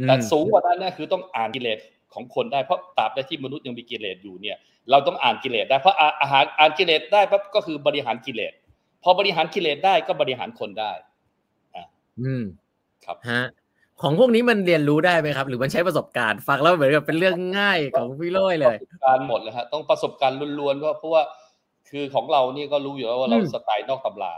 [0.02, 1.78] แต่สูงกว่านั้นนะคือต้องอ่านกิเลส
[2.14, 4.56] ของคนได้เพราะตราบใดที่มนุษย์ยังมีกิเลสอยู่เนี่ย
[4.90, 8.52] เราต้องอ่านกิเลสได้เพราะอาหารอ่านกิเลสได้ปั๊บก็คือบริหารกิเลส
[9.02, 10.92] พอบริหารกิเลสได้ก็บริหารคนได้
[11.74, 11.84] อ่า
[12.20, 12.44] อืม
[13.06, 13.42] ครับฮะ
[14.02, 21.22] ของพวกนี้มันเรียนรู้ได้ไหมครับ หรือมันใช้ประสบการณ์ฟังแล้วเหมือนกับเป็นเรื่องง่ายของพี่โรยเลยการหมดเลยฮะต้องประสบการณ์ล้วนๆเพราะเพราะว่า
[21.90, 24.32] คือของเรานี่ก็รู้อยู่แล้วว่าเราสไตล์นอกตำรา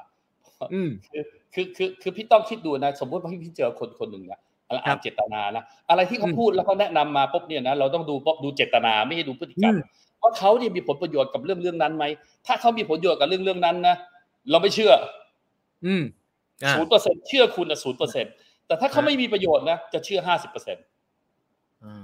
[1.12, 9.74] คือคือคือคือพี่ต้องคิดดูนะ สมมติว่าพี่เจอคนคนหนึ่งนะอ่านเจตนานะอะไรที่เขาพูดแล้วเขาแนะนำมาปุ๊บเนี่ยนะเราต้องดูปุ๊บดูเจตนาไม่ให้ดูพฤติกรรม
[10.22, 12.04] ว่าเขาเนี่ยมีผลประโยชน์กับเรื่องเรื่องนั้นไหม
[12.46, 13.96] ถ้าเขามีผลประโยชน์กับเรื่องเรื่องนั้นนะ
[14.50, 14.92] เราไม่เชื่อ
[15.86, 16.02] อืม
[16.72, 18.26] ศูนย์เปอร์เซ็นเชื่อคุณนะศูนย์เปอร์เซ็น
[18.68, 20.84] แต่ถ้าเขาไม่มีประโยชน์นะจะเชื่อห้าสิบเปอร์เซ็นต์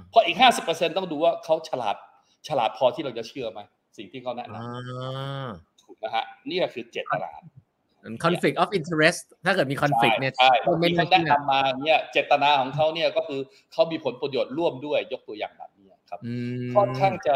[0.09, 1.95] เพราะอีกห้าสิบเปอร์เซ็นต้องดูว่าเขาฉลาด
[2.47, 3.59] ฉลาดพอที่เราจะเชื่อไหม
[3.97, 7.31] สิ่งที่เขาแนะนำถูกนะฮะนี่ก็คือเจตนา
[8.23, 13.39] conflict of interest ถ้าเกิดมี conflict เนี่ยใช่ที่เขาแนะนำมาเนี่ยเจตนาของเขาเนี่ยก็คือ
[13.73, 16.19] เขามีผลประโยชน์ร่วมด้วยยกตัวอย่างแบบนี้ครับ
[16.75, 17.35] ค่อนข้างจะ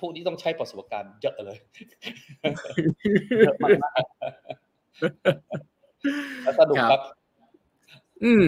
[0.00, 1.58] พวกนี้ต้องใช้ประสบการณ์เยอะเลย
[3.46, 3.76] เยอะมาก
[6.42, 7.00] แล้วสนุกครับ
[8.24, 8.46] อืม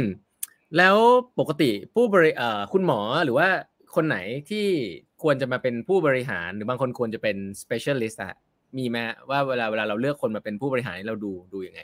[0.76, 0.96] แล้ว
[1.38, 3.48] ปกติผู้บริอ่าคุณหมอหรือว่า
[3.94, 4.18] คนไหน
[4.50, 4.66] ที่
[5.22, 8.34] ควรจะมาเป็นผู้บริหารหรือบางคนควรจะเป็น specialist อะ
[8.78, 8.96] มีไหม
[9.30, 11.80] ว่าเวลาเวลาเราเลือกคนมาเป็นผู้บริหารเราดูดูยังไง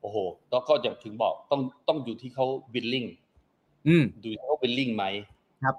[0.00, 0.16] โอ้โห
[0.52, 3.04] ต้องก็อย่างถึงบอกต้องต้องอยู่ที่เขาบิลลิ่ง
[3.88, 5.04] อืมดูที่เขาบิลลิ่งไหม
[5.64, 5.76] ครับ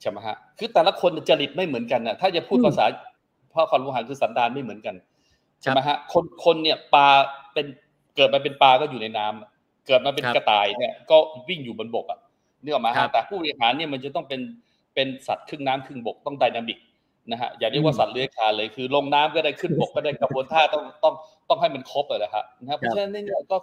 [0.00, 2.84] ใช่ไหมฮะคือแต่ละคนจริตไม่เหมือนกันนะถ้าจะพูดภาษา
[3.52, 4.94] พ่อความรู้หารคือสันดานไม่เหมือนกัน
[5.60, 7.06] ใช่ไหมฮะคนคนเนี่ยปลา
[7.52, 7.66] เป็น
[8.16, 9.51] เกิดมาเป็นปลาก็อยู่ในน้ำ
[9.86, 11.16] เกิดมาเป็นกระต่ายเนี่ยก็
[11.48, 12.18] วิ่งอยู่บนบกอะ
[12.62, 14.40] เนื้อมาฮะแต่ผู้บริหารเนี่ยมันจะต้องเป็น
[14.94, 16.78] เป็นสัตว์ครึ่งน้ำครึ่งบกต้องไดนามิก
[17.30, 21.14] นะฮะอย่าเรียกว่าสัตว์เลื้อยคลานเลยคือลงน้ำก็ได้ขึ้นบกก็ได้กระบวนท่าต้องต้อง
[21.48, 23.56] ต้องให้มันครบเลยนะครับนะเพราะฉะนั้นเนี่ยก็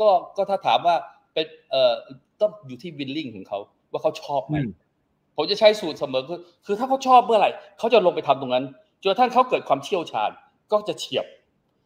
[0.00, 0.96] ก็ก็ถ้าถามว่า
[1.34, 1.92] เป็นเอ่อ
[2.40, 3.58] ต้องอยู่ที่วินลิ่งของเขา
[3.90, 4.56] ว่าเขาชอบไหม
[5.36, 8.64] ผมจะใช้สูตรเสมอคือคือถ้าเขาชอบเมื่อไหร่เขาจะลงไปทำตรงนั้น
[9.02, 10.30] จนท่านเขาเกิดความเชี่ยวชาญ
[10.72, 11.26] ก็จะเฉียบ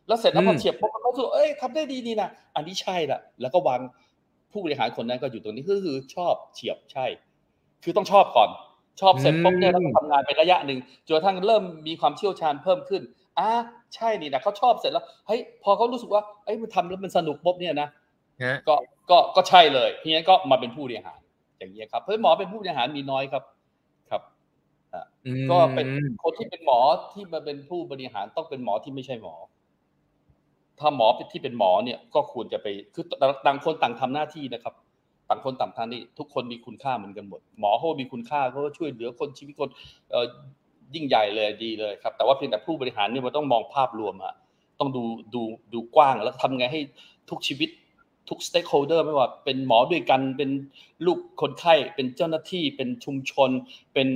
[0.09, 3.81] แล้วเสร็จแล้วพอเฉียบปุ๊บเขาสู้เอ้ยทำได้ดีนี่นะอันนี้ใช่ละแล้วก็วาง
[4.53, 7.07] ผู้บริหารคนนั้นก็อยู่ตรงนี้ก็คือชอบเฉียบใช่
[7.85, 8.51] คือต้องชอบก่อน
[9.01, 13.03] ชอบเสร็จปุ๊บเนี่ยต้องทำงานเป็นระยะหนึ่งจนกระทั่งเริ่มมีความเชี่ยวชาญเพิ่มขึ้น
[13.38, 13.51] อ่า
[13.94, 17.88] ใช่นี่นะเขาชอบเสร็จแล้วเฮ้ยพอเขารู้สึกว่าเอ้ยมันทำแล้วมันสนุกปุ๊บเนี่ยนะ
[18.68, 18.75] ก็
[19.11, 21.18] ก็ก็ใช่เลยเพราะงั้นก็มาเป็นผู้บริหาร
[21.59, 23.42] อย่างนี้ครับเพราะหมอเป็นผู้บริหารมีน้อยครับ
[24.11, 24.23] ครับ
[25.51, 25.87] ก็เป็น
[26.23, 26.79] คนที่เป็นหมอ
[27.12, 29.35] ที่มาเป็นผู้บริหารต้องเป็นหมอที่ไม่ใช่หมอ
[30.80, 33.04] ถ้าหมอที่เป็นหมอเนี่ยก็ควรจะไปคือ
[33.46, 34.74] ต่างคนต่างทำหน้าที่นะครับ
[35.28, 39.70] ต่างคนต่างทำนี่ทุกคนมีคุณค่าเหมือนกันหมด หมอเขามีคุณค่าเขาก็ช่วยเหลือคนชีวิตคน
[40.94, 44.34] ยิ่งใหญ่เลยดีเลยครับ แต่ว่าเพียงแต่ผู้บริหารเนี่ยมันต้องมองภาพรวมอะ
[44.80, 45.02] ต้องดู
[45.34, 46.80] ดูดูกว้างแล้วทำไงให้
[47.30, 47.70] ทุกชีวิต
[48.28, 50.50] ทุก stakeholder ไม่ว่าเป็นหมอด้วยกันเป็น
[51.06, 53.50] ลูกคนไข้ เป็นเจ้าหน้าที่ เป็นชุมชน
[53.94, 54.08] เป็น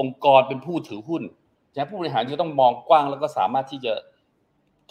[0.00, 1.22] องค์กรเป็นผู้ถือหุ้น
[1.74, 3.92] นะผู้บริหารจะต้องมองกว้างแล้วก็สามารถที่จะ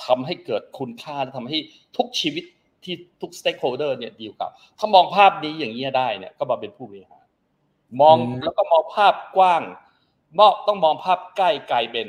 [0.06, 1.58] ทำให้เกิดคุณค่าและทำให้
[1.98, 2.46] ทุกชีวิต
[2.84, 7.26] ที่ทุกสเต็กโฮเดอร์เนี่ยดีกับถ้ามองภาพนี้อย่างนี้ได้เนี่ยก็มาเป็นผู้บริหาร
[8.02, 9.62] มองแล้วก็มองภาพกว้าง
[10.40, 12.08] มองต้องมองภาพใกล้ไกลเป็น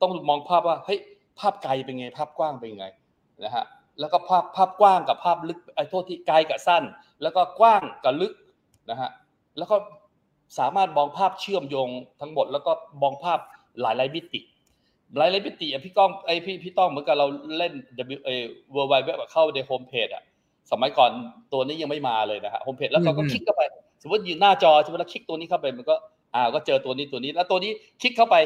[0.00, 1.00] ต้องมองภาพว่าเฮ้ย
[1.38, 2.86] ภาพไกลเป็นไง ภาพกว้างเป็นไง
[3.44, 3.64] นะฮะ
[4.00, 6.82] แล้วก็ภาพภาพกว้างกับภาพลึกไอ้โทษที่ไกลกับสั้น
[7.22, 8.32] แล้วก็กว้างกับลึก
[8.90, 9.10] นะฮะ
[9.58, 9.76] แล้วก็
[10.58, 11.88] สามารถมองภาพเชื่อมโยง
[12.20, 13.38] ทั้งหมด แล้วก็มองภาพ
[13.80, 14.40] หลายหลายมิติ
[15.16, 17.26] หลายหลายมิติอะพี่ก้องไอพี่พี่ต้องเหมือนกับเรา
[17.58, 17.72] เล่น
[18.16, 18.30] W เอ
[18.74, 20.22] World Wide Web เข้าในโฮมเพจอะ
[20.70, 21.10] สมัยก่อน
[21.52, 23.62] ตัวนี้ยังไม่มาเลยนะฮะโฮมเพจแล้วเราก็คลิกเข้าไป
[24.02, 25.94] สมมติอยู่หน้าจอสมมติเราคลิกตัวนี้เข้าไปมันก็
[26.34, 28.36] อ่าก็เจอตัวนี้ตัวนี้ แล้วตัวนี้คลิกเข้าไป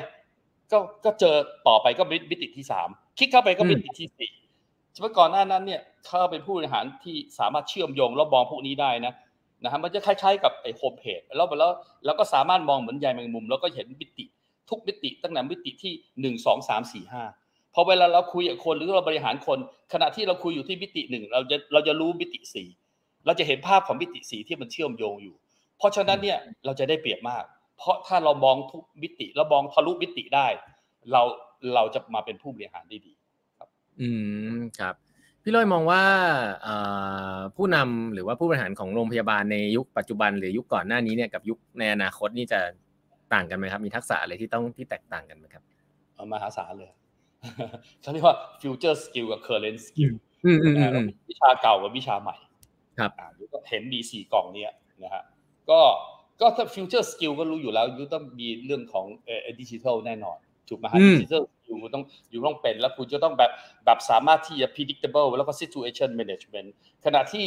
[0.72, 1.34] ก็ก็เจอ
[1.68, 4.32] ต่อไปก็มิติที่สามคลิกเข้าไปก็มิติที่สี่
[4.92, 9.12] เฉพาะก่อนหน้านั้นเนี่ยถ้าเป็นผู้บริหารที่สามารถเชื่อมโยงแล้วมองพวกนี้ได้นะ
[9.62, 11.70] นะฮะมันจะคล้ายๆกับไอ้โฮมเพจแล้วแล้ว
[12.04, 14.24] แล้วก็สามารถมองเหมือนใยแมงมุม แล้วก็เห็นมิติ
[14.74, 17.24] ทุกมิติ ตั้งแต่มิติที่หนึ่งสองสามสี่ห้า
[17.74, 19.58] พอเวลาเราคุยกับคนหรือเราบริหารคน
[19.92, 22.68] ขณะที่เราคุยอยู่ที่มิติหนึ่งเราจะเราจะรู้มิติสี่
[23.26, 25.34] เราจะเห็นภาพของมิติสี่ที่มันเชื่อมโยงอยู่
[25.78, 27.44] เพราะฉะนั้นเนี่ยเราจะได้เปรียบมาก
[27.78, 30.46] เพราะถ้าเรามองทุกมิติเรามองทะลุมิติได้
[31.12, 31.22] เรา
[31.74, 33.12] เราจะมาเป็นผู้บริหารได้ดี
[33.58, 33.68] ครับ
[34.00, 34.08] อื
[34.56, 34.94] มครับ
[35.42, 36.02] พี่ลอยมองว่า
[37.56, 42.60] ผู้นำหรือว่าผู้บริหารของโรงพยาบาลในยุคปัจจุบันหรือยุคก่อนหน้านี้เนี่ยกับยุคในอนาคตนี่จะ
[43.34, 45.62] ต่างกันไหมครับ มีทักษะอะไรที่ต้องที่แตกต่างกันไหมครับ
[46.32, 46.90] มหาศาลเลย
[48.00, 50.12] เขาเรียกว่า future skill กับ current skill
[51.30, 52.36] วิชาเก่ากับวิชาใหม่
[52.98, 53.10] ครับ
[53.52, 54.66] ก็เห็นดีสี่กล่องนี้
[55.02, 55.22] นะฮะ
[55.70, 55.80] ก็
[56.40, 63.50] ก็ถ้า future skill ก็รู้อยู่แล้วยุต้องมีเรื่องของเอ่อดิจิทัลแน่นอนถูกไหมฮะดิจิทัลอยู่ต้องอยู่ต้องเป็นแล้วคุณจะต้องแบบ
[63.84, 66.68] แบบสามารถที่จะ predictable แล้วก็ situation management
[67.04, 67.46] ขณะที่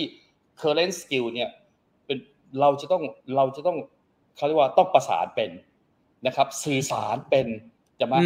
[0.62, 1.50] current skill เนี่ย
[2.06, 2.18] เป็น
[2.60, 3.04] เราจะต้อง
[3.36, 3.78] เราจะต้อง
[4.36, 5.52] เขาเรียกว่าต้องประสานเป็น
[6.26, 7.48] นะครับสื่อสารเป็น
[8.00, 8.20] จะมา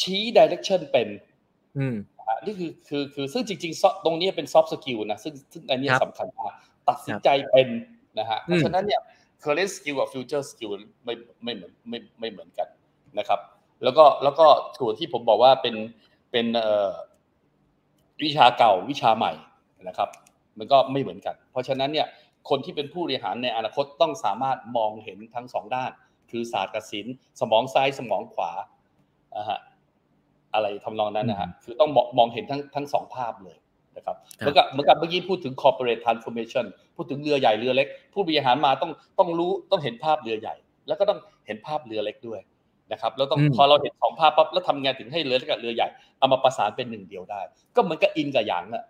[0.00, 1.08] ชี้ direction เป็น
[2.44, 6.52] นี่คือคือคือซึ่งจริงๆ ตรงนี้เป็น soft skill นะซึ่งซึ่งอันนี้สำคัญมาก
[6.88, 7.68] ตัดสินใจเป็น
[8.18, 9.00] นะฮะเพราะฉะนั้นเนี่ย
[9.42, 10.72] current skill กับ future skill
[11.04, 12.68] ไม่ไม่เหมือนไม่ไม่เหมือนกัน
[13.18, 13.40] นะครับ
[13.84, 14.46] แล้วก็แล้วก็
[14.78, 15.74] ส่วนที่ผมบอกว่าเป็น
[16.32, 16.46] เป็น
[18.22, 19.32] วิชาเก่าวิชาใหม่
[19.88, 20.08] นะครับ
[20.58, 22.06] มันก็ไม่เหมือนกัน เพราะฉะนั้นเนี่ย
[22.48, 25.90] คนที่เป็นผู้บริหารในอนาคตต้องสามารถมองเห็นทั้งสองด้าน
[26.30, 27.06] คือศาสตร์กสิน
[27.40, 28.50] สมองซ้ายสมองขวา
[29.36, 29.58] อะฮะ
[30.54, 33.56] อะไรทำนองนั้นนะฮะคือต้องมองมองเห็นทั้งทั้งสองภาพเลย
[33.96, 40.54] นะครับเหมือนกับเหมือนกับเมื่อกี้พูดถึง corporate transformation พูดถึงเรือใหญ่เรือเล็ก ผู้บริหารมาต้องต้องรู้ต้องเห็นภาพเรือใหญ่
[40.88, 42.40] แล้วก็ต้องเห็นภาพเรือเล็กด้วย
[42.92, 45.88] นะครับแล้วต้องพอเราเห็นสองภาพปั๊บแล้วทำไงถึงให้เรือเล็กกับเรือใหญ่
[46.18, 47.40] เอามาประสานเป็นหนึ่งเดียวได้
[47.76, 48.84] ก็เหมือนกับอินกับหยางอะ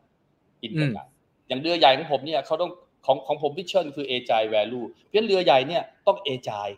[0.62, 1.08] อินกับหยาง
[1.48, 2.70] อย่างเรือใหญ่ของผมเนี่ยเขาต้อง
[3.06, 6.68] ของของผมวิชั่นคือเอจายแวลูเพราะเรือใหญ่เนี่ยต้องเอจาย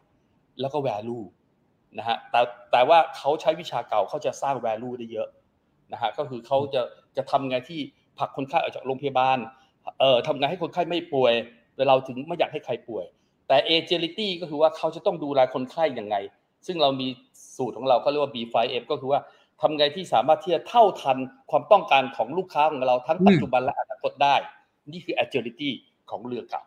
[0.60, 1.18] แล้วก็แวลู
[1.98, 2.40] นะฮะแต่
[2.72, 5.28] แต่ว่าเขาใช้วิชาเก่าเขาจะสร้างแวลูได้เยอะ
[5.92, 6.82] นะฮะก็คือเขาจะ
[7.16, 7.80] จะทำไงที่
[8.18, 9.38] ผลักคนไข้ออกจากโรงพยาบาล
[10.00, 11.32] เอ่อทำไงให้คนไข้ไม่ป่วย
[11.74, 13.04] แต่เราถึงไม่อยากให้ใครป่วย
[13.48, 16.16] แต่เอเจลิตี้ก็คือว่าเขาจะต้องดูแลคนไข้อย่างไง
[16.66, 17.08] ซึ่งเรามี
[17.56, 19.20] สูตรของเราเขาเรียกว่า B5F ก็คือว่า
[19.60, 21.16] ทำไงที่สามารถที่จะเท่าทัน
[21.50, 24.34] ความต้องการของลูกค้าของเราทั้งปัจจุบันและอนาคตได้
[24.92, 25.70] นี่คือ agility
[26.10, 26.62] ของเรือเก่า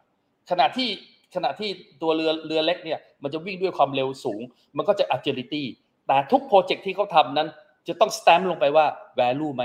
[0.49, 0.89] ขณะที่
[1.35, 1.69] ขณะที่
[2.01, 4.41] ตัวเรือเรือเล็กเนี่ยมันจะวิ่งด้วยความเร็วสูง
[4.77, 5.63] มันก็จะ agility
[6.07, 7.47] แต่ทุกโปรเจกต์ที่เขาทำนั้น
[7.87, 8.85] จะต้อง stamp ลงไปว่า
[9.19, 9.63] value ไหม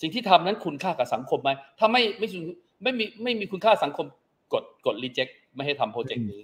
[0.00, 2.28] สิ่งที่ทำนั้นคุณค่ากับสังคมไหมถ้าไม่ไม่
[2.82, 4.06] ไม่มีไม่มีคุณค่าสังคม
[4.52, 6.42] กดกด reject ไม่ให้ทำโปรเจกต์นี้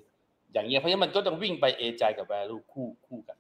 [0.53, 3.37] อย่างเงี้ยเพราะฉะนั้นมันก็ต้องวิ่งไปเอใจกับ value คู่คู่กัน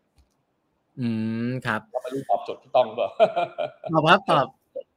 [1.00, 1.08] อื
[1.48, 3.08] มครับไม่รู้ตอบโจทย์ที่ต้องเปล่า
[3.92, 4.46] ตอบครับตอบ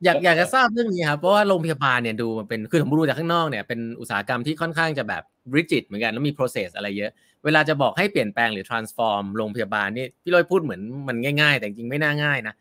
[0.03, 5.23] อยากอยากจะทราบเรื่องนี้ครับเพราะว่าโรงพยาบาลเนี่ยดูมันเป็นคือผมรู้จากข้างนอกเนี่ยเป็นอุตสาหกรรมที่ค่อนข้างจะแบบ
[5.55, 7.11] rigid เหมือนกันแล้วมี process อะไรเยอะ
[7.45, 12.55] เวลาจะบอกให้เปลี่ยนแปลงหรือ transform โรงพยาบาลนี่พี่ลอยพูดเหมือนมันง่าย ๆ แต่จริงไม่น่าง่ายนะ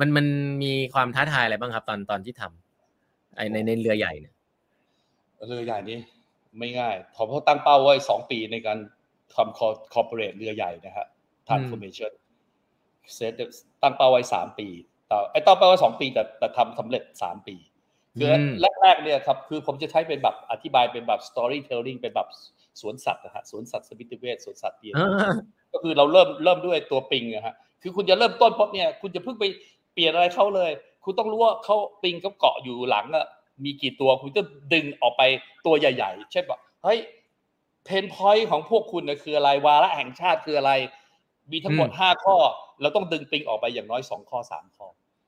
[0.00, 0.26] มันมัน
[0.62, 4.34] มีความท้าทายอะไรบ้างครับ ตอนตอนที่ทำไอในในเรือใหญ่เนี่ย
[5.48, 5.98] เรือใหญ่นี่
[6.58, 8.78] ไม่ง่ายผมเขาตั้งเป้าไว้สองปีในการ
[9.34, 9.58] ทำ
[9.94, 11.06] corporate เรือใหญ่นะฮะ
[11.48, 12.12] transformation
[13.14, 13.32] set
[13.82, 14.68] ตั้งเป้าไว้สามปี
[15.10, 17.56] ต่อไอ้ตั้งเป้าไว้สองปีแต่แต่ทำสำเร็จสามปี
[18.18, 18.32] คือ
[18.82, 22.28] แรกๆเนี่ยครับคือผมจะใช้เป็นแบบอธิบายเป็นแบบ storytelling เป็นแบบ
[22.80, 24.94] สวนสัตว์นะฮะสวนสัตว์สมิติเวชสวนสัตว์เตียน
[25.72, 29.44] ก็คือเราเริ่มเริ่มด้วยตัวปลิงนะฮะคือคุณจะเริ่มต้นปุ๊บเนี่ย คุณจะเพิ่งไป
[29.92, 30.70] เปลี่ยนอะไรเขาเลย
[31.04, 33.26] คุณต้องรู้ว่าเขาปลิงเขาเกาะอยู่หลังอะ
[33.64, 34.42] มีกี่ตัวคุณจะ
[34.72, 35.22] ดึงออกไป
[35.66, 36.98] ตัวใหญ่ ๆ เช่นแบบเฮ้ย
[37.84, 40.72] pain point ของพวกคุณนะคืออะไรวาระแห่งชาติคืออะไร
[41.52, 42.36] มีทั้งหมดห้าข้อ
[42.80, 44.86] เราต้องดึงปลิงออกไปอย่างน้อยสองข้อสามข้อ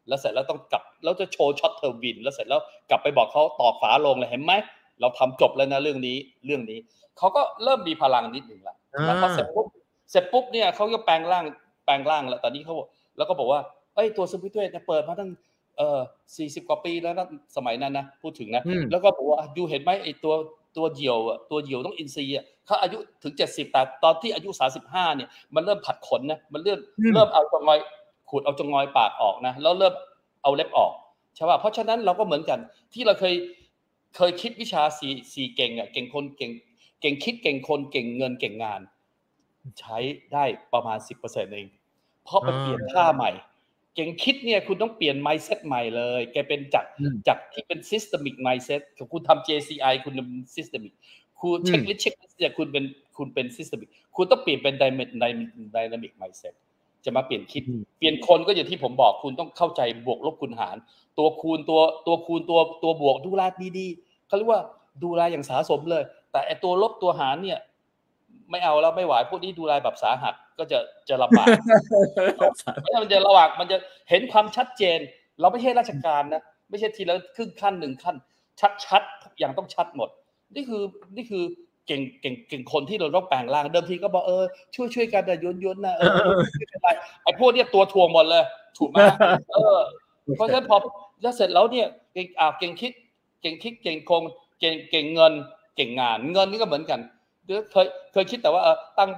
[0.08, 4.52] แล้วเสร็จแล้วต้องกลับแล้วจะโชว์ short term win แล้วเสร็จแล้วกลับไปบอกเขาต่อฝาลงเลยเห็นไหม
[5.00, 6.78] เราทำจบแล้วนะเรื่องนี้เรื่องนี้
[7.18, 8.76] เขาก็เริ่มมีพลังนิดหนึ่งละ
[9.06, 9.66] แล้วพอเสร็จปุ๊บ
[10.10, 11.44] เสร็จปุ๊บเนี่ยเขาก็แปลงร่าง
[11.84, 12.74] แปลงร่างแล้วตอนนี้เขา
[13.16, 13.60] แล้วก็บอกว่า
[13.94, 15.30] เอ้ยตัวสมิติเวชเนี่ยเปิดมาตั้ง
[15.76, 16.00] เอ่อ
[16.36, 17.26] สี่สิบกว่าปีแล้วนะ
[17.56, 20.34] สมัยนั้นนะพูดถึงนะแล้วก็บอกว่าดูเห็นไหมไอ้ตัว
[20.76, 21.18] ตัวเหยี่ยว
[21.50, 26.78] ตัวเหยี่ยวต้องอินซีอะเขาอายุถึงเจ็ดสิบแต่ตอนที่อายุสาสิบห้าเนี่ยมันเริ่มผัดขนนะมันเริ่ม
[27.14, 27.78] เริ่มเอาจงอย
[28.32, 29.94] ขูดเอาจงอยปากออกนะแล้วเริ่ม
[30.42, 30.92] เอาเล็บออก
[31.36, 32.58] ใช่ป่ะเพราะฉะนั้นเราก็เหมือนกัน
[32.92, 33.34] ที่เราเคย
[34.16, 36.50] เคยคิดวิชาสี่สี่เก่งอะเก่งคนเก่ง
[37.00, 38.80] เก่งคิดเก่งคนเก่งเงินเก่งงาน
[39.80, 39.98] ใช้
[40.32, 41.68] ได้ประมาณสิบเปอร์เซ็นต์เอง
[42.24, 43.30] เพราะมันเปลี่ยนท่าใหม่
[43.94, 46.84] เก่งคิดเนี่ยคุณต้องเปลี่ยน mindset ใหม่เลย แกเป็นจาก
[47.28, 50.94] จากที่เป็น systemic mindset ของคุณทำ JCI คุณเป็น systemic
[51.40, 52.84] คุณเช็คลิสเช็คลิสเนี่ยคุณเป็น
[53.16, 54.74] คุณเป็น systemic คุณต้องเปลี่ยนเป็น
[55.74, 56.54] dynamic mindset
[57.04, 57.62] จะมาเปลี่ยนคิด
[57.98, 60.76] เปลี่ยนคนก็อย่างที่ผมบอกคุณต้องเข้าใจบวกลบคูณหาร
[61.18, 63.42] ตัวคูณตัวตัวคูณตัวตัวบวกดูแล
[63.78, 64.60] ดีๆเขาเรียกว่า
[65.04, 67.58] ดูแลอย่างสาสมเลย แต่ไอตัวลบตัวหารเนี่ย
[68.50, 70.78] ไม่เอาแล้วไม่ไหวพวกนี้ดูแลแบบสาหัสก็จะ
[71.08, 71.46] จะลำบาก
[72.82, 73.76] ไม่มันจะระหว่างมันจะ
[74.10, 74.98] เห็นความชัดเจน
[75.40, 78.16] เราไม่ใช่ราชการนะไม่ใช่ทีละครึ่งขั้นหนึ่งขั้น
[78.60, 80.08] ชัดชัดทุกอย่างต้องชัดหมด
[80.54, 80.82] นี่คือ
[81.16, 86.02] นี่คือเก่งเก่งเก่งคนที่เราต้องแปลงร่างเดิมทีก็บอกเออช่วยช่วยกันแต่ยนยนนะเอ
[86.36, 86.88] อไม่เป็นไร
[87.22, 88.44] ไอ้พวกเนี้ยตัวทวงหมดเลย
[88.78, 88.96] ถูกไหม
[89.52, 89.78] เออ
[90.36, 90.76] เพราะฉะนั้นพอ
[91.22, 92.92] แล้วเสร็จแล้วเนี่ยเก่งอ่าเก่งคิด
[93.40, 94.22] เก่งคิดเก่งคง
[94.60, 95.32] เก่งเก่งเงิน
[95.76, 97.00] เก่งงาน เงินนี่ก็เหมือนกัน
[97.72, 98.62] เคยเคยคิดแต่ว่า
[98.98, 99.10] ตั้ง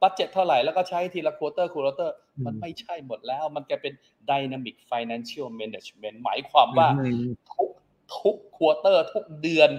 [0.00, 2.14] budget เท่าไหร่แล้วก็ใช้ทีละ quarter quarter
[2.46, 3.94] มันไม่ใช่หมดแล้ว มันกลายเป็น
[4.30, 6.88] dynamic financial management หมายความว่า
[7.54, 7.70] ทุก
[8.20, 9.70] ทุก quarter ทุกเดือน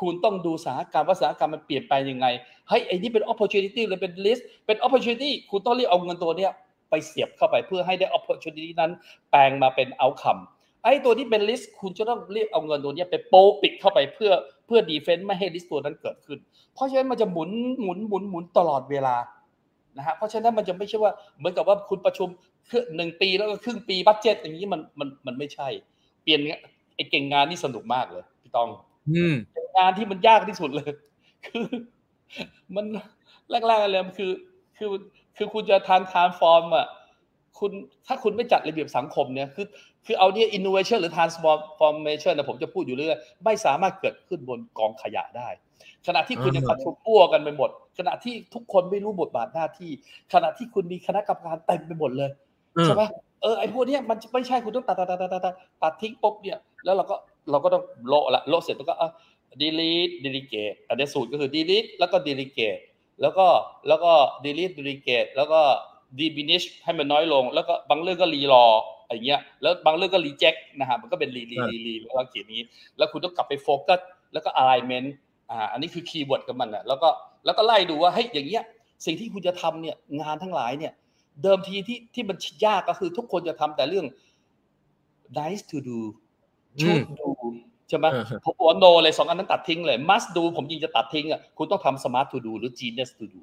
[0.00, 2.26] คุณต้องดูสถานการณ์ว่าสถานการณ์มันเปลี่ยนไปยังไง
[2.68, 6.52] เฮ้ยไอ้นี่เป็น opportunity หรือเป็น risk เป็น opportunity คุณต้องรีบเอาเงินตัวเนี้ย
[6.90, 8.90] ไปเสียบเข้าไปเพื่อให้ได้ opportunity นั้น
[9.30, 10.40] แปลงมาเป็น outcome
[10.82, 14.32] ไอ้ตัวที่เป็น list คุณจะต้องรีบเอาเงินตัวนี้ไปโปปิดเข้าไปเพื่อ
[14.66, 16.38] เพื่อดีเฟนต์ไม่ให้ list ตัวนั้นเกิดขึ้น
[16.74, 17.50] เพราะฉะนั้นมันจะหมุน
[17.82, 19.16] หมุนหมุนหมุนตลอดเวลา
[19.96, 22.28] นะฮะเพราะฉะนั้นมันจะไม่ใช่ว่าเหมือนกับว่าคุณประชุม
[22.96, 25.68] หนึ่งปีแล้วก็ครึ่งปีบัตเจ็ตอย่างนี้มันมันมันไม่ใช่
[26.22, 26.40] เปลี่ยน
[26.94, 28.68] ไอ้เก่งงานนี่สนุกมากเลยพี่ต้อง
[29.76, 30.90] งานที่มันยากที่สุดเลย
[31.46, 31.64] คือ
[32.76, 32.86] มัน
[33.50, 34.30] แรกๆเลยคือ
[34.78, 34.90] คือ
[35.36, 36.86] คือคุณจะทานทานฟอร์มอะ
[37.58, 37.72] คุณ
[38.06, 39.66] ถ้าคุณไม่จัดระเบียบสังคมเนี่ยคือ
[40.06, 45.48] คือเอาเนี่ย innovation หรือ transformation นะผมจะพูดอยู่เรื่อยไม่สามารถเกิดขึ้นบนกองขยะได้
[46.06, 49.90] ขณะที่คุณยังประชุมอ้วกันไปหมด ขณะที่ทุกคนไม่รู้บทบาทหน้าที่
[50.32, 52.30] ขณะที่คุณมีคณะกรรมการเต็มไปหมดเลย
[52.84, 53.02] ใช่ไหม
[53.42, 57.16] เออไอ้พวกนี้มันไม่ใช่คุณต้องตัดตัดตัดตัดตัดตัดทิ้งปุ๊บเนี่ย แล้วเราก็
[57.50, 59.10] เราก็ต้องโละละโละเสร็จแล้วก็อะ
[59.60, 62.82] delete delegate อันนี้สูตรก็คือ delete แล้วก็ delegate
[63.20, 63.46] แล้วก็
[63.88, 64.12] แล้วก็
[64.44, 65.60] delete delegate แล้วก็
[66.18, 68.66] diminish ให้มันน้อยลง แล้วก็บางเรื่องก็รีรอ
[69.04, 72.60] อะไรเงี้ยแล้วบางเรื่องก็ reject นะฮะมันก็เป็นรีรีรีรีแล้วเขียนนี้
[72.98, 74.00] แล้วคุณต้องกลับไปโฟกัส
[74.32, 75.08] แล้วก็ alignment
[75.50, 77.08] อ่าอันนี้คือ keyword กับมันนะแล้วก็
[77.44, 78.64] แล้วก็ไล่ดูว่าเฮ้ยอย่างเงี้ย
[79.06, 80.92] สิ่งที่คุณจะทำเนี่ยงานทั้งหลายเนี่ย
[81.42, 84.06] เดิมทีที่ที่มันยากก็คือทุกคนจะทำแต่เรื่อง
[85.38, 86.00] nice to do
[86.80, 87.28] should do
[87.88, 88.06] ใช่ไหม
[88.44, 93.40] ผมบอก no เลยสองอันนั้นตัดทิ้งเลย must do ผมยิงจะตัดทิ้งอะคุณต้องทำ smart to do หรือ genius to do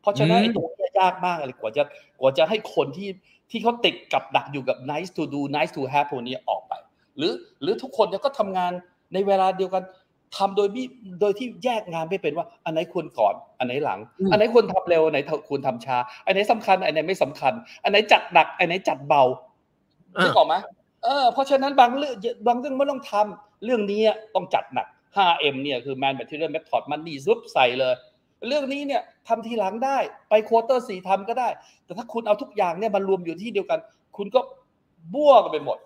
[0.00, 1.82] เพราะฉะนั้นไอ้ตรงนี้ยากมากเลยกว่าจะ
[2.20, 3.08] กว่าจะให้คนที่
[3.50, 6.72] ที่เขาติดกับดักอยู่กับ nice to do nice to have พวกนี้ออกไป
[7.16, 8.72] หรือหรือทุกคนเนี่ยก็ทำงาน
[9.12, 9.84] ในเวลาเดียวกัน
[10.36, 10.82] ทำโดยมี
[11.20, 14.00] โดยที่แยกงานไม่เป็นว่า อันไหนควรก่อน อันไหนหลัง
[14.30, 15.18] อันไหนควรทำเร็วอันไหน
[15.48, 17.52] ควรทำช้า อันไหนสำคัญ อันไหนไม่สำคัญ
[17.82, 19.22] อันไหนจัดหนัก อันไหนจัดเบา
[20.22, 20.54] นึกออกไหม
[21.04, 22.14] เออเพราะฉะนั้นบางเรื่อง
[22.46, 24.00] บางเรื่องไม่ต้องทำเรื่องนี้
[24.34, 24.86] ต้องจัดหนัก
[25.16, 27.94] 5M เนี่ยคือ Man Material Method มันนี่ซุปใส่เลย
[28.48, 29.98] เรื่องนี้เนี่ยทำทีหลังได้
[30.30, 31.48] ไปควอเตอร์สี่ทำก็ได้
[31.84, 33.78] แต่ถ้าคุณเอาทุกอย่างเนี่ยมันรวมอยู่ที่เดียวกัน
[34.16, 34.40] คุณก็
[35.14, 35.78] บ้วกันไปหมด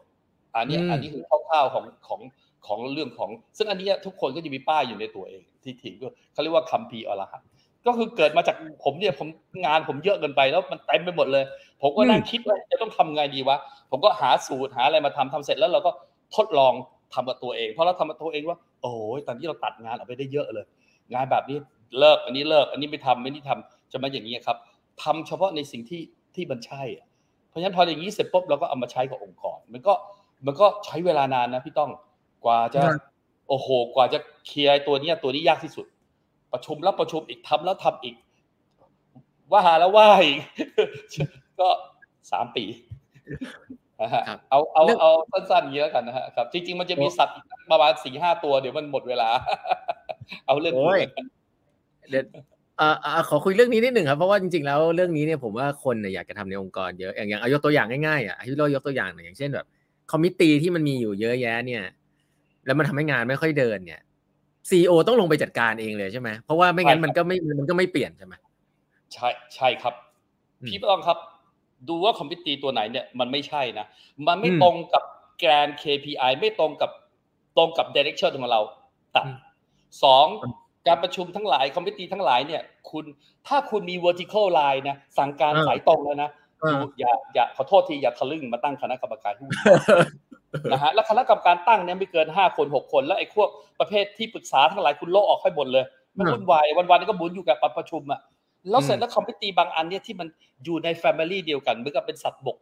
[0.54, 2.20] อันนี้อันนี้คือคร่าวๆของของ
[2.66, 7.48] ของเรื่องของ ซึ่งอันนี้ทุกคนก็จะมีป้ายอยู่ในตัวเองที่ถิ่ก็เขาเรียกว่าคัมภีร์อรหันต์
[7.86, 9.28] ก็คือเกิดมาจากผมเนี่ยผม
[9.64, 11.44] งานผมเยอะเกินไปแล้วมันเต็มไปหมดเลย
[11.82, 13.56] ผมก็นั่งคิดว่าจะต้องทำไงดีวะ
[13.90, 15.90] ผมก็หาสูตรหาอะไรมาทำทำเสร็จแล้วเราก็
[16.36, 16.72] ทดลอง
[17.14, 20.66] ทำกับตัวเองเพราะเราทำกับตัวเองว่า โอ้ยตอนนี้เราตัดงานออกไปได้เยอะเลย
[21.12, 21.58] งานแบบนี้
[21.98, 24.56] เลิกอันนี้เลิก อันนี้ไม่ทำไม่นี่ทำจะมาอย่างนี้ครับ
[25.02, 26.02] ทำเฉพาะในสิ่งที่
[26.34, 26.82] ที่มันใช่
[27.48, 29.94] เพราะฉะนั้นพออย่างนี้เสร็จปุ๊บเราก็เอามาใช้กับองค์กร มันก็
[30.46, 31.90] มันก็ใช้เวลานานนะพี่ต้อง
[32.44, 32.82] กว่าจะ
[33.48, 35.86] โอ้โห กว่าจะเคลียร์ตัวนี้ตัวนี้ยากที่สุด
[36.54, 38.14] ประชุมแล้วประชุมอีกทำแล้วทำอีก
[39.50, 40.38] ว่าหาแล้วว่าอีก
[41.60, 41.68] ก็
[42.32, 42.64] สามปี
[44.00, 47.36] นะฮะเอาเอาเอาสั้นๆเยอะกันนะฮะครับ จริง ๆ มันจะมีสัตว์
[47.70, 49.30] ประมาณสี่ห้าตัวเดี๋ยวมันหมดเวลา
[50.46, 50.74] เอาเรื่อง
[52.10, 52.24] เดี๋ยว
[52.80, 59.66] อ่าขอคุยเรื่องนี้นิดหนึ่งครับเพราะว่าจริงๆแล้วเรื่องนี้เนี่ยผมว่าคนเนี่ยอยากจะทำในองค์กรเยอะอย่างอย่างเอายกตัวอย่างง่ายๆอะที่เรายกตัวอย่างอย่างเช่นแบบ
[60.10, 61.82] คอมมิตี้ที่มันมีอยู่เยอะแยะเนี่ย
[62.66, 64.00] แล้วมันทำให้งานไม่ค่อยเดินเนี่ย
[64.70, 68.34] ซีอต้องลงไปจัดการเองเลยใช่ไหมเพราะว่าไม่งั้นมันก็ไม่มันก็ไม่เปลี่ยนใช่ไหม
[69.12, 69.94] ใช่ใช่ครับ
[70.66, 71.18] พี่ต้องครับ
[71.88, 73.86] ดูว่าคอมพิวตี้ตัวไหนเนี่ยมันไม่ใช่นะ
[74.28, 75.02] มันไม่ตรงกับ
[75.38, 76.90] แกรน KPI ไม่ตรงกับ
[77.56, 78.60] ตรงกับ direction ของเรา
[79.16, 79.26] ตัด
[80.04, 80.26] สอง
[80.86, 83.04] การประชุมทั้งหลายคอมพิวตี้ทั้งหลายเนี่ย คุณ
[83.48, 86.30] ถ้าคุณมี vertical line นะสั่งการสายตรงแล้วนะ
[86.98, 89.48] อย่าอย่าขอโทษทีอย่าทะลึ่งมาตั้งคณะกรรมการหุ้
[90.62, 93.48] นนะฮะแล้วคณะกรรมการตั้งเนี่ยไม่เกินห้าคนหกคน แล้วไอ้พวก
[93.80, 95.84] ประเภทที่ปรึกษาทั้งหลายคุณโละออกให้หมดเลย
[96.18, 98.20] มันวุ่นวายวันๆก็วุ่นอยู่กับประชุมอะ
[98.70, 100.28] แล้วเสร็จแล้ว committee บางอันเนี่ยที่มัน
[100.64, 102.56] อยู่ใน family เดียวกันเหมือนกับเป็นสัตว์บก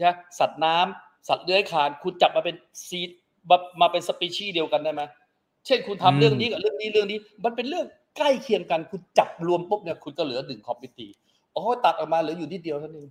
[0.00, 2.56] นะสัตว์น้ำสัตว์เลื้อยคลานคุณจับมาเป็น
[2.88, 3.10] ซีด
[3.80, 5.02] มาเป็นสปีชีส์เดียวกันได้ไหม
[5.66, 7.86] เช่นคุณทำเรื่องนี้กับเรื่องนี้เรื่องนี้ มันเป็นเรื่อง
[8.16, 11.10] ใกล้เคียงกันคุณจับรวมปุ๊บเนี่ยคุณก็เหลือหนึ่ง committee
[11.52, 13.10] โอ้ตัดออกมาเหลืออยู่นิดเดียวเท่านั้นเอง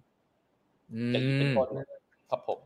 [1.12, 1.68] อย่างนี้เป็นคน
[2.30, 2.60] ครับผม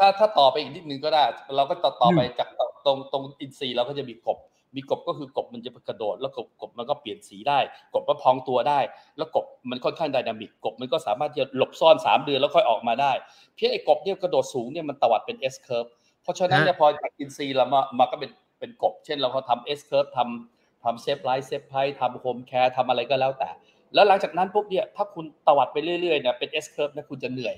[0.00, 1.24] ถ้าถ้าต่อไปอีกนิดนึงก็ได้
[1.56, 2.48] เราก็ต่อต่อไปจาก
[2.86, 4.38] ตรงตรงอินทรีเราก็จะมีกบ
[4.76, 7.58] มีกบก็คือกบมันจะกระโดด แล้วกบกบมันก็เปลี่ยนสีได้
[7.94, 8.80] กบมันพองตัวได้
[9.16, 13.12] แล้วกบมันค่อนข้าง dynamic กบมันก็สามารถจะหลบซ่อนสามเดือนแล้วค่อยออกมาได้
[13.54, 15.88] เพียงไอ้กบเนี่ยกระโดดสูงเนี่ยมันตวัดเป็น S curve
[16.22, 23.50] เพราะฉะนั้นเนี่ยพอจากอินทรีเรามามาก็เป็นเป็นกบ เช่นเราเขาทำ S curve ทำทำ save life save ไพทำโฮมแคร์ทำอะไรก็แล้วแต่
[23.94, 27.54] แล้วหลังจากนั้นปุ๊บเนี่ยถ้าคุณตวัดไปเรื่อยๆเนี่ยเป็น S curve นะคุณจะเหนื่อย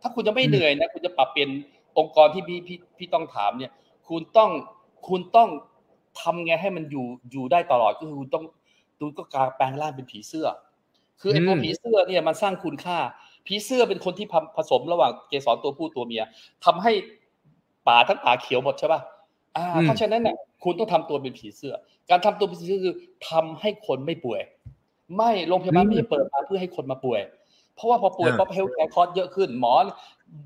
[0.00, 1.50] ถ้าคุณจะไม่เหนื่อยนะคุณจะปรับเปลี่ยน
[1.98, 3.72] องค์กรที่พี่พี่พี่ต้องถามเนี่ย
[4.08, 4.50] คุณต้อง
[5.08, 5.48] คุณต้อง
[6.20, 8.44] ทำไงให้มันอยู่อยู่ได้ตลอดก็คือคุณต้อง
[9.00, 10.46] ดูก็การแปลงร่างเป็นผีเสื้อ
[11.20, 12.98] คือไอ้ตัวผีเสื้อเนี่ยมันสร้างคุณค่า
[13.46, 14.26] ผีเสื้อเป็นคนที่
[14.56, 16.24] ผสมระหว่างเกสรตัวผู้ตัวเมีย
[16.64, 16.92] ทำให้
[17.88, 19.00] ป่าทั้งป่าเขียวหมดใช่ป่ะ
[19.56, 21.74] อ่า เพราะฉะนั้นเนี่ยคุณต้องทำตัวเป็นผีเสื้อ
[22.10, 22.94] การทำตัวเป็นผีเสื้อคือ
[23.28, 24.40] ทำให้คนไม่ป่วย
[25.16, 27.20] ไม่โรงพยาบาลไม่ได้เปิดมาเพื่อให้คนมาป่วย
[27.78, 29.74] เพราะว่าพอป่วยปั๊บ healthcare cost เยอะขึ้น หมอ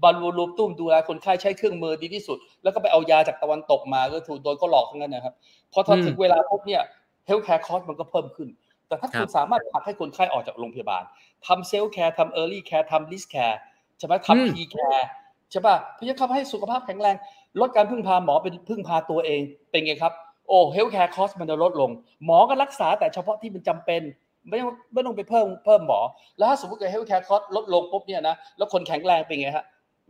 [0.05, 5.35] บรรลุรูปตุ้มดูแลคนไข้ใช้เครื่องมือดีที่สุด แล้วก็ไปเอายาจากตะวันตกมาก็ถูกโดนก็หลอกทั้งนั้นนะครับ
[5.73, 6.83] พอถึงเวลาพบเนี่ย
[7.27, 8.49] healthcare cost มันก็เพิ่มขึ้น
[8.89, 11.03] แต่ถ้าคุณสามารถผลักให้คนไข้ออกจากโรงพยาบาล
[11.47, 13.59] ทำ self care ทำ early care ทำ risk care
[13.99, 15.07] ใช่ไหมทำ pre care
[15.51, 17.17] ใช่ป่ะเพื่อจะทำให้สุขภาพแข็งแรง
[17.61, 20.13] ลดการพึ่งพาหมอเป็นพึ่งพาตัวเองเป็นไงครับ
[20.49, 21.91] โอ้ healthcare cost มันจะลดลง
[22.25, 24.03] หมอก็รักษาแต่เฉพาะที่มันจำเป็น
[24.49, 26.01] ไม่ต้องไม่ต้องไปเพิ่มเพิ่มหมอ
[26.39, 29.65] แล้วถ้าสมมติเกิด healthcare cost ลดลงปุ๊บเนี่ยนะแล้วคนแข็งแรงเป็นไงฮะ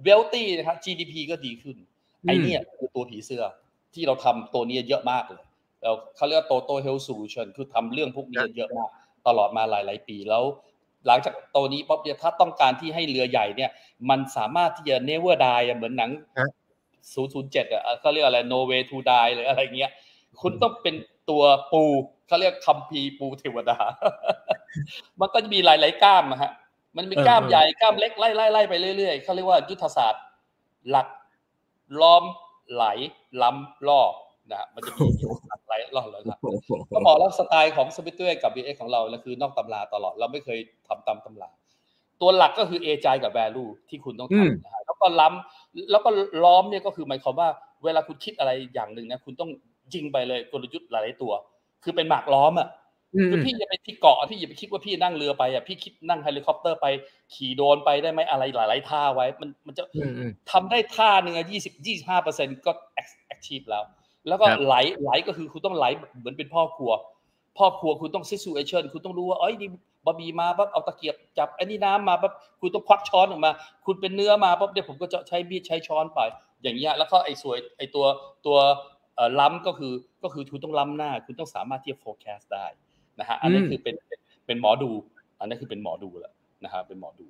[0.04, 1.76] wealthy นะครับ GDP ก็ดีขึ้น
[2.22, 3.44] ไอ้นี่คือตัวผีเสื้อ
[3.94, 5.44] ที่เราทำตัวนี้เยอะมากเลย
[5.82, 8.90] เราเขาเรียกว่า total health solution คือทำเรื่องพวกนี้เยอะมาก
[9.26, 10.44] ตลอดมาหลาย ๆ ปีแล้ว
[11.06, 13.70] หลังจากตัวนี้ป๊อบเนี่ยถ้าต้องการที่ให้เรือใหญ่เนี่ย
[14.10, 16.10] มันสามารถที่จะ never die เหมือนหนัง
[16.92, 19.90] 007 อะเขาเรียกอะไร no way to die หรืออะไรเงี้ย
[20.40, 20.94] คุณต้องเป็น
[21.30, 21.82] ตัวปู
[22.26, 23.78] เขาเรียกคัมภีร์ปูเทวดา
[25.20, 26.52] มันก็จะมีหลายๆก้ามฮะ
[26.96, 30.24] มันมีกล้ามใหญ่กล้ามเล็กไล่ไล่ไล่ไปเรื่อยๆเขาเรียกว่ายุทธศาสตร์
[30.90, 31.08] หลัก
[32.00, 32.24] ล้อม
[32.72, 32.84] ไหล
[33.42, 34.02] ล้ำล่อ
[34.52, 35.06] นะมันจะมี
[35.66, 36.38] ไหลล่อเลยครับ
[36.94, 40.58] ก็บอกแล้วสไตล์ของสมิติเวชกับบีเอของเราคือนอกตำราตลอดเราไม่เคย
[40.88, 41.50] ทำตามตำรา
[42.20, 46.10] ตัวหลักก็คือ agile กับ value ที่คุณต้องทำนะแล้วก็ล้ำแล้วก็
[46.44, 47.48] ล้อมเนี่ยก็คือหมายความว่า
[47.84, 49.50] เวลาคุณคิดอะไรอย่างหนึ่งนะคุณต้อง
[49.94, 51.32] ยิงไปเลยกลยุทธ์หลายๆตัว
[51.84, 52.68] คือเป็นหมากล้อมอะ
[53.30, 56.86] คือพี่อย่าไปที่เกาะพี่อย่าไปคิดว่าพี่นั่งเรือไปอะพี่คิดนั่งเฮลิคอปเตอร์ไป
[57.34, 59.82] ขี่โดรนไปได้ไหมอะไรหลาย ๆ ท่าไว้ มันมันจะ
[60.50, 62.72] ทำได้ท่าหนึ่งยี่สิบยี่สิบห้าเปอร์เซ็นต์ก็
[63.26, 63.84] แอคทีฟแล้ว
[64.28, 65.84] แล้วก็ไหลไหลก็คือคุณต้องไหล
[66.18, 66.92] เหมือนเป็นพ่อครัว
[67.58, 69.70] พ่อครัวคุณต้องซิสูเอเชนคุณต้องรู้ว่าเอ้ยนี่
[70.06, 73.50] บะบีมาปั๊บเอาตะเกียบจับไอ้นี่น้ำมาปั๊บคุณต้องควักช้อนออกมา
[73.86, 76.20] คุณเป็นเนื้อมาปั๊บเดี๋ยวผมก็จะใช้มีดใช้ช้อนไป
[76.62, 78.06] อย่างเงี้ยแล้วก็ไอ้สวยไอ้ตัว
[78.46, 78.58] ตัว
[79.40, 79.92] ล้ำก็คือ
[80.22, 82.66] ก็คือคุณต้องล้ำหน้า คุณต้องสามารถที่จะ forecast ได้
[83.20, 83.94] นะฮะอันนี้คือเป็น
[84.46, 84.90] เป็นหมอดู
[85.38, 86.32] อันนี้คือเป็นหมอดูแล้ว
[86.64, 87.26] นะฮะเป็นหมอดู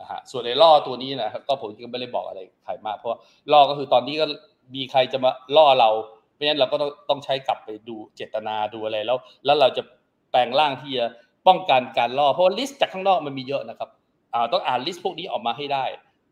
[0.00, 3.18] นะฮะส่วนในล่อตัวนี้นะครับก็ผมก็ไม่ได้บอกอะไรใครมากเพราะ
[3.52, 4.26] ล่อก็คือตอนนี้ก็
[4.74, 5.90] มีใครจะมาล่อเรา
[6.34, 9.82] เพราะฉะนั้นเราก็ต้องต้องใช้กลับไปดูเจตนาดูอะไรแล้ว แล้วเราจะ
[10.30, 11.06] แปลงร่างที่จะ
[11.46, 13.88] ป้องกันการล่อเพราะ risk จากข้างนอกมันมีเยอะนะครับ
[14.34, 15.84] อ่าต้องอ่าน risk พวกนี้ออกมาให้ได้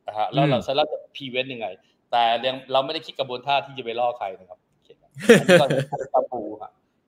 [0.09, 1.67] นะฮะแล้วเราจะแล้วจะ prevent ยังไง
[2.11, 4.59] แต่ยังเราไม่ได้คิดกระบวนท่าที่จะไปล่อใครนะครับ
[5.41, 6.41] อันนี้ก็ตะปู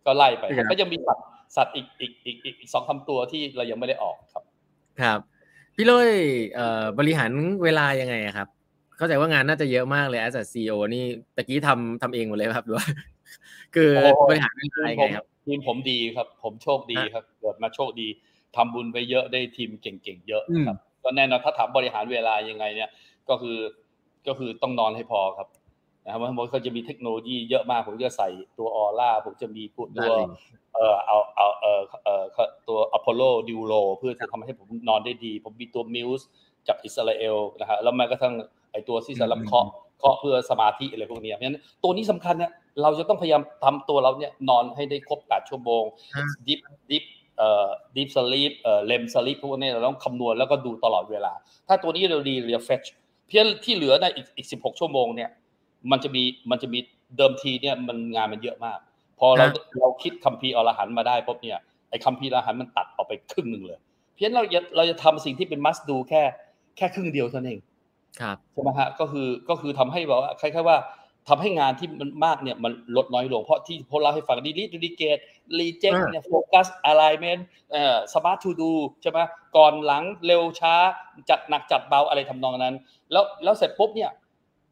[0.07, 1.27] ก็ไล่ไปก็ยังมีสัตว์
[1.57, 4.45] สัตว์อีกอีกอีกอีกสองคำตัวที่เรายังไม่ได้ออกครับ
[5.01, 5.19] ครับ
[5.77, 6.11] พี่ลอย
[6.55, 7.31] เอ่อบริหาร
[7.65, 11.05] เวลายังไงครับคเข้าใจว่างานน่าจะเยอะมากเลยแอสซีโอนี่
[11.37, 12.87] ตะกี้ทำทำเองหมดเลยครับหรือว่า
[13.75, 13.91] คือ
[14.29, 14.69] บริหารเป็น
[14.99, 18.09] ไงครับทีมผมดีครับ ผมโชคดีครับเกิดมาโชคดี
[18.57, 22.91] ทำบุญไปเยอะได้ทีมเก่งๆเยอะครับก็แน่นอนถ้าถามบริหารเวลายังไงเนี่ย
[23.29, 23.59] ก็คือ
[24.27, 25.49] ก็คือต้องนอนให้พอครับ
[26.05, 28.29] นะครับมันก็จะมีเทคโนโลยีเยอะมากผมจะใส่
[28.59, 30.13] ตัวออร่าผมจะมีตัว
[30.77, 32.25] เอ่อเอาเอาเอ่อเอ่อ
[32.69, 36.27] ตัว Apollo Neuro เพื่อจะทำให้ผมนอนได้ดี ผมมีตัว Muse
[36.69, 38.35] จากอิสราเอลนะฮะแล้วแม้กระทั่ง
[38.73, 39.65] ไอตัวที่สำหรับเคาะ
[39.99, 42.53] เคาะเพื่อสมาธิอะไรพวกนี้เพราะฉะนั้นตัวนี้สำคัญเนี่ย
[42.83, 45.83] เราจะต้องพยายามทำตัวเราเนี่ยนอนให้ได้ครบ8ชั่วโมง
[46.47, 46.61] deep
[46.91, 47.05] deep
[47.39, 51.33] เอ่อ deep sleep เอ่อ REM sleep พวกนี้เราต้องคำนวณแล้วก็ดูตลอดเวลา
[51.69, 52.83] ถ้าตัวนี้เราดี refresh
[53.29, 55.31] เพียงที่เหลือในอีกอีกสิบหกชั่วโมงเนี่ย
[55.91, 56.79] มันจะมีมันจะมี
[57.17, 58.79] เดิมทีเนี่ยมันงานมันเยอะมาก
[59.19, 59.47] พอเรา
[59.81, 61.59] เราคิดคัมภีร์อรหันต์มาได้ปุ๊บเนี่ย
[61.91, 63.79] ไอ้คัมภีร์อรหันต์มันตัดออกไปครึ่งหนึ่งเลย
[64.17, 66.23] เพียงเราจะเราจะทำสิ่งที่เป็น must do แค่
[66.77, 67.61] แค่ครึ่งเดียวเท่านั้นเอง
[68.21, 70.79] ครับใช่ไหมฮะก็คือก็คือทำให้แบบว่าคล้ายๆว่า
[71.29, 75.19] ทำให้งานที่มันมากเนี่ยมันลดน้อยลงเพราะที่พวกเราให้ฟัง delete delegate
[75.59, 78.73] reject เนี่ย focus alignment เอ่อ smart to do
[79.03, 79.19] ใช่ไหม
[79.57, 80.75] ก่อนหลังเร็วช้า
[81.31, 82.75] จัดหนักจัดเบาอะไรทำนองนั้น
[83.13, 84.11] แล้วแล้วเสร็จปุ๊บเนี่ย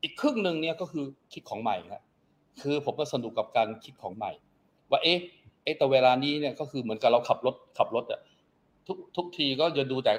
[0.03, 2.03] อีกครึ่งหนึ่งเนี่ยก็คือคิดของใหม่ครับ
[2.63, 4.33] คือผมก็สนุกกับการคิดของใหม่
[4.91, 5.19] ว่าเอ๊ะ
[5.65, 8.21] เอ๊ะแต่เวลานี้เนี่ยก็คือเหมือนกับเราขับรถขับรถอะ
[8.87, 10.13] ทุกทุกทีก็จะดูแต่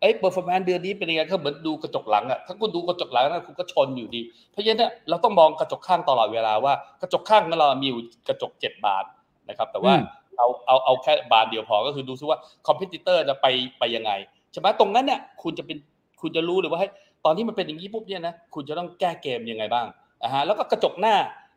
[0.00, 4.20] เอ้ย performance เดือนนี้เป็นยังไงก็เหมือนดูกระจกหลังอะถ้าคุณดูกระจกหลังนะคุณก็ชนอยู่ดี
[4.52, 9.04] เพราะฉะนั้นเนี่ยเราต้องมองกระจกข้างตลอดเวลาว่ากระจกข้างของเรามีอยู่กระจกเจ็ดบาน
[9.48, 9.94] นะครับ แต่ว่า
[10.38, 13.46] เอาเอาเอาแค่บานเดียวพอก็คือดูซิว่าcompetitor จะไป
[13.78, 14.12] ไปยังไง
[14.52, 15.76] ใช่ไหมตรงนั้นเนี่ยคุณจะเป็น
[16.20, 16.88] คุณจะรู้เลยว่าให้
[17.24, 19.86] ตอนที่มันเป็นอย่างนี้ปุ๊บเนี่ยนะคุณจะต้องแก้เกมยังไงบ้าง
[20.22, 21.14] อ่าฮะแล้วก็กระจกหน้า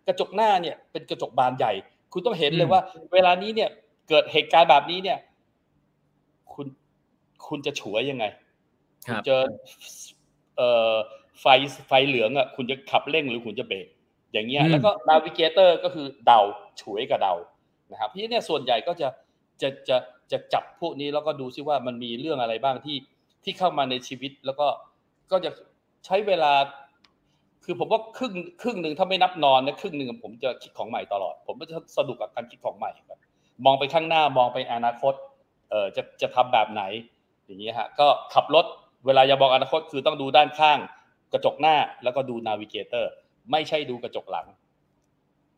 [0.08, 1.74] กระจกหน้าเนี่ยเป็นกระจกบานใหญ่
[2.14, 2.82] คุณต้องเห็นเลยว่า
[3.14, 3.70] เวลานี้เนี่ย
[4.10, 5.18] เกิดเหตุการณ์แบบนี้เนี่ย
[6.54, 6.68] คุณ
[7.48, 8.26] คุณจะฉวยยังไง
[9.06, 9.36] คุณจะ
[10.58, 10.94] เอ่อ
[11.42, 11.46] ไฟ
[11.88, 13.88] ไฟเหลืองอะคุณจะขับเร่งหรือคุณจะเบรก
[14.34, 16.40] อย่างเงี้ยแล้วก็ navigator ก็คือเดา
[16.82, 17.34] ฉวยกับเดา
[17.92, 19.08] นะครับที่เนี่ยส่วนใหญ่ก็จะ
[19.62, 19.98] จะจะ
[20.32, 22.98] จะจับพวกนี้แล้วก็ดูซิว่ามันมีเรื่องอะไรบ้างที่
[23.44, 24.68] ที่เข้ามาในชีวิตแล้วก็
[25.32, 25.52] ก็จะ
[26.06, 26.52] ใช้เวลา
[27.66, 33.20] คือผมว่าครึ่งครึ่งหนึ่งถ้าไม่นับนอนนะครึ่งหนึ่งผมจะคิดของใหม่ตลอด ผมก็จะสนุกกับการคิดของใหม่แบบ
[33.66, 35.14] มองไปข้างหน้ามองไปอนาคต
[35.70, 36.84] เออจะจะทำแบบไหน
[37.46, 38.66] อย่างเงี้ฮะก็ขับรถ
[39.06, 40.80] เวลาจะบอกอนาคตคือต้องดูด้านข้าง
[41.34, 43.12] กระจกหน้าแล้วก็ดู navigator
[43.52, 44.48] ไม่ใช่ดูกระจกหลัง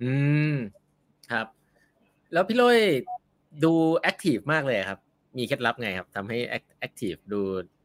[0.01, 0.13] อื
[0.53, 0.55] ม
[1.31, 1.47] ครับ
[2.33, 2.79] แล้วพี่ลุย
[3.63, 4.99] ดู active มากเลยครับ
[5.37, 6.37] มีเคล็ดลับไงครับทำให้
[6.79, 7.41] active ดู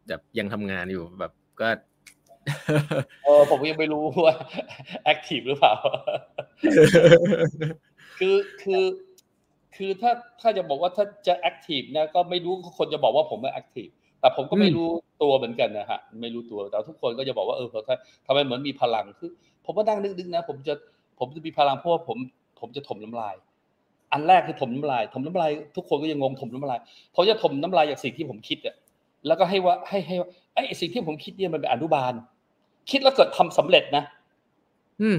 [0.08, 1.68] แบบยังทำงานอยู่แบบก็
[3.24, 4.34] เออผมยังไม่รู้ว่า
[5.04, 5.74] active หรือเปล่า
[8.18, 8.84] คือคือ
[9.76, 13.88] คือถ้าถ้าจะบอกว่าถ้าจะ active เนี่ยก็ไม่รู้คนจะบอกว่าผมไม่ active
[14.20, 14.88] แต่ผมก็ไม่รู้
[15.22, 17.68] ตัวเหมือนกันนะฮะไม่รู้ตัวแต่ทุกคนก็จะบอกว่าเออ
[18.26, 19.30] ทำไมเหมือนมีพลังคือ
[19.64, 20.74] ผมก็นั่งนึกๆนะ ผมจะ
[21.18, 22.16] ผมจะมีพลังเพราะว่าผม
[22.60, 23.34] ผมจะถมน้ำลาย
[24.12, 26.78] อันแรกคือถมน้ำลายถมน้ำลายทุกคนก็ยังงงถมน้ำลาย
[27.14, 28.76] ผมจะถมน้ำลายจากสิ่งที่ผมคิดอะ
[29.26, 30.16] แล้วก็ให้ว่าให้ให้
[30.54, 32.12] ไอ้สิ่งที่ผมคิดเนี่ยมันเป็นอนุบาล
[32.90, 34.04] คิดแล้วเกิดทำสำเร็จนะ
[35.02, 35.16] อืม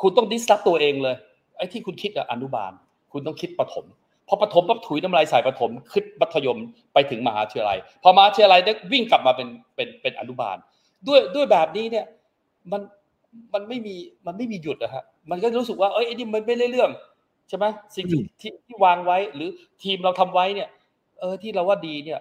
[0.00, 1.16] คุณต้องดิสซับตัวเองเลย
[1.56, 2.72] ไอ้ที่คุณคิดอะอนุบาล
[3.12, 3.86] คุณต้องคิดปฐม
[4.28, 6.58] พอปฐมปั๊บถุยน้ำลายใส่ปฐมขึ้นมัธยม
[6.94, 10.56] ไปถึงมหาวิทยาลัย พอมหาวิทยาลัยได้วิ่งกลับมาเป็นเป็นเป็นอนุบาล
[11.06, 12.06] ด้วยด้วยแบบนี้เนี่ย
[12.72, 12.80] มัน
[13.54, 13.94] มันไม่มี
[14.26, 16.90] มันไม่มีหยุดนะฮะมันก็รู้สึกว่าเอ้ยไอ้นี่มันไม่ได้เรื่อง
[17.48, 19.48] ใช่ไหมสิ่งที่ที่ที่วางไว้หรือ
[19.82, 20.68] ทีมเราทำไว้เนี่ย
[21.20, 22.20] เออที่เราว่าดีเนี่ย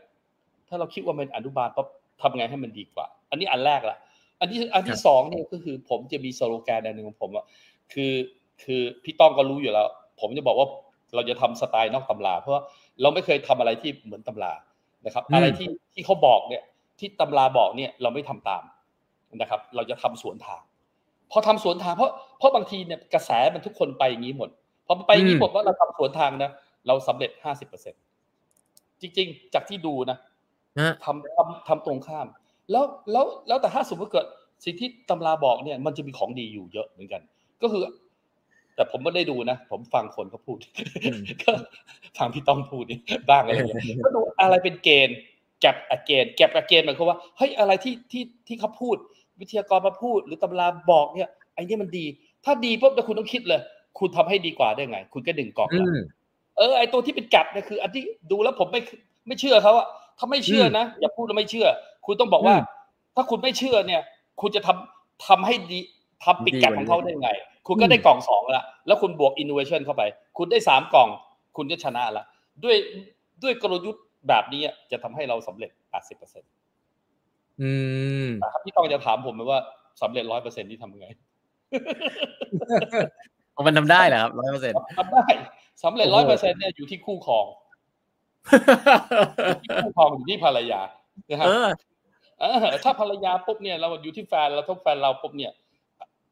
[0.68, 1.88] ถ้าเราคิดว่าเป็นอนุบาลปั๊บ
[2.22, 3.98] ทำไงให้มันดีกว่า อันนี้อันแรกละ
[4.40, 7.46] อันที่อันที่สองเนี่ยก็คือผมจะมีสโลแกนอันหนึ่งของผมอะ
[7.94, 8.14] คือ
[8.64, 9.88] คือพี่ต้องก็รู้อยู่แล้ว
[10.22, 10.68] ผมจะบอกว่า
[11.16, 12.64] เราจะทำสไตล์นอกตำราเพราะ
[13.02, 14.54] เราไม่เคยทำอะไรที่เหมือนตำรา
[15.06, 16.64] นะครับ อะไรที่ที่เขาบอกเนี่ย
[17.00, 18.64] ที่ตำราบอกเนี่ยเราไม่ทำตาม
[19.36, 20.62] นะครับ เราจะทำสวนทาง
[21.32, 24.50] พอทำสวนทางเพราะเพราะบางทีเนี่ยกระแสมันทุกคนไปอย่างนี้หมด
[24.88, 26.52] พอไปอย่างนี้หมดว่าเราทำสวนทางนะ
[26.88, 27.96] เราสำเร็จห้าสิบเปอร์เซ็น
[29.02, 30.18] จริง ๆ จากที่ดูนะ
[31.06, 32.28] ทำทำทำตรงข้าม
[32.72, 34.26] แล้วแล้วแล้วแต่ถ้าสมมติเกิด
[34.64, 37.22] สิ่งที่ตำราบอกเนี่ย มันจะมีของดีอยู่เยอะเหมือนกัน
[37.62, 37.84] ก็คือ
[38.76, 40.58] แต่ผมไม่ได้ดูนะ ผมฟังคนเขาพูด
[41.44, 41.52] ก็
[42.18, 43.00] ฟังพี่ต้องพูดนี่
[43.30, 45.18] บ้างอะไรอย่างเงี้ยก็ดูอะไรเป็นเกณฑ์
[45.62, 48.96] แก็บอเกณฑ์แก็บอเกณฑ์หมายความว่าเฮ้ยอะไรที่ที่ที่เขาพูด
[49.40, 52.06] วิทยากรมาพูด หรือตำราบอกเนี่ยไอ้นี่มันดี
[52.46, 53.62] ถ้าดีปุ๊บแต่คุณต้องคิดเลย
[54.00, 55.70] คุณทำให้ดีกว่าได้ไง คุณก็ดึงกรอบ
[56.58, 58.82] เออไอตัวที่เป็นแก็บเนี่ยคือ อันที่ดูแล้วผมไม่
[59.28, 61.68] ไม่เชื่อเขาอะถ้าไม่เชื่อนะอย่าพูดแล้วไม่เชื่อ
[62.10, 62.56] คุณต้องบอกว่า
[63.16, 64.02] ถ้าคุณไม่เชื่อเนี่ย
[64.42, 65.80] คุณจะทำทำให้ดี
[66.24, 67.30] ทำปิดแก็บของเขาได้ไง
[67.68, 70.04] คุณก็ได้กล่องสองแล้วแล้วคุณบวกอินโนเวชันเข้าไป
[70.38, 71.10] คุณได้สามกล่อง
[71.58, 72.26] คุณก็ชนะละ
[72.64, 72.76] ด้วย
[73.44, 76.52] ด้วยกลยุทธ์แบบนี้จะทำให้เราสำเร็จแปดสิบเปอร์เซ็นต์
[77.62, 77.72] อื
[78.26, 79.60] มครับพี่ต้องจะถามผมไหมว่า
[80.02, 81.08] สำเร็จร้อยเปอร์เซ็นต์ที่ทำไง
[83.68, 85.26] มันทำได้เหรอครับร้อยเปอร์เซ็นต์ทำได้
[85.84, 87.46] สำเร็จร้อยเปอร์เซ็นต์เนี่ยอยู่ที่คู่ครอง
[89.84, 90.82] คู่ครองอยู่ที่ภรรยา
[91.30, 91.48] นะครับ
[92.84, 95.52] ถ้าภรรยาปุ๊บเนี่ยเราอยู่ที่แฟนเราทุกแฟนเราปุ๊บเนี่ย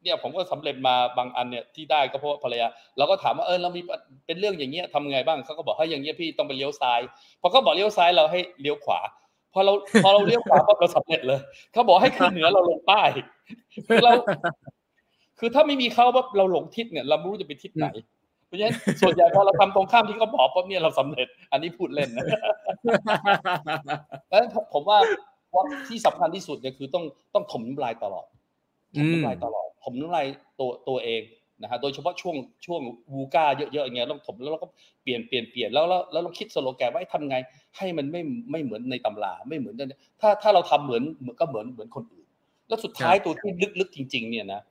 [0.04, 3.82] เนี่ยผมก็สำเร็จมาบางอันเนี่ยที่ได้ก็เพราะภรรยาเราก็ถามว่าเออเรามี
[4.26, 7.00] เป็นเรื่องอย่างเงี้ยทำไงบ้างเขาก็บอกให้อย่างเงี้ยพี่ต้องไปเลี้ยวซ้าย
[7.42, 9.00] พอเขาบอกเลี้ยวซ้ายเราให้เลี้ยวขวา
[9.54, 11.40] พอเราพอเราเลี้ยวขวาปุ๊บเราสำเร็จเลย
[11.74, 13.02] เขาบอกให้ขึ้นเหนือเราลงใต้
[13.88, 14.12] คือเรา
[15.40, 17.88] คือถ้าไม่มีเขาปุ๊บเราหลงทิศเนี่ย เราไม่รู้จะไปทิศไหน
[18.48, 22.26] เพราะฉะนั้นส่วนใหญ่พอเราทำตรงข้ามที่เขาบอกปุ๊บเนี่ยเราสำเร็จ อันนี้พูดเล่นนะ
[24.30, 24.42] แล้ว
[24.74, 25.00] ผมว่า
[25.54, 28.28] ว่าที่สำคัญที่สุดเนี่ยคือต้องต้องถมน้ำลายตลอด
[28.96, 30.26] ถมน้ำลายตลอดถมน้ำลาย
[30.60, 31.22] ตัวตัวเอง
[31.62, 32.36] นะฮะโดยเฉพาะช่วง
[32.66, 32.82] ช่วง
[33.14, 34.68] วูก้าเยอะๆอย่างเงี้ยต้องถมแล้วเราก็
[35.04, 37.38] เปลี่ยนเปลี่ยนเปลี่ยนแล้วแล้วแล้วเราคิดสโลแกนว่าทำไง
[37.78, 38.22] ให้มันไม่
[38.52, 39.76] ไม่เหมือนในตำราไม่เหมือน
[40.22, 41.04] ถ้าถ้าเราทำเหมือน
[41.40, 42.28] ก็เหมือนเหมือนคนอื่น
[42.68, 44.62] แล้วสุดท้ายตัวที่ลึกๆจริง ๆ เนี่ยนะ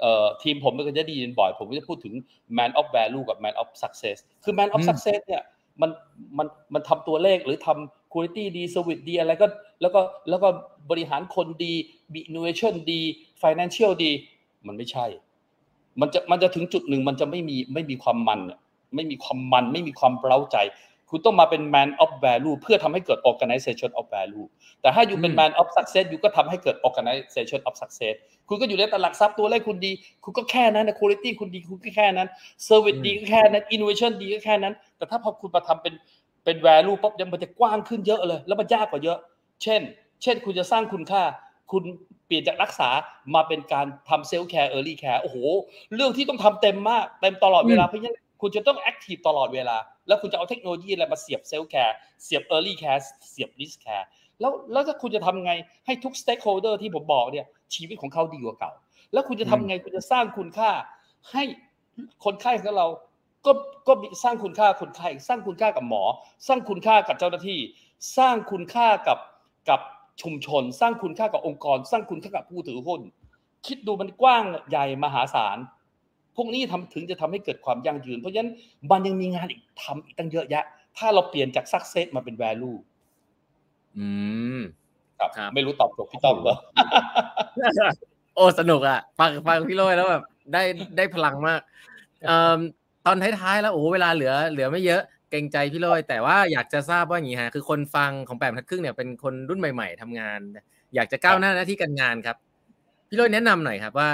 [0.00, 2.14] เอ่อทีมผมก็จะได้ยินบ่อย ผมก็จะพูดถึง
[2.58, 5.42] man of value กับ man of success คือ man of success เนี่ย
[5.82, 5.90] มัน
[6.38, 9.46] มันมันทำตัวเลขหรือทำ คุณภาพดีสวิตดีอะไรก็
[9.80, 10.48] แล้วก็แล้วก็
[10.90, 11.72] บริหารคนดี
[12.12, 13.00] มี innovation ดี
[13.42, 14.12] financial ดี
[14.66, 15.06] มันไม่ใช่
[16.00, 18.40] มันจะมันจะถึงจุดหนึ่งมันจะไม่มีไม่มีความมัน
[18.94, 20.58] ไม่มีความมันไม่มีความเร้าใจ
[21.10, 24.46] คุณต้องมาเป็น man of value เพื่อทำให้เกิด organization of value
[24.80, 28.14] แต่ถ้าอยู่เป็น man of success อยู่ก็ทำให้เกิด organization of success
[28.48, 29.92] คุณก็อยู่ในตลาดซับตัวเลขคุณดี
[30.24, 32.28] คุณก็แค่นั้นนะ quality คุณดีคุณก็แค่นั้น
[32.68, 35.94] service ดีก็แค่นั้น innovation ดีก็แค่นั้น แต่ถ้าพอคุณมาทำเป็น
[36.44, 39.18] เป็น value ปุ๊บมันจะกว้างขึ้นเยอะเลย แล้วมันยากกว่าเยอะ
[39.62, 39.80] เช่น
[40.22, 41.22] เช่นคุณจะสร้างคุณค่า
[41.72, 41.82] คุณ
[42.26, 42.88] เปลี่ยนจากรักษา
[43.34, 45.36] มาเป็นการทำ self care early care โอ้โห
[45.94, 49.76] เรื่องที่ต้องทำเต็มมากเต็มตลอดเวลาเพราะฉะนั้นคุณจะต้อง active ตลอดเวลา
[50.06, 54.06] แล้วคุณจะเอาเทคโนโลยีอะไรมาเสียบ self care เสียบ early care เสียบ risk care
[54.40, 55.52] แล้วแล้วถ้าคุณจะทำไง
[55.86, 58.72] ให้ทุก stakeholder ที่ผมบอกเนี่ยชีวิตของเขาดีกว่าเก่า
[59.12, 60.70] แล้วคุณจะทำไงคุณจะสร้างคุณค่า
[61.32, 61.42] ให้
[62.24, 62.88] คนไข้ของเรา
[63.46, 63.52] ก็
[63.86, 63.92] ก็
[64.22, 66.02] สร้างคุณค่าคนไข้สร้างคุณค่ากับหมอ
[66.46, 67.60] สร้างคุณค่ากับเจ้าหน้าที่
[68.18, 69.18] สร้างคุณค่ากับ
[69.68, 69.80] กับ
[70.22, 73.00] ชุมชน สร้างคุณค่ากับองค์กร สร้างคุณค่ากับผู้ถือหุ้น
[73.66, 75.58] คิดดูมันกว้างใหญ่มหาศาล
[76.36, 78.50] พวกนี้ทำถึงจะทำให้เกิดความยั่งยืน เพราะฉะนั้น
[78.90, 80.64] มันยังมีงานอีกทำอีกตั้งเยอะแยะ
[80.96, 82.72] ถ้าเราเปลี่ยนจากซักเซสมาเป็นแวลู
[83.96, 84.06] อื
[84.58, 84.60] ม
[85.18, 86.56] ครับไม่รู้ตอบจบพี่ต้อมเหรอ
[88.34, 90.62] โอ้สนุกอะฟังฟังพี่โรยแล้วแบบได้
[90.96, 91.60] ได้พลังมาก
[93.06, 100.40] ตอนท้ายๆแล้วโอ้เวลาเหลือเหลือไม่เยอะเกรงใจพี่โรยแต่ว่าอยากจะทราบว่าอย่างนี้ฮะคือคนฟังของแปดทัดครึ่งเนี่ยเป็นคนรุ่นใหม่ ๆทำงาน
[100.94, 102.36] อยากจะก้าวหน้าหน้าที่การงานครับ
[103.08, 104.10] พี่โรยแนะนำหน่อยครับว่า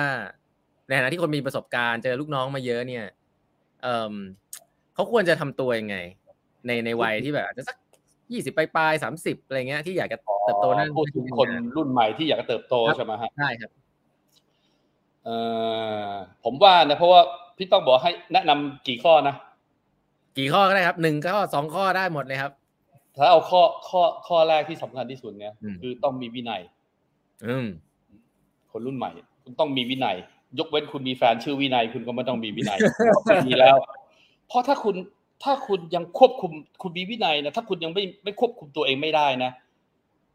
[0.87, 3.05] ในฐานะที่คนมีประสบการณ์เจอลูกน้องมาเยอะเนี่ย
[3.83, 4.15] เออ
[4.95, 5.97] เขาควรจะทำตัวยังไง
[6.67, 7.77] ในในวัยที่แบบอาจจะสัก
[8.33, 13.71] ยี่สิบปลายสามสิบอะไรเงี้ยที่อยากจะเติบโตนั่นพูดถึงคนรุ่นใหม่ที่อยากจะเติบโตใช่ไหมครับใช่ครับ
[15.25, 15.39] เอ่
[16.07, 16.11] อ
[16.45, 17.21] ผมว่านะเพราะว่า
[17.61, 19.35] พี่ต้องบอกให้แนะนำกี่ข้อนะ
[20.39, 22.53] กี่ข้อก็ได้ครับหนึ่งข้อสองข้อได้หมดเลยครับ
[23.17, 26.61] ถ้าเอาข้อข้อข้อแรกที่สำคัญที่สุดเนี่ย คือต้องมีวินัย
[27.47, 27.67] อืม
[28.71, 29.11] คนรุ่นใหม่
[29.43, 30.17] คุณต้องมีวินัย
[30.59, 32.79] ยกเว้นคุณมีแฟนชื่อวินัย คุณก็ไม่ต้องมีวินัย
[33.47, 33.77] มีแล้ว
[34.49, 34.97] เพราะถ้าคุณ
[35.45, 36.53] ถ้าคุณยังควบคุม
[36.83, 39.51] คุณมีวินัยนะถ้าคุณยังไม่ไม่ควบคุมตัวเองไม่ได้นะ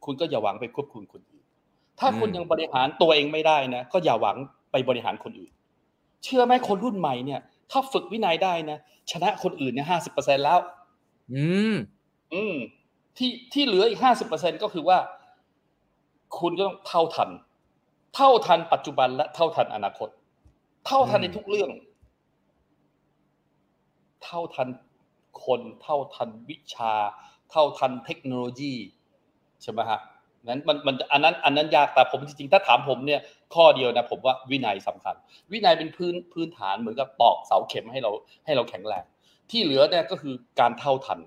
[0.06, 1.44] คุณก็อย่าหวังไปควบคุมคนอื่น
[2.00, 4.38] ถ้าคุณยังบริหารตัวเองไม่ได้นะ ก็อย่าหวัง
[4.72, 5.52] ไปบริหารคนอื่น
[6.26, 8.78] เชื่อไหมคนรุ่นใหม่เนี่ย ถ้าฝึกวินัยได้นะ
[9.12, 10.60] ชนะคนอื่นเนี่ยห้าสิบเปอร์เซ็นแล้ว
[11.34, 11.76] อืม
[12.34, 12.56] อืม
[13.18, 14.98] ที่ที่เหลืออีกห้าสิบเปอร์เซ็นก็คือว่า
[16.40, 17.30] คุณก็ต้องเท่าทัน
[18.16, 20.10] เท่าทันปัจจุบันและเท่าทันอนาคต
[20.86, 21.72] เท่าทันในทุกเรื่อง
[24.24, 24.68] เท่าทัน
[25.46, 26.94] คน เท่าทันวิชา
[27.52, 28.74] เท่าทันเทคโนโลยี
[29.62, 30.00] ใช่ไหมฮะ
[30.50, 33.22] นั้นมันมันอันนั้นอันนั้นยากแต่ผมจริงๆถ้าถามผมเนี่ย
[33.56, 35.16] ข้อเดียวนะผมว่าวินัยสำคัญ
[35.52, 38.12] วินัยเป็นพื้นพื้นฐานเหมือนกับตอกเสาเข็มให้เรา
[38.46, 39.04] ให้เราแข็งแรง
[39.52, 41.20] ที่เหลือเนี่ยก็คือการเท่าทัน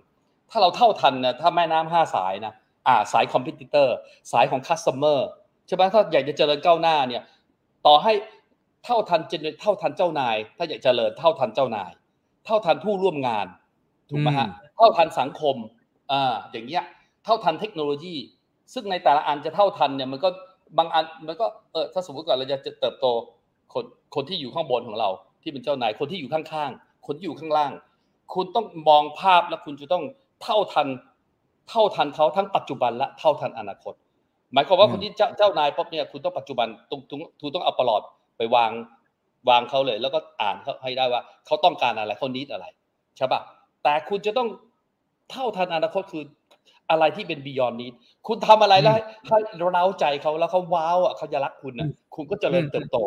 [0.50, 2.52] ถ้าเราเท่าทันนะถ้าแม่น้ำห้าสายนะ
[2.86, 3.96] อ่าสายคอมพิวเตอร์
[4.32, 5.28] สายของคัสเตอร์
[5.66, 7.22] ใช่ไหมถ้าอยากจะเจริญก้าวหน้าเนี่ย
[7.86, 8.12] ต่อให้
[8.84, 11.90] เท่าทันเจนเท่าทันเจ้านาย ถ้าอยากเจริญเท่าทันเจ้านาย
[12.44, 13.46] เท่าทันผู้ร่วมงาน
[14.10, 15.56] ถูกไหมฮะเท่าทันสังคม
[16.12, 16.84] อ่าอย่างเงี้ย
[17.24, 18.16] เท่าทันเทคโนโลยี
[18.72, 20.28] ซึ่งในแต่ละอันจะเท่าทันเนี่ยมันก็
[20.78, 23.06] บางอันมันก็เออถ้าสมมติก่อนเราจะเติบโต
[23.72, 25.08] คนคนที่อยู่ข้างบนของเรา
[25.42, 27.72] ที่เป็นเจ้านายคนที่อยู่ข้างๆคนที่อยู่ข้างล่าง
[28.34, 30.04] คุณต้องมองภาพแล้วคุณจะต้อง
[30.42, 30.88] เท่าทัน
[31.68, 33.94] เท่าทันเขาทั้งปัจจุบันและเท่าทันอนาคต
[34.52, 38.02] หมายความว่าคนที่เจ้าเจ้านายป๊บเนี่ยคุณต้องปัจจุบันตรงตรงคุณต้องเอาปลอด
[38.36, 38.70] ไปวาง
[39.48, 42.66] วางเขาเลย แล้วก็อ่านเขาให้ได้ว่าเขาต้องการอะไรเขานิดอะไร
[43.16, 43.40] ใช่ปะ
[43.82, 44.48] แต่คุณจะต้อง
[45.30, 46.24] เท่าทันอนาคตคือ
[46.90, 47.94] อะไรที่เป็น beyond need
[48.26, 49.38] คุณทำอะไรแล้วให้
[49.72, 52.98] เร้าใจเขาแล้วเขาว้าวอะเขาจะรักคุณอะคุณก็เจริญเติบโต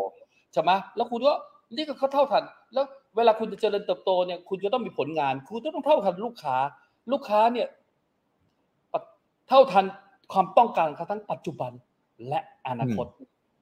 [0.54, 1.34] ใช่ไหมแล้วคุณก็
[1.76, 6.56] นี่ก็เขาเท่าทัน แล้วเวลาคุณจะเจริญเติบโตเนี่ย คุณจะต้องมีผลงาน คุณต้องเท่าทันลูกค้า
[7.12, 7.68] ลูกค้าเนี่ย
[9.50, 9.86] เท่าทัน
[10.34, 11.72] ความต้องการเขาทั้งปัจจุบัน
[12.30, 13.08] และอนาคต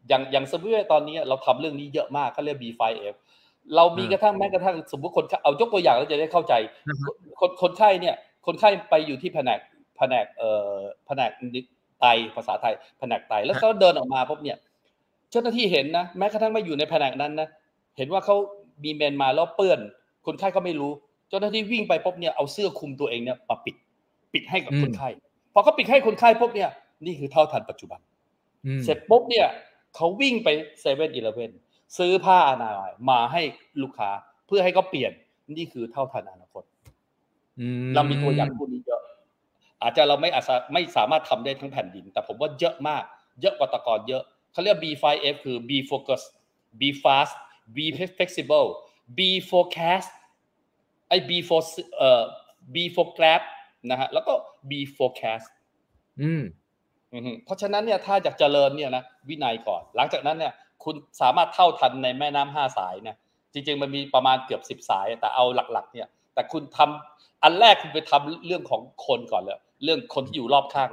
[0.08, 3.16] อย่างอย่างสมมติว่าตอนนี้เราทำเรื่องนี้เยอะมากเขาเรียก B5F
[3.76, 6.54] เรามีกระทั่งแม้กระทั่งสมมติคนเอายกตัวอย่างแล้วจะได้เข้าใจ
[7.40, 8.16] คนคนไข้เนี่ย
[8.46, 9.60] คนไข้ไปอยู่ที่แผนก
[10.00, 10.74] แผนกเอ่อ
[11.06, 11.32] แผนก
[12.00, 14.58] ไตภาษาไทยแผนกไตแล้วเขาเดินออกมาปุ๊บเนี่ย
[15.32, 17.48] เจ้าหน้าที่เห็นนะแม้กระทั่งไม่อยู่ในแผนกนั้นนะ
[17.98, 18.36] เห็นว่าเขา
[18.84, 19.80] มีเมนมาแล้วเปื้อน
[20.26, 20.92] คนไข้ก็ไม่รู้
[21.30, 23.76] เจ้าหน้าที่วิ่งไปปุ๊บเนี่ยเอาเสื้อคลุมตัวเองเนี่ยมาปิด
[24.34, 25.10] ปิดให้กับคนไข้
[25.54, 26.70] พอเขาปิดให้คนไข้ปุ๊บเนี่ย
[27.06, 28.00] นี่คือเท่าทันปัจจุบัน
[28.84, 29.48] เสร็จปุ๊บเนี่ย
[29.96, 30.48] เขาวิ่งไป
[30.82, 31.52] เซเว่นอีเลฟเว่น
[31.98, 33.42] ซื้อผ้าอนามัยมาให้
[33.82, 34.10] ลูกค้า
[34.48, 35.12] เพื่อให้เขาเปลี่ยน
[35.58, 36.64] นี่คือเท่าทันอนาคต
[37.96, 38.99] เรามีตัวอย่างพวกนี้เยอะ
[39.82, 43.04] อาจจะเราไม่อาจไม่สามารถทำได้ทั้งแผ่นดิน แต่ผมว่าเยอะมาก
[43.42, 46.22] เยอะกว่าตะกอนเยอะเขาเรียก B5F คือ B focus
[46.80, 47.34] B fast
[47.76, 47.78] B
[48.18, 48.68] flexible
[49.18, 49.20] B
[49.50, 50.10] forecast
[51.10, 51.62] ไอ้ B for
[51.98, 52.24] เอ่อ
[52.74, 53.42] B for grab
[53.90, 54.34] นะฮะแล้วก็
[54.70, 55.48] B forecast
[57.14, 60.54] อืมเพราะฉะนั้นเนี่ยถ้าอยากเจริญเนี่ยนะวินัยก่อน หลังจากนั้นเนี่ย
[60.84, 63.18] คุณสามารถเท่าทันในแม่น้ำห้าสายเนี่ย
[63.54, 70.90] จริงๆมันมีประมาณเกือบสิบสาย แต่เอาหลักๆ เนี่ย แต่คุณทำ อันแรกคุณไปทำเรื่องของคนก่อนเลยเรื่องคนที่อยู่รอบข้าง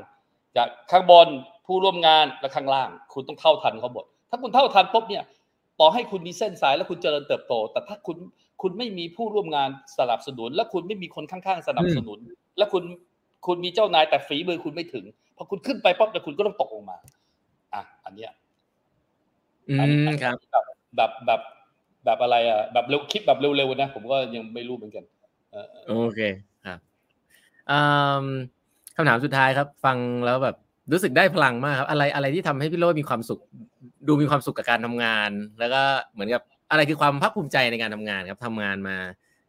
[0.57, 1.29] จากข้างบน
[1.67, 5.25] ผู้ร่วมงานและข้างล่าง คุณต้องเท่าทันเขาหมดถ้าคุณเท่าทันปุ๊บเนี่ย
[5.81, 8.17] ต่อให้คุณมีเส้นสายแล้วคุณเจริญเติบโต แต่ถ้าคุณ
[8.63, 9.69] คุณไม่มีผู้ร่วมงาน
[9.99, 12.19] สนับสนุน และคุณไม่มีคนข้างๆสนับสนุน
[12.59, 12.85] และคุณ
[13.47, 15.05] คุณมีเจ้านายแต่ฝีมือคุณไม่ถึง
[15.37, 16.99] พอคุณขึ้นไปปั๊บแต่คุณก็ต้องตกลงมา
[17.75, 18.31] อะ อันเนี้ย
[19.69, 20.05] อืม
[20.53, 20.65] ครับ
[20.97, 21.41] แบบแบบ
[22.05, 25.05] แบบอะไรอะแบบเร็วคิดแบบเร็วๆนะผมก็ยังไม่รู้เหมือนกัน
[25.89, 26.21] โอเค
[26.67, 26.79] ครับ
[28.97, 30.57] คำถามสุดท้ายครับ ฟังแล้วแบบ
[30.93, 33.41] รู้สึกได้พลังมากครับ อะไรอะไรที่ทำให้พี่โรจมีความสุข
[34.09, 35.83] ดูมีความสุขกับการทำงาน แล้วก็
[36.13, 38.97] เหมือนกับอะไรคือความภาคภูมิใจในการทำงานครับทำงานมา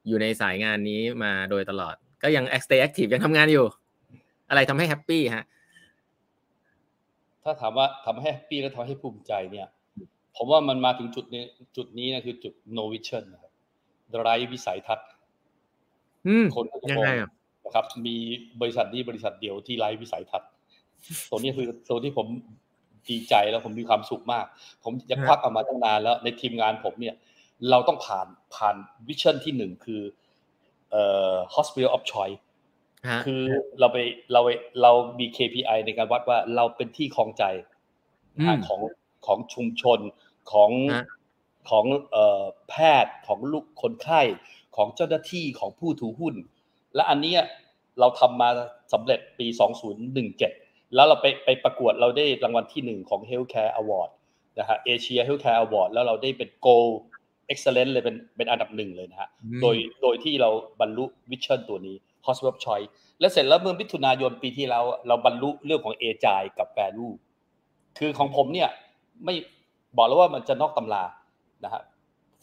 [0.07, 3.65] อยู่ในสายงานนี้มาโดยตลอด ก็ยัง stay active ยังทำงานอยู่
[4.49, 5.45] อะไรทำให้ happy ฮะ
[7.43, 9.67] ถ้าถามว่าทำให้ happy และทำให้ภูมิใจเนี่ย
[10.37, 11.43] ผมว่ามันมาถึงจุดนี้
[11.77, 13.51] จุดนี้นะคือจุด no vision นะครับ
[14.21, 15.07] ไร้วิสัยทัศน์
[16.55, 17.09] คนยังไง
[17.65, 18.15] นะครับ มี
[18.61, 20.49] บริษัทนี้บริษัทเดียวที่ไร้วิสัยทัศน์
[21.29, 22.27] ตัวนี้คือตัวที่ผม
[23.09, 24.45] ดีใจแล้วผมมีความสุขมาก
[24.83, 27.15] ผมจะควักออกมาตั้งนานแล้วในทีมงานผมเนี่ย
[27.69, 28.75] เราต้องผ่านผ่าน
[29.07, 30.01] วิชั่นที่หนึ่งคือ
[30.91, 32.37] เอ่อ hospital of choice
[33.25, 33.41] คือ
[33.79, 33.97] เราไป
[34.33, 34.41] เรา
[34.81, 37.43] เรามี KPI ในการวัดว่าเราเป็นที่คลองใจ
[38.67, 38.81] ของ
[39.25, 39.99] ของชุมชน
[40.51, 40.71] ของ
[41.69, 41.85] ของ
[42.69, 44.21] แพทย์ของลูกคนไข้
[44.77, 46.35] ของเจ้าหน้าที่ของผู้ถือหุ้น
[46.95, 47.35] และอันนี้
[47.99, 48.49] เราทำมา
[48.93, 49.47] สำเร็จปี
[50.21, 54.09] 2017 แล้วเราไปไปประกวดเราได้รางวัลที่หนึ่งของ Healthcare Award
[54.59, 56.93] นะฮะเอเชีย Healthcare Award แล้วเราได้เป็น Gold
[57.51, 59.29] Excellence เลยเป็นเป็นอันดับหนึ่งเลยนะฮะ
[59.61, 60.49] โดยโดยที่เรา
[60.81, 62.87] บรรลุ vision ตัวนี้ Hospital of Choice
[63.19, 67.09] และเสร็จแล้วเมื่อมิถุนายนปีที่แล้วเราบรรลุเรื่องของ agile กับ value
[67.99, 68.69] คือของผมเนี่ย
[69.25, 69.35] ไม่
[69.97, 71.03] บอกแล้วว่ามันจะนอกตำรา
[71.63, 71.81] นะฮะ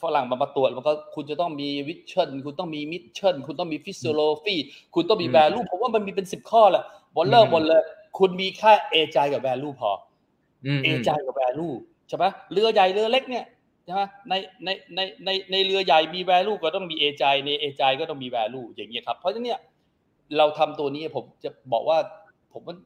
[0.02, 4.56] ฝรั่งมาประตรวจมันก็คุณจะต้องมี vision คุณต้องมี mission คุณต้องมี philosophy
[4.94, 6.84] คุณต้องมี value ผมว่ามันมีเป็นสิบข้อแหละ
[7.16, 7.82] บอลเลอร์บอลเลย
[8.18, 9.90] คุณมีแค่ agile กับ value พอ
[10.84, 11.68] agile กับ value
[12.08, 13.44] ใช่ไหมเรือใหญ่เรือเล็กเนี่ย
[13.84, 14.34] ใช่ไหมใน
[14.64, 19.60] ในในในในเรือใหญ่มี value ก็ต้องมี agile ใน agile ก็ต้องมี value อย่างเงี้ยครับ เพราะฉะนั้นเนี่ย
[20.36, 21.98] เราทำตัวนี้ผมจะบอกว่า
[22.52, 22.78] ผมมัน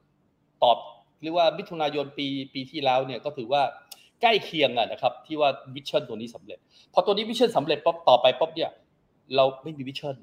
[0.62, 0.76] ตอบ
[1.22, 3.62] เรียกว่ามิถุนายนปีปีที่แล้วเนี่ยก็ถือว่า
[4.22, 6.58] ใกล้เคียงอะนะครับที่ว่า vision ตัวนี้สำเร็จ
[6.94, 8.70] พอตัวนี้ vision สำเร็จปุ๊บต่อไปปุ๊บเนี่ย
[9.36, 10.16] เราไม่มี vision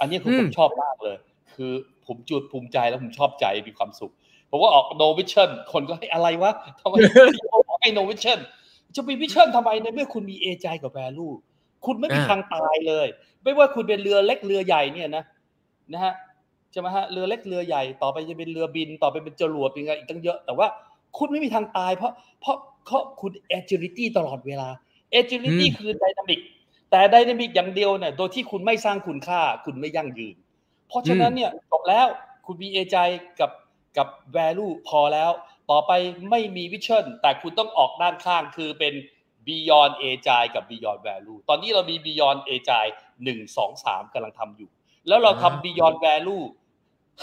[0.00, 1.16] อันนี้คือผมชอบมากเลย
[1.54, 1.72] คือ
[2.06, 4.12] ผมจุดภูมิใจแล้วผมชอบใจมีความสุข
[4.50, 6.94] ผมว่าออก no vision คนก็ให้อะไรวะทำไม
[7.82, 8.38] ให้ no vision
[8.96, 11.28] จะมี vision ทำไมในเมื่อคุณมี agile กับ value
[11.86, 13.06] คุณไม่มีทางตายเลย
[13.42, 15.24] ไม่ว่าคุณเป็นเรือเล็กเรือใหญ่เนี่ยนะ
[15.92, 16.14] นะฮะ
[16.72, 20.66] ใช่ไหมฮะเรือเล็กเรือใหญ่ ต่อไปจะเป็นเรือบิน ต่อไปเป็นจรวดเป็นไงอีกตั้งเยอะ แต่ว่า
[21.18, 22.56] คุณไม่มีทางตายเพราะเพราะ
[22.88, 24.68] เขาคุณ agility ตลอดเวลา
[25.20, 26.40] agility คือดินามิก
[26.90, 30.36] แต่ดินามิกอย่างเดียวเนี่ยโดยที่คุณไม่สร้างคุณค่า คุณไม่ยั่งยืน
[30.88, 32.06] เพราะฉะนั้นเนี่ยจบแล้ว
[32.46, 32.96] คุณมีเอใจ
[33.40, 33.50] กับ
[33.96, 35.30] กับ value พอแล้ว
[35.70, 35.92] ต่อไป
[36.30, 38.94] ไม่มีวิชั่นแต่คุณต้องออกด้านข้างคือเป็น
[39.46, 42.70] beyond เอจกับ beyond value ตอนนี้เรามี beyond เอจ
[43.24, 44.70] หนึ่งสองสามกำลังทำอยู่
[45.08, 46.44] แล้วเราทำ beyond value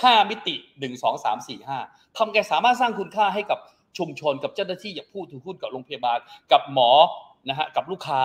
[0.01, 1.80] ห้ามิติหนึ่งสองสามสี่ห้า
[2.18, 3.59] ทำแกสามารถสร้างคุณค่าให้กับ
[3.98, 6.20] ชุมชนกับเจ้าหน้าที่อย่างผู้ถือหุ้นกับโรงพยาบาล
[6.52, 6.91] กับหมอ
[7.50, 8.22] นะฮะกับลูกค้า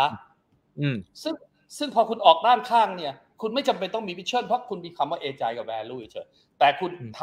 [0.81, 1.35] อืมซึ่ง
[1.79, 6.27] ซึ่งพอคุณออกด้านข้างเนี่ย คุณไม่จำเป็นต้องมีวิชั่นเพราะคุณมีคำว่าเอจกับ value เฉย
[6.59, 7.21] แต่คุณท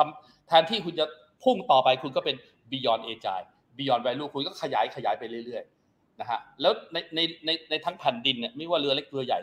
[0.47, 1.05] แทนที่คุณจะ
[1.43, 2.35] พุ่งต่อไปคุณก็เป็น
[2.71, 3.45] beyond agile
[3.77, 9.39] beyond value คุณก็ขยายขยายไปเรื่อยๆนะฮะแล้วในในในในทั้งแผ่นดินเนี่ยไม่ว่าเรือเล็กเรือใหญ่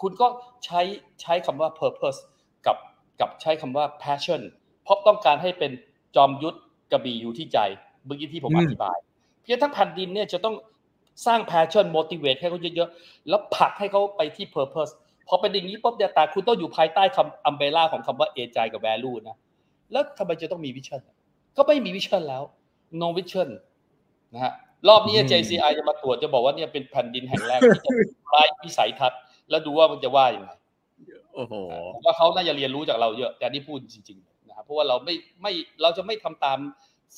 [0.00, 0.26] คุณก็
[0.64, 0.80] ใช้
[1.22, 2.20] ใช้คำว่า purpose
[2.66, 2.76] กับ
[3.20, 4.42] กับใช้คำว่า passion
[4.82, 5.72] เพราะต้องการให้เป็น
[6.16, 6.58] จอมยุทธ
[6.92, 7.58] กระบี่อยู่ที่ใจ
[8.06, 8.98] เมื่อกี้ที่ผมอธิบาย
[9.42, 10.54] เพียงทั้งแผ่นดินเนี่ยจะต้อง
[11.26, 14.92] สร้าง passion motivate ให้เขาเยอะๆ แล้วผลักให้เขาไปที่ purpose
[15.28, 19.36] พอเป็นอย่างนี้ปุ๊บเนี่ยแต่คุณต้องอยู่ภายใต้คำ umbrella ของคำว่า age กับ value นะ
[19.92, 21.00] แล้วทำไมจะต้องมี vision
[21.56, 22.42] ก็ไม่มี vision แล้ว
[23.00, 23.48] no vision
[24.34, 24.52] นะฮะ
[24.88, 27.90] รอบนี้ JCI จะมาตรวจจะบอกว่าเนี่ยเป็นแผ่นดินแห่งแรกที่จะ
[28.30, 30.50] ไร้วิสัยทัศน์ แล้วดูว่ามันจะว่าอย่างไร
[31.34, 31.54] โอ้โห
[31.94, 35.52] ผมว่าเขาน่าจะเรียนรู้จากเราเยอะ แต่นี่พูดจริงๆนะครับเพราะว่าเราไม่ไม่
[35.82, 36.58] เราจะไม่ทำตาม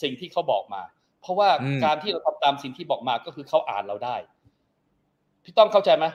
[0.03, 0.83] สิ่งที่เขาบอกมา
[1.21, 1.49] เพราะว่า
[1.85, 4.17] การที่เราทำตามสิ่งที่บอกมาก็คือเขาอ่านเราได้
[5.45, 6.07] พี่ต้องเข้าใจไหม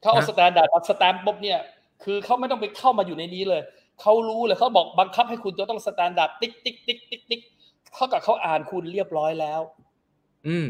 [0.00, 1.58] เขาเอา standard stamp ปุ๊บเนี่ย
[2.04, 3.62] คือเขาไม่ต้องไปเข้ามาอยู่ในนี้เลย
[4.00, 7.40] เขารู้เลยเขาบอกบังคับให้คุณจะต้อง standard ติ๊กติ๊กติ๊กติ๊กติ๊ก
[7.94, 9.60] เท่ากับเขาอ่านคุณเรียบร้อยแล้ว
[10.48, 10.68] อืม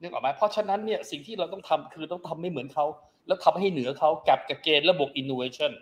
[0.00, 2.86] นึกออกไหมเพราะฉะนั้นเนี่ยสิ่งที่เราต้องทำคือต้องทำไม่เหมือนเขา
[3.26, 5.72] แล้วทำให้เหนือเขากับกับเกณฑ์ระบบ innovation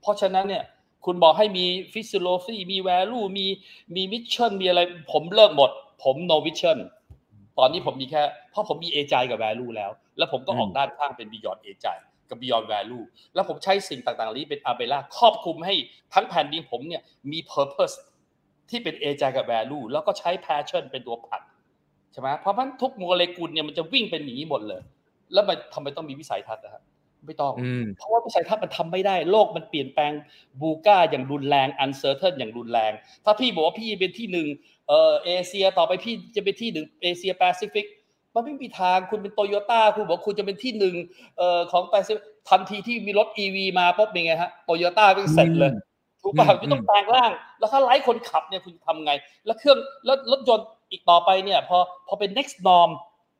[0.00, 0.64] เพราะฉะนั้นเนี่ย
[1.04, 3.46] คุณบอกให้มี physiology มี value มี
[3.96, 4.80] มี mission มีอะไร
[5.12, 5.70] ผมเลิกหมด
[6.04, 6.78] ผม no vision
[7.58, 11.86] ตอนนี้ผมมีแค่ เพราะผมมี a ใจกับ value แล้ว แล้วผมก็ออกด้านข้างเป็น beyond a ใจ
[12.30, 15.74] กับ beyond value แล้วผมใช้สิ่งต่างๆนี้เป็น umbrella ครอบคลุมให้
[16.14, 17.96] ทั้งแผ่นดินผมเนี่ยมี purpose
[18.70, 21.42] ที่เป็น agile กับ value แล้วก็ใช้ passion เป็นตัวผลัก
[22.12, 24.80] ใช่ไหมเพราะมันทุกโมเลกุลเนี่ยมันจะวิ่งเป็นอย่างนี้หมดเลย
[25.32, 26.82] แล้วมันทำไมต้องมีวิสัยทัศน์นะฮะ
[27.26, 27.54] ไม่ต้อง
[27.96, 30.12] เพราะว่าวิสัยทัศน์มันทำไม่ได้ โลกมันเปลี่ยนแปลง
[30.60, 32.92] VUCA อย่างรุนแรง uncertain อย่างรุนแรง
[33.24, 34.46] ถ้าพี่บอกว่าพี่เป็นที่หนึ่ง
[34.88, 37.86] เออเอเชียต่อไปพี่จะเป็นที่หนึ่งเอเชียแปซิฟิก
[38.34, 40.94] มันไม่มีทางคุณเป็นโตโยต้าคุณบอกคุณจะเป็นที่หนึ่ง
[41.38, 45.72] เอ่อของแปซิฟิกทันทีที่มีรถ EV มาปุ๊บเป็นไงฮะโตโยต้าเป็นเสร็จเลย
[46.22, 49.12] ถูกป่ะคุณต้องแปลงร่าง แล้วถ้าไล่คนขับเนี่ยคุณทำไง
[49.46, 52.90] แล้วเครื่องแล้วรถยนต์อีกต่อไปเนี่ยพอพอเป็น next norm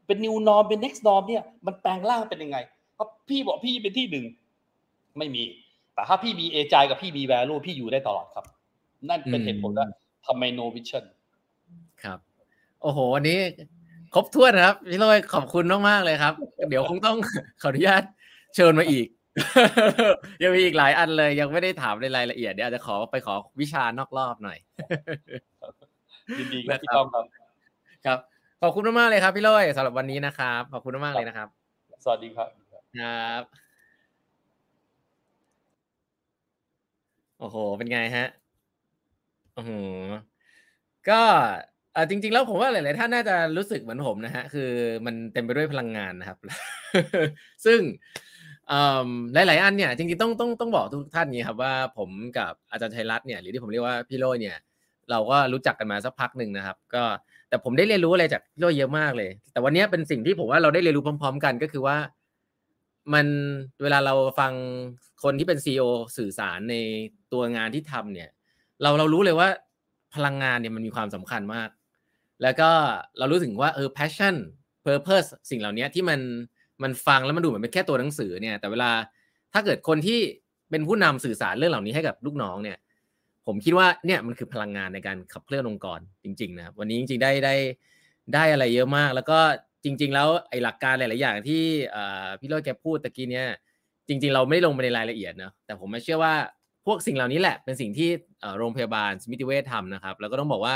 [0.06, 4.24] เป็น new norm เป็น next norm เนี่ยมันแปลงร่างเป็นยังไงเพ ราะพี่บอกพี่เป็นที่หนึ่ง
[5.18, 5.42] ไม่มี
[5.94, 8.44] แต่ถ้าพี่มีเอจายกับพี่มี value พี่อยู่ได้ตลอดครับ
[9.08, 9.86] นั่นเป็นเหตุผลว่า
[10.26, 11.04] ทำไม no vision
[12.04, 12.18] ครับ
[12.82, 13.38] โอ้โห วันนี้
[14.14, 16.34] ครบถ้วนนะครับพี่โรยขอบคุณมากๆเลยครับ
[16.68, 17.16] เดี๋ยวคงต้อง
[17.62, 18.02] ขออนุญาต
[18.54, 19.06] เชิญมาอีก
[20.42, 24.58] ยังมีอีกหลายอันเลย ยังไม่ได้ถามในรายละเอียดเดี๋ยวอาจจะขอไปขอวิชานอกรอบหน่อย
[26.38, 27.24] ยินดีครับพี่ต้อมครับ
[28.06, 28.18] ครับ
[28.62, 31.48] ขอบคุณมากๆเลยครับพี่โรยสำหรับวันนี้นะครับ ขอบคุณมากๆเลยนะครับ
[32.04, 32.59] สวัสดีครับ
[32.94, 33.10] ครั
[33.42, 33.70] บ
[37.38, 38.26] โอ้โห เป็นไงฮะ
[39.54, 39.70] โอ้โห
[41.08, 41.20] ก็
[42.10, 44.70] จริง ๆ แล้วผมว่าหลาย ๆ ท่านน่าจะรู้สึกเหมือนผมนะฮะ คือ
[45.06, 46.38] มันเต็มไปด้วยพลังงานนะครับ
[47.64, 47.80] ซึ่ง
[49.34, 54.56] หลาย ๆ อันเนี่ย จริง ๆ ต้องต้องต้องบอกทุกท่านนี้ครับว่าผมกับอาจารย์ชัยรัตน์เนี่ย หรือที่ผมเรียกว่าพี่โรยเนี่ย
[55.10, 57.02] เราก็รู้จักกันมาสักพักหนึ่งนะครับ ก็
[57.48, 61.96] แต่ผมได้เรียนรู้อะไรจากพี่โรยเยอะมากเลย แต่วันนี้เป็นสิ่งที่ผมว่าเราได้เรียนรู้พร้อม ๆ กันก็คือว่า
[63.14, 63.26] มัน
[63.82, 64.52] เวลาเราฟัง
[65.22, 65.82] คนที่เป็นซีอ
[66.16, 66.74] สื่อสารใน
[67.32, 68.30] ตัวงานที่ทำเนี่ย
[68.82, 69.48] เราเรารู้เลยว่า
[70.14, 71.68] พลังงานเนี่ยมันมีความสำคัญมาก
[72.42, 72.70] แล้วก็
[73.18, 74.36] เรารู้ถึงว่าเออ passion
[74.86, 76.20] purpose สิ่งเหล่านี้ที่มัน
[76.82, 78.90] มันฟังแล้วมันดูเหมือนเป็นแค่ตัวหนังสือเนี่ย แต่เวลา
[79.52, 80.20] ถ้าเกิดคนที่
[80.70, 82.78] เป็นผู้นำสื่อสารเรื่องเหล่านี้ให้กับลูกน้องเนี่ย
[83.46, 87.54] ผมคิดว่าเนี่ยมันคือพลังงานในการขับเคลื่อนองค์กรจริง ๆ นะครับวันนี้จริง ๆ ได้ได้
[88.34, 89.38] ได้อะไรเยอะมาก แล้วก็
[89.84, 91.62] จริง ๆ แล้วไอ้หลักการหลายๆอย่างที่
[92.40, 93.46] พี่โรจน์แกพูดตะกี้เนี่ย
[94.08, 96.34] จริง ๆ เราไม่ได้ลงไปในรายละเอียดนะแต่ผมเชื่อว่า
[96.86, 98.10] พวกสิ่งเหล่านี้แหละเป็นสิ่งที่
[98.58, 100.74] โรงพยาบาลสมิติเวชทำนะครับ แล้วก็ต้องบอกว่า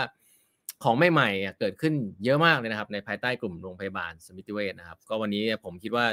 [0.85, 1.95] ของใหม่ๆเกิดขึ้น
[2.25, 6.07] เยอะมากเลยนะครับ ในภายใต้กลุ่มโรงพยาบาลสมิติเวชนะครับ ก็วันนี้ผมคิดว่า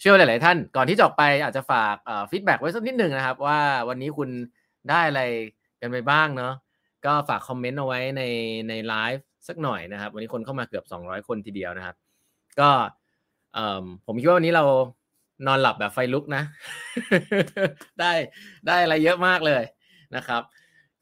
[0.00, 1.96] เชื่อหลาย ๆ ท่าน ก่อนที่จะออกไปอาจจะฝาก
[2.30, 4.28] feedback ไว้สักนิดหนึ่งนะครับ ว่าวันนี้คุณ
[4.90, 5.22] ได้อะไร
[5.80, 6.54] กันไปบ้างเนาะ
[7.06, 8.22] ก็ฝากคอมเมนต์เอาไว้ใน
[8.68, 11.96] ในไลฟ์สักหน่อยนะครับ วันนี้คนเข้ามาเกือบ 200 คนทีเดียวนะครับ
[12.60, 12.70] ก็
[14.06, 14.64] ผมคิดว่าวันนี้เรา
[15.46, 16.42] นอนหลับแบบไฟลุกนะ
[18.00, 18.12] ได้
[18.66, 19.62] ได้อะไรเยอะมากเลย
[20.16, 20.42] นะครับ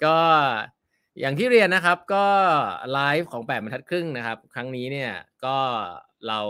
[0.05, 0.17] ก็
[1.21, 2.27] อย่างที่เรียนนะครับก็
[2.93, 5.13] ไลฟ์ของแปดบรรทัดครึ่งนะครับ ครั้งนี้เนี่ย
[5.45, 5.57] ก็
[6.29, 6.41] เรา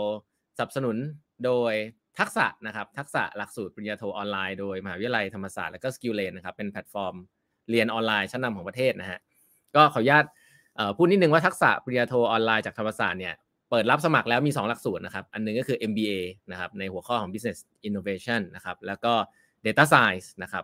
[0.57, 0.97] สนับสนุน
[1.45, 1.73] โดย
[2.19, 7.15] TUXSA นะครับ TUXSA หลักสูตรปริญญาโทออนไลน์โดยมหาวิทยาลัยธรรมศาสตร์และก็ SkillLane นะครับ เป็นแพลตฟอร์ม
[7.69, 9.19] เรียนออนไลน์ชั้นนำของประเทศนะฮะ
[9.75, 10.25] ก็ขออนุญาต
[10.97, 13.35] พูดนิดนึงว่า TUXSA ปริญญาโทออนไลน์จากธรรมศาสตร์เนี่ย
[13.69, 16.13] เปิดรับสมัครแล้วมี 2 หลักสูตรนะครับ อันนึงก็คือ MBA
[16.51, 19.13] นะครับในหัวข้อของ Business Innovation นะครับ แล้วก็
[19.65, 20.63] Data Science นะครับ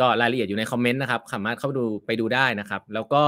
[0.00, 3.24] ก็รายละเอียดอยู่ในคอมเมนต์นะครับ สามารถเข้าไปดูไปดูได้นะครับ แล้วก็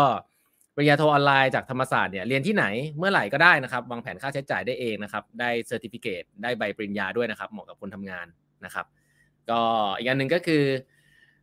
[0.74, 2.64] ปริญญาโทออนไลน์จากธรรมศาสตร์เนี่ยเรียนที่ไหน
[2.98, 8.26] เมื่อไหร่ก็ได้นะครับ วางแผนค่าใช้จ่ายได้เองนะครับ ได้ certificate ได้ใบปริญญาด้วยนะครับ เหมาะกับคนทำงาน
[8.64, 8.86] นะครับ
[9.50, 9.60] ก็
[9.98, 10.62] อีกอันหนึ่งก็คือ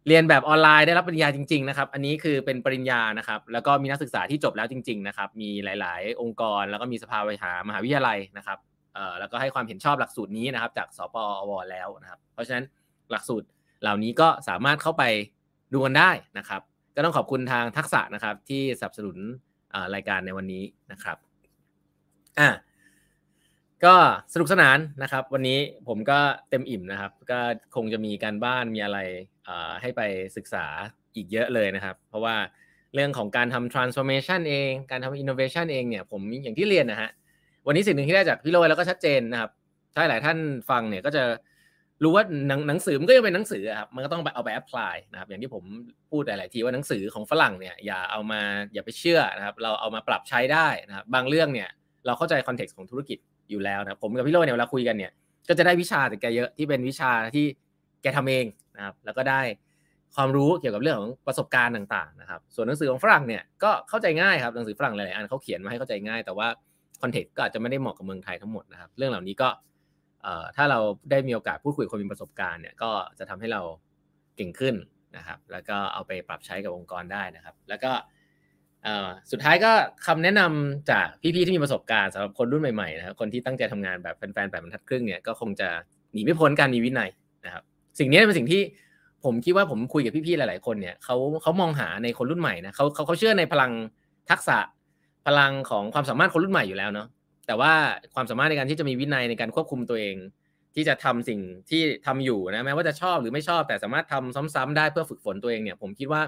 [0.08, 8.58] เรียนแบบออนไลน์ได้รับปริญญาจริง ๆ นะครับ อันนี้คือเป็นปริญญานะครับ แล้วก็มีนักศึกษาที่จบแล้วจริง ๆ นะครับ มีหลาย ๆ องค์กร แล้วก็มีสภาวิชามหาวิทยาลัยนะครับ
[8.95, 12.66] เอ่อแล้วก็ให้ความเห็นชอบหลักสูตรนี้นะครับ จากสปอวแล้วนะครับ เพราะฉะนั้น
[13.12, 13.47] หลักสูตร
[13.82, 15.03] เหล่านี้ก็สามารถเข้าไป
[15.74, 16.62] ดูกันได้นะครับ
[16.95, 19.18] ก็ต้องขอบคุณทางทักษะนะครับที่สนับสนุน
[19.95, 21.18] รายการในวันนี้นะครับ
[22.39, 22.49] อ่า
[23.86, 23.95] ก็
[24.34, 26.19] สนุกสนานนะครับ วันนี้ผมก็
[26.49, 27.39] เต็มอิ่มนะครับ ก็
[27.75, 28.99] คงจะมีการบ้านมีอะไร
[29.82, 30.01] ให้ไป
[30.38, 30.65] ศึกษา
[31.15, 32.36] อีกเยอะเลยนะครับ เพราะว่า
[32.93, 37.09] เรื่องของการทำ transformation เอง การทำ innovation เองเนี่ยผมอย่างที่เรียนนะฮะ
[37.67, 39.51] วันนี้สิ่งหนึ่งที่ได้จากพี่โรยแล้วก็ชัดเจนนะครับ
[39.95, 40.38] ถ้าหลายท่าน
[40.69, 41.23] ฟังเนี่ยก็จะ
[42.03, 45.63] รู้ว่าหนังหนังสือมันก็ยังเป็นหนังสือครับมันก็ต้องเอาไป apply นะครับอย่างที่ผม
[46.11, 48.41] พูดหลาย ๆ ทีว่าหนังสือของฝรั่งเนี่ยอย่าเอามา
[48.73, 51.69] อย่าไปเชื่อนะครับ เราเอามาปรับใช้ได้นะครับ บางเรื่องเนี่ย
[52.05, 53.19] เราเข้าใจ context ของธุรกิจ
[53.50, 55.12] อยู่แล้วนะผมกับพี่โรเนี่ยเวลาคุยกันเนี่ย
[55.50, 57.45] ก็จะได้วิชาแต่แกเยอะที่เป็นวิชาที่
[58.02, 58.45] แกทำเอง
[58.78, 59.41] นะครับ แล้วก็ได้
[60.16, 66.48] ความรู้เกี่ยวกับเรื่องของประสบการณ์ต่างๆนะครับ ส่วนหนังสือของฝรั่งเนี่ยก็เข้าใจง่ายครับหนังสือฝรั่งหลายๆอันเขาเขียนมาให้เข้าใจง่าย แต่ว่า
[67.02, 69.50] คอนเทกซ์ก็อาจจะไม่ได้เหมาะกับเมืองไทยทั้งหมดนะครับ เรื่องเหล่านี้ก็
[70.56, 70.80] ถ้าเรา
[71.12, 72.89] ได้มีโอกาสพูดคุยกับคนมีประสบการณ์เนี่ยก็
[73.20, 73.62] จะทำให้เรา
[74.36, 74.76] เก่งขึ้น
[75.18, 77.91] นะครับ แล้วก็เอาไปปรับใช้กับองค์กรได้นะครับ แล้วก็
[79.32, 79.71] สุดท้ายก็
[80.07, 85.69] คำแนะนำจากพี่ๆที่มีประสบการณ์สำหรับคนรุ่นใหม่ๆนะครับคนที่ตั้งใจทำงานแบบแฟนๆแบบบรรทัดครึ่งเนี่ยก็คงจะ
[86.13, 87.09] หนีไม่พ้นการมีวินัย
[87.45, 87.63] นะครับ
[87.99, 88.61] สิ่งนี้เป็นสิ่งที่
[89.25, 93.71] ผมคิดว่าผมคุยกับพี่ๆหลายๆคนเนี่ยเขาเขามองหาในคนรุ่นใหม่นะเขาเขาเขาเชื่อในพลัง
[94.30, 94.57] ทักษะ
[95.28, 97.07] พลังของความสามารถคนรุ่นใหม่อยู่แล้วเนาะ
[97.47, 97.71] แต่ว่า
[98.15, 100.15] ความสามารถในการที่จะมีวินัยในการควบคุมตัวเอง
[100.75, 106.21] ที่จะทำสิ่งที่ทำอยู่นะแม้ว่าจะชอบหรือไม่ชอบ แต่สามารถทำซ้ำๆได้เพื่อฝึกฝนตัวเองเนี่ย ผมคิดว่า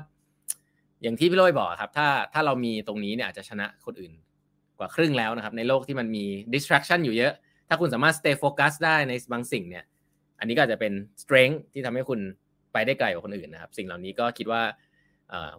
[1.01, 4.11] อย่างที่พี่โรยบอกครับ ถ้าถ้าเรามีตรงนี้เนี่ยอาจจะชนะคนอื่น
[4.77, 7.33] กว่าครึ่งแล้วนะครับ ในโลกที่มันมี distraction อยู่เยอะ
[7.67, 9.83] ถ้าคุณสามารถ stay focus ได้ในบางสิ่งเนี่ย
[10.39, 12.19] อันนี้ก็จะเป็น strength ที่ทำให้คุณ
[12.73, 14.61] ไปได้ไกลกว่าคนอื่นนะครับ สิ่งเหล่านี้ก็คิดว่า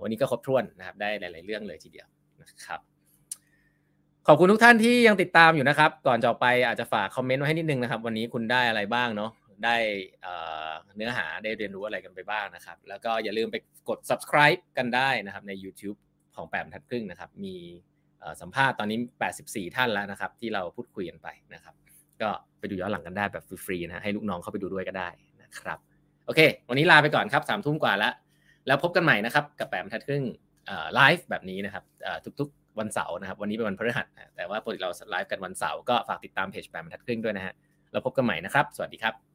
[0.02, 2.06] วันนี้ก็ครบถ้วนนะครับ ได้หลาย ๆ เรื่องเลยทีเดียว
[2.42, 2.80] นะครับ
[4.26, 9.30] ขอบคุณทุกท่านที่ยังติดตามอยู่นะครับ ก่อนจะไปอาจจะฝากคอมเมนต์ไว้ให้นิดนึงนะครับ วันนี้คุณได้อะไรบ้างเนาะ
[9.64, 9.76] ได้
[10.96, 13.56] เนื้อหาได้เรียนรู้อะไรกันไปบ้างนะครับ แล้วก็อย่าลืมไป
[13.88, 15.98] กด subscribe กันได้นะครับใน YouTube
[16.36, 17.56] ของแปมทัดครึ่งนะครับ มี
[18.40, 18.98] สัมภาษณ์ตอนนี้
[19.36, 21.74] 84 ท่านแล้วนะครับ ที่เราพูดคุยกันไปนะครับ
[22.22, 25.08] ก็ไปดูย้อนหลังกันได้แบบฟรีๆนะให้ลูกน้องเข้าไปดูด้วยก็ได้
[25.42, 25.78] นะครับ
[26.26, 28.12] โอเค วันนี้ลาไปก่อนครับสามทุ่มกว่าแล้ว
[28.66, 30.24] แล้วพบกันใหม่นะครับกับแปมทัดครึ่ง
[30.94, 31.84] ไลฟ์แบบนี้นะครับ
[32.40, 34.06] ทุกๆวันเสาร์นะครับ วันนี้เป็นวันพฤหัส
[34.36, 37.54] แต่ว่าปกติเราไลฟ์กันวันเสาร์ก็ฝากติดตามเพจแปมทัดครึ่งด้วยนะฮะ
[37.92, 39.29] เราพบกันใหม่นะครับ สวัสดีครับ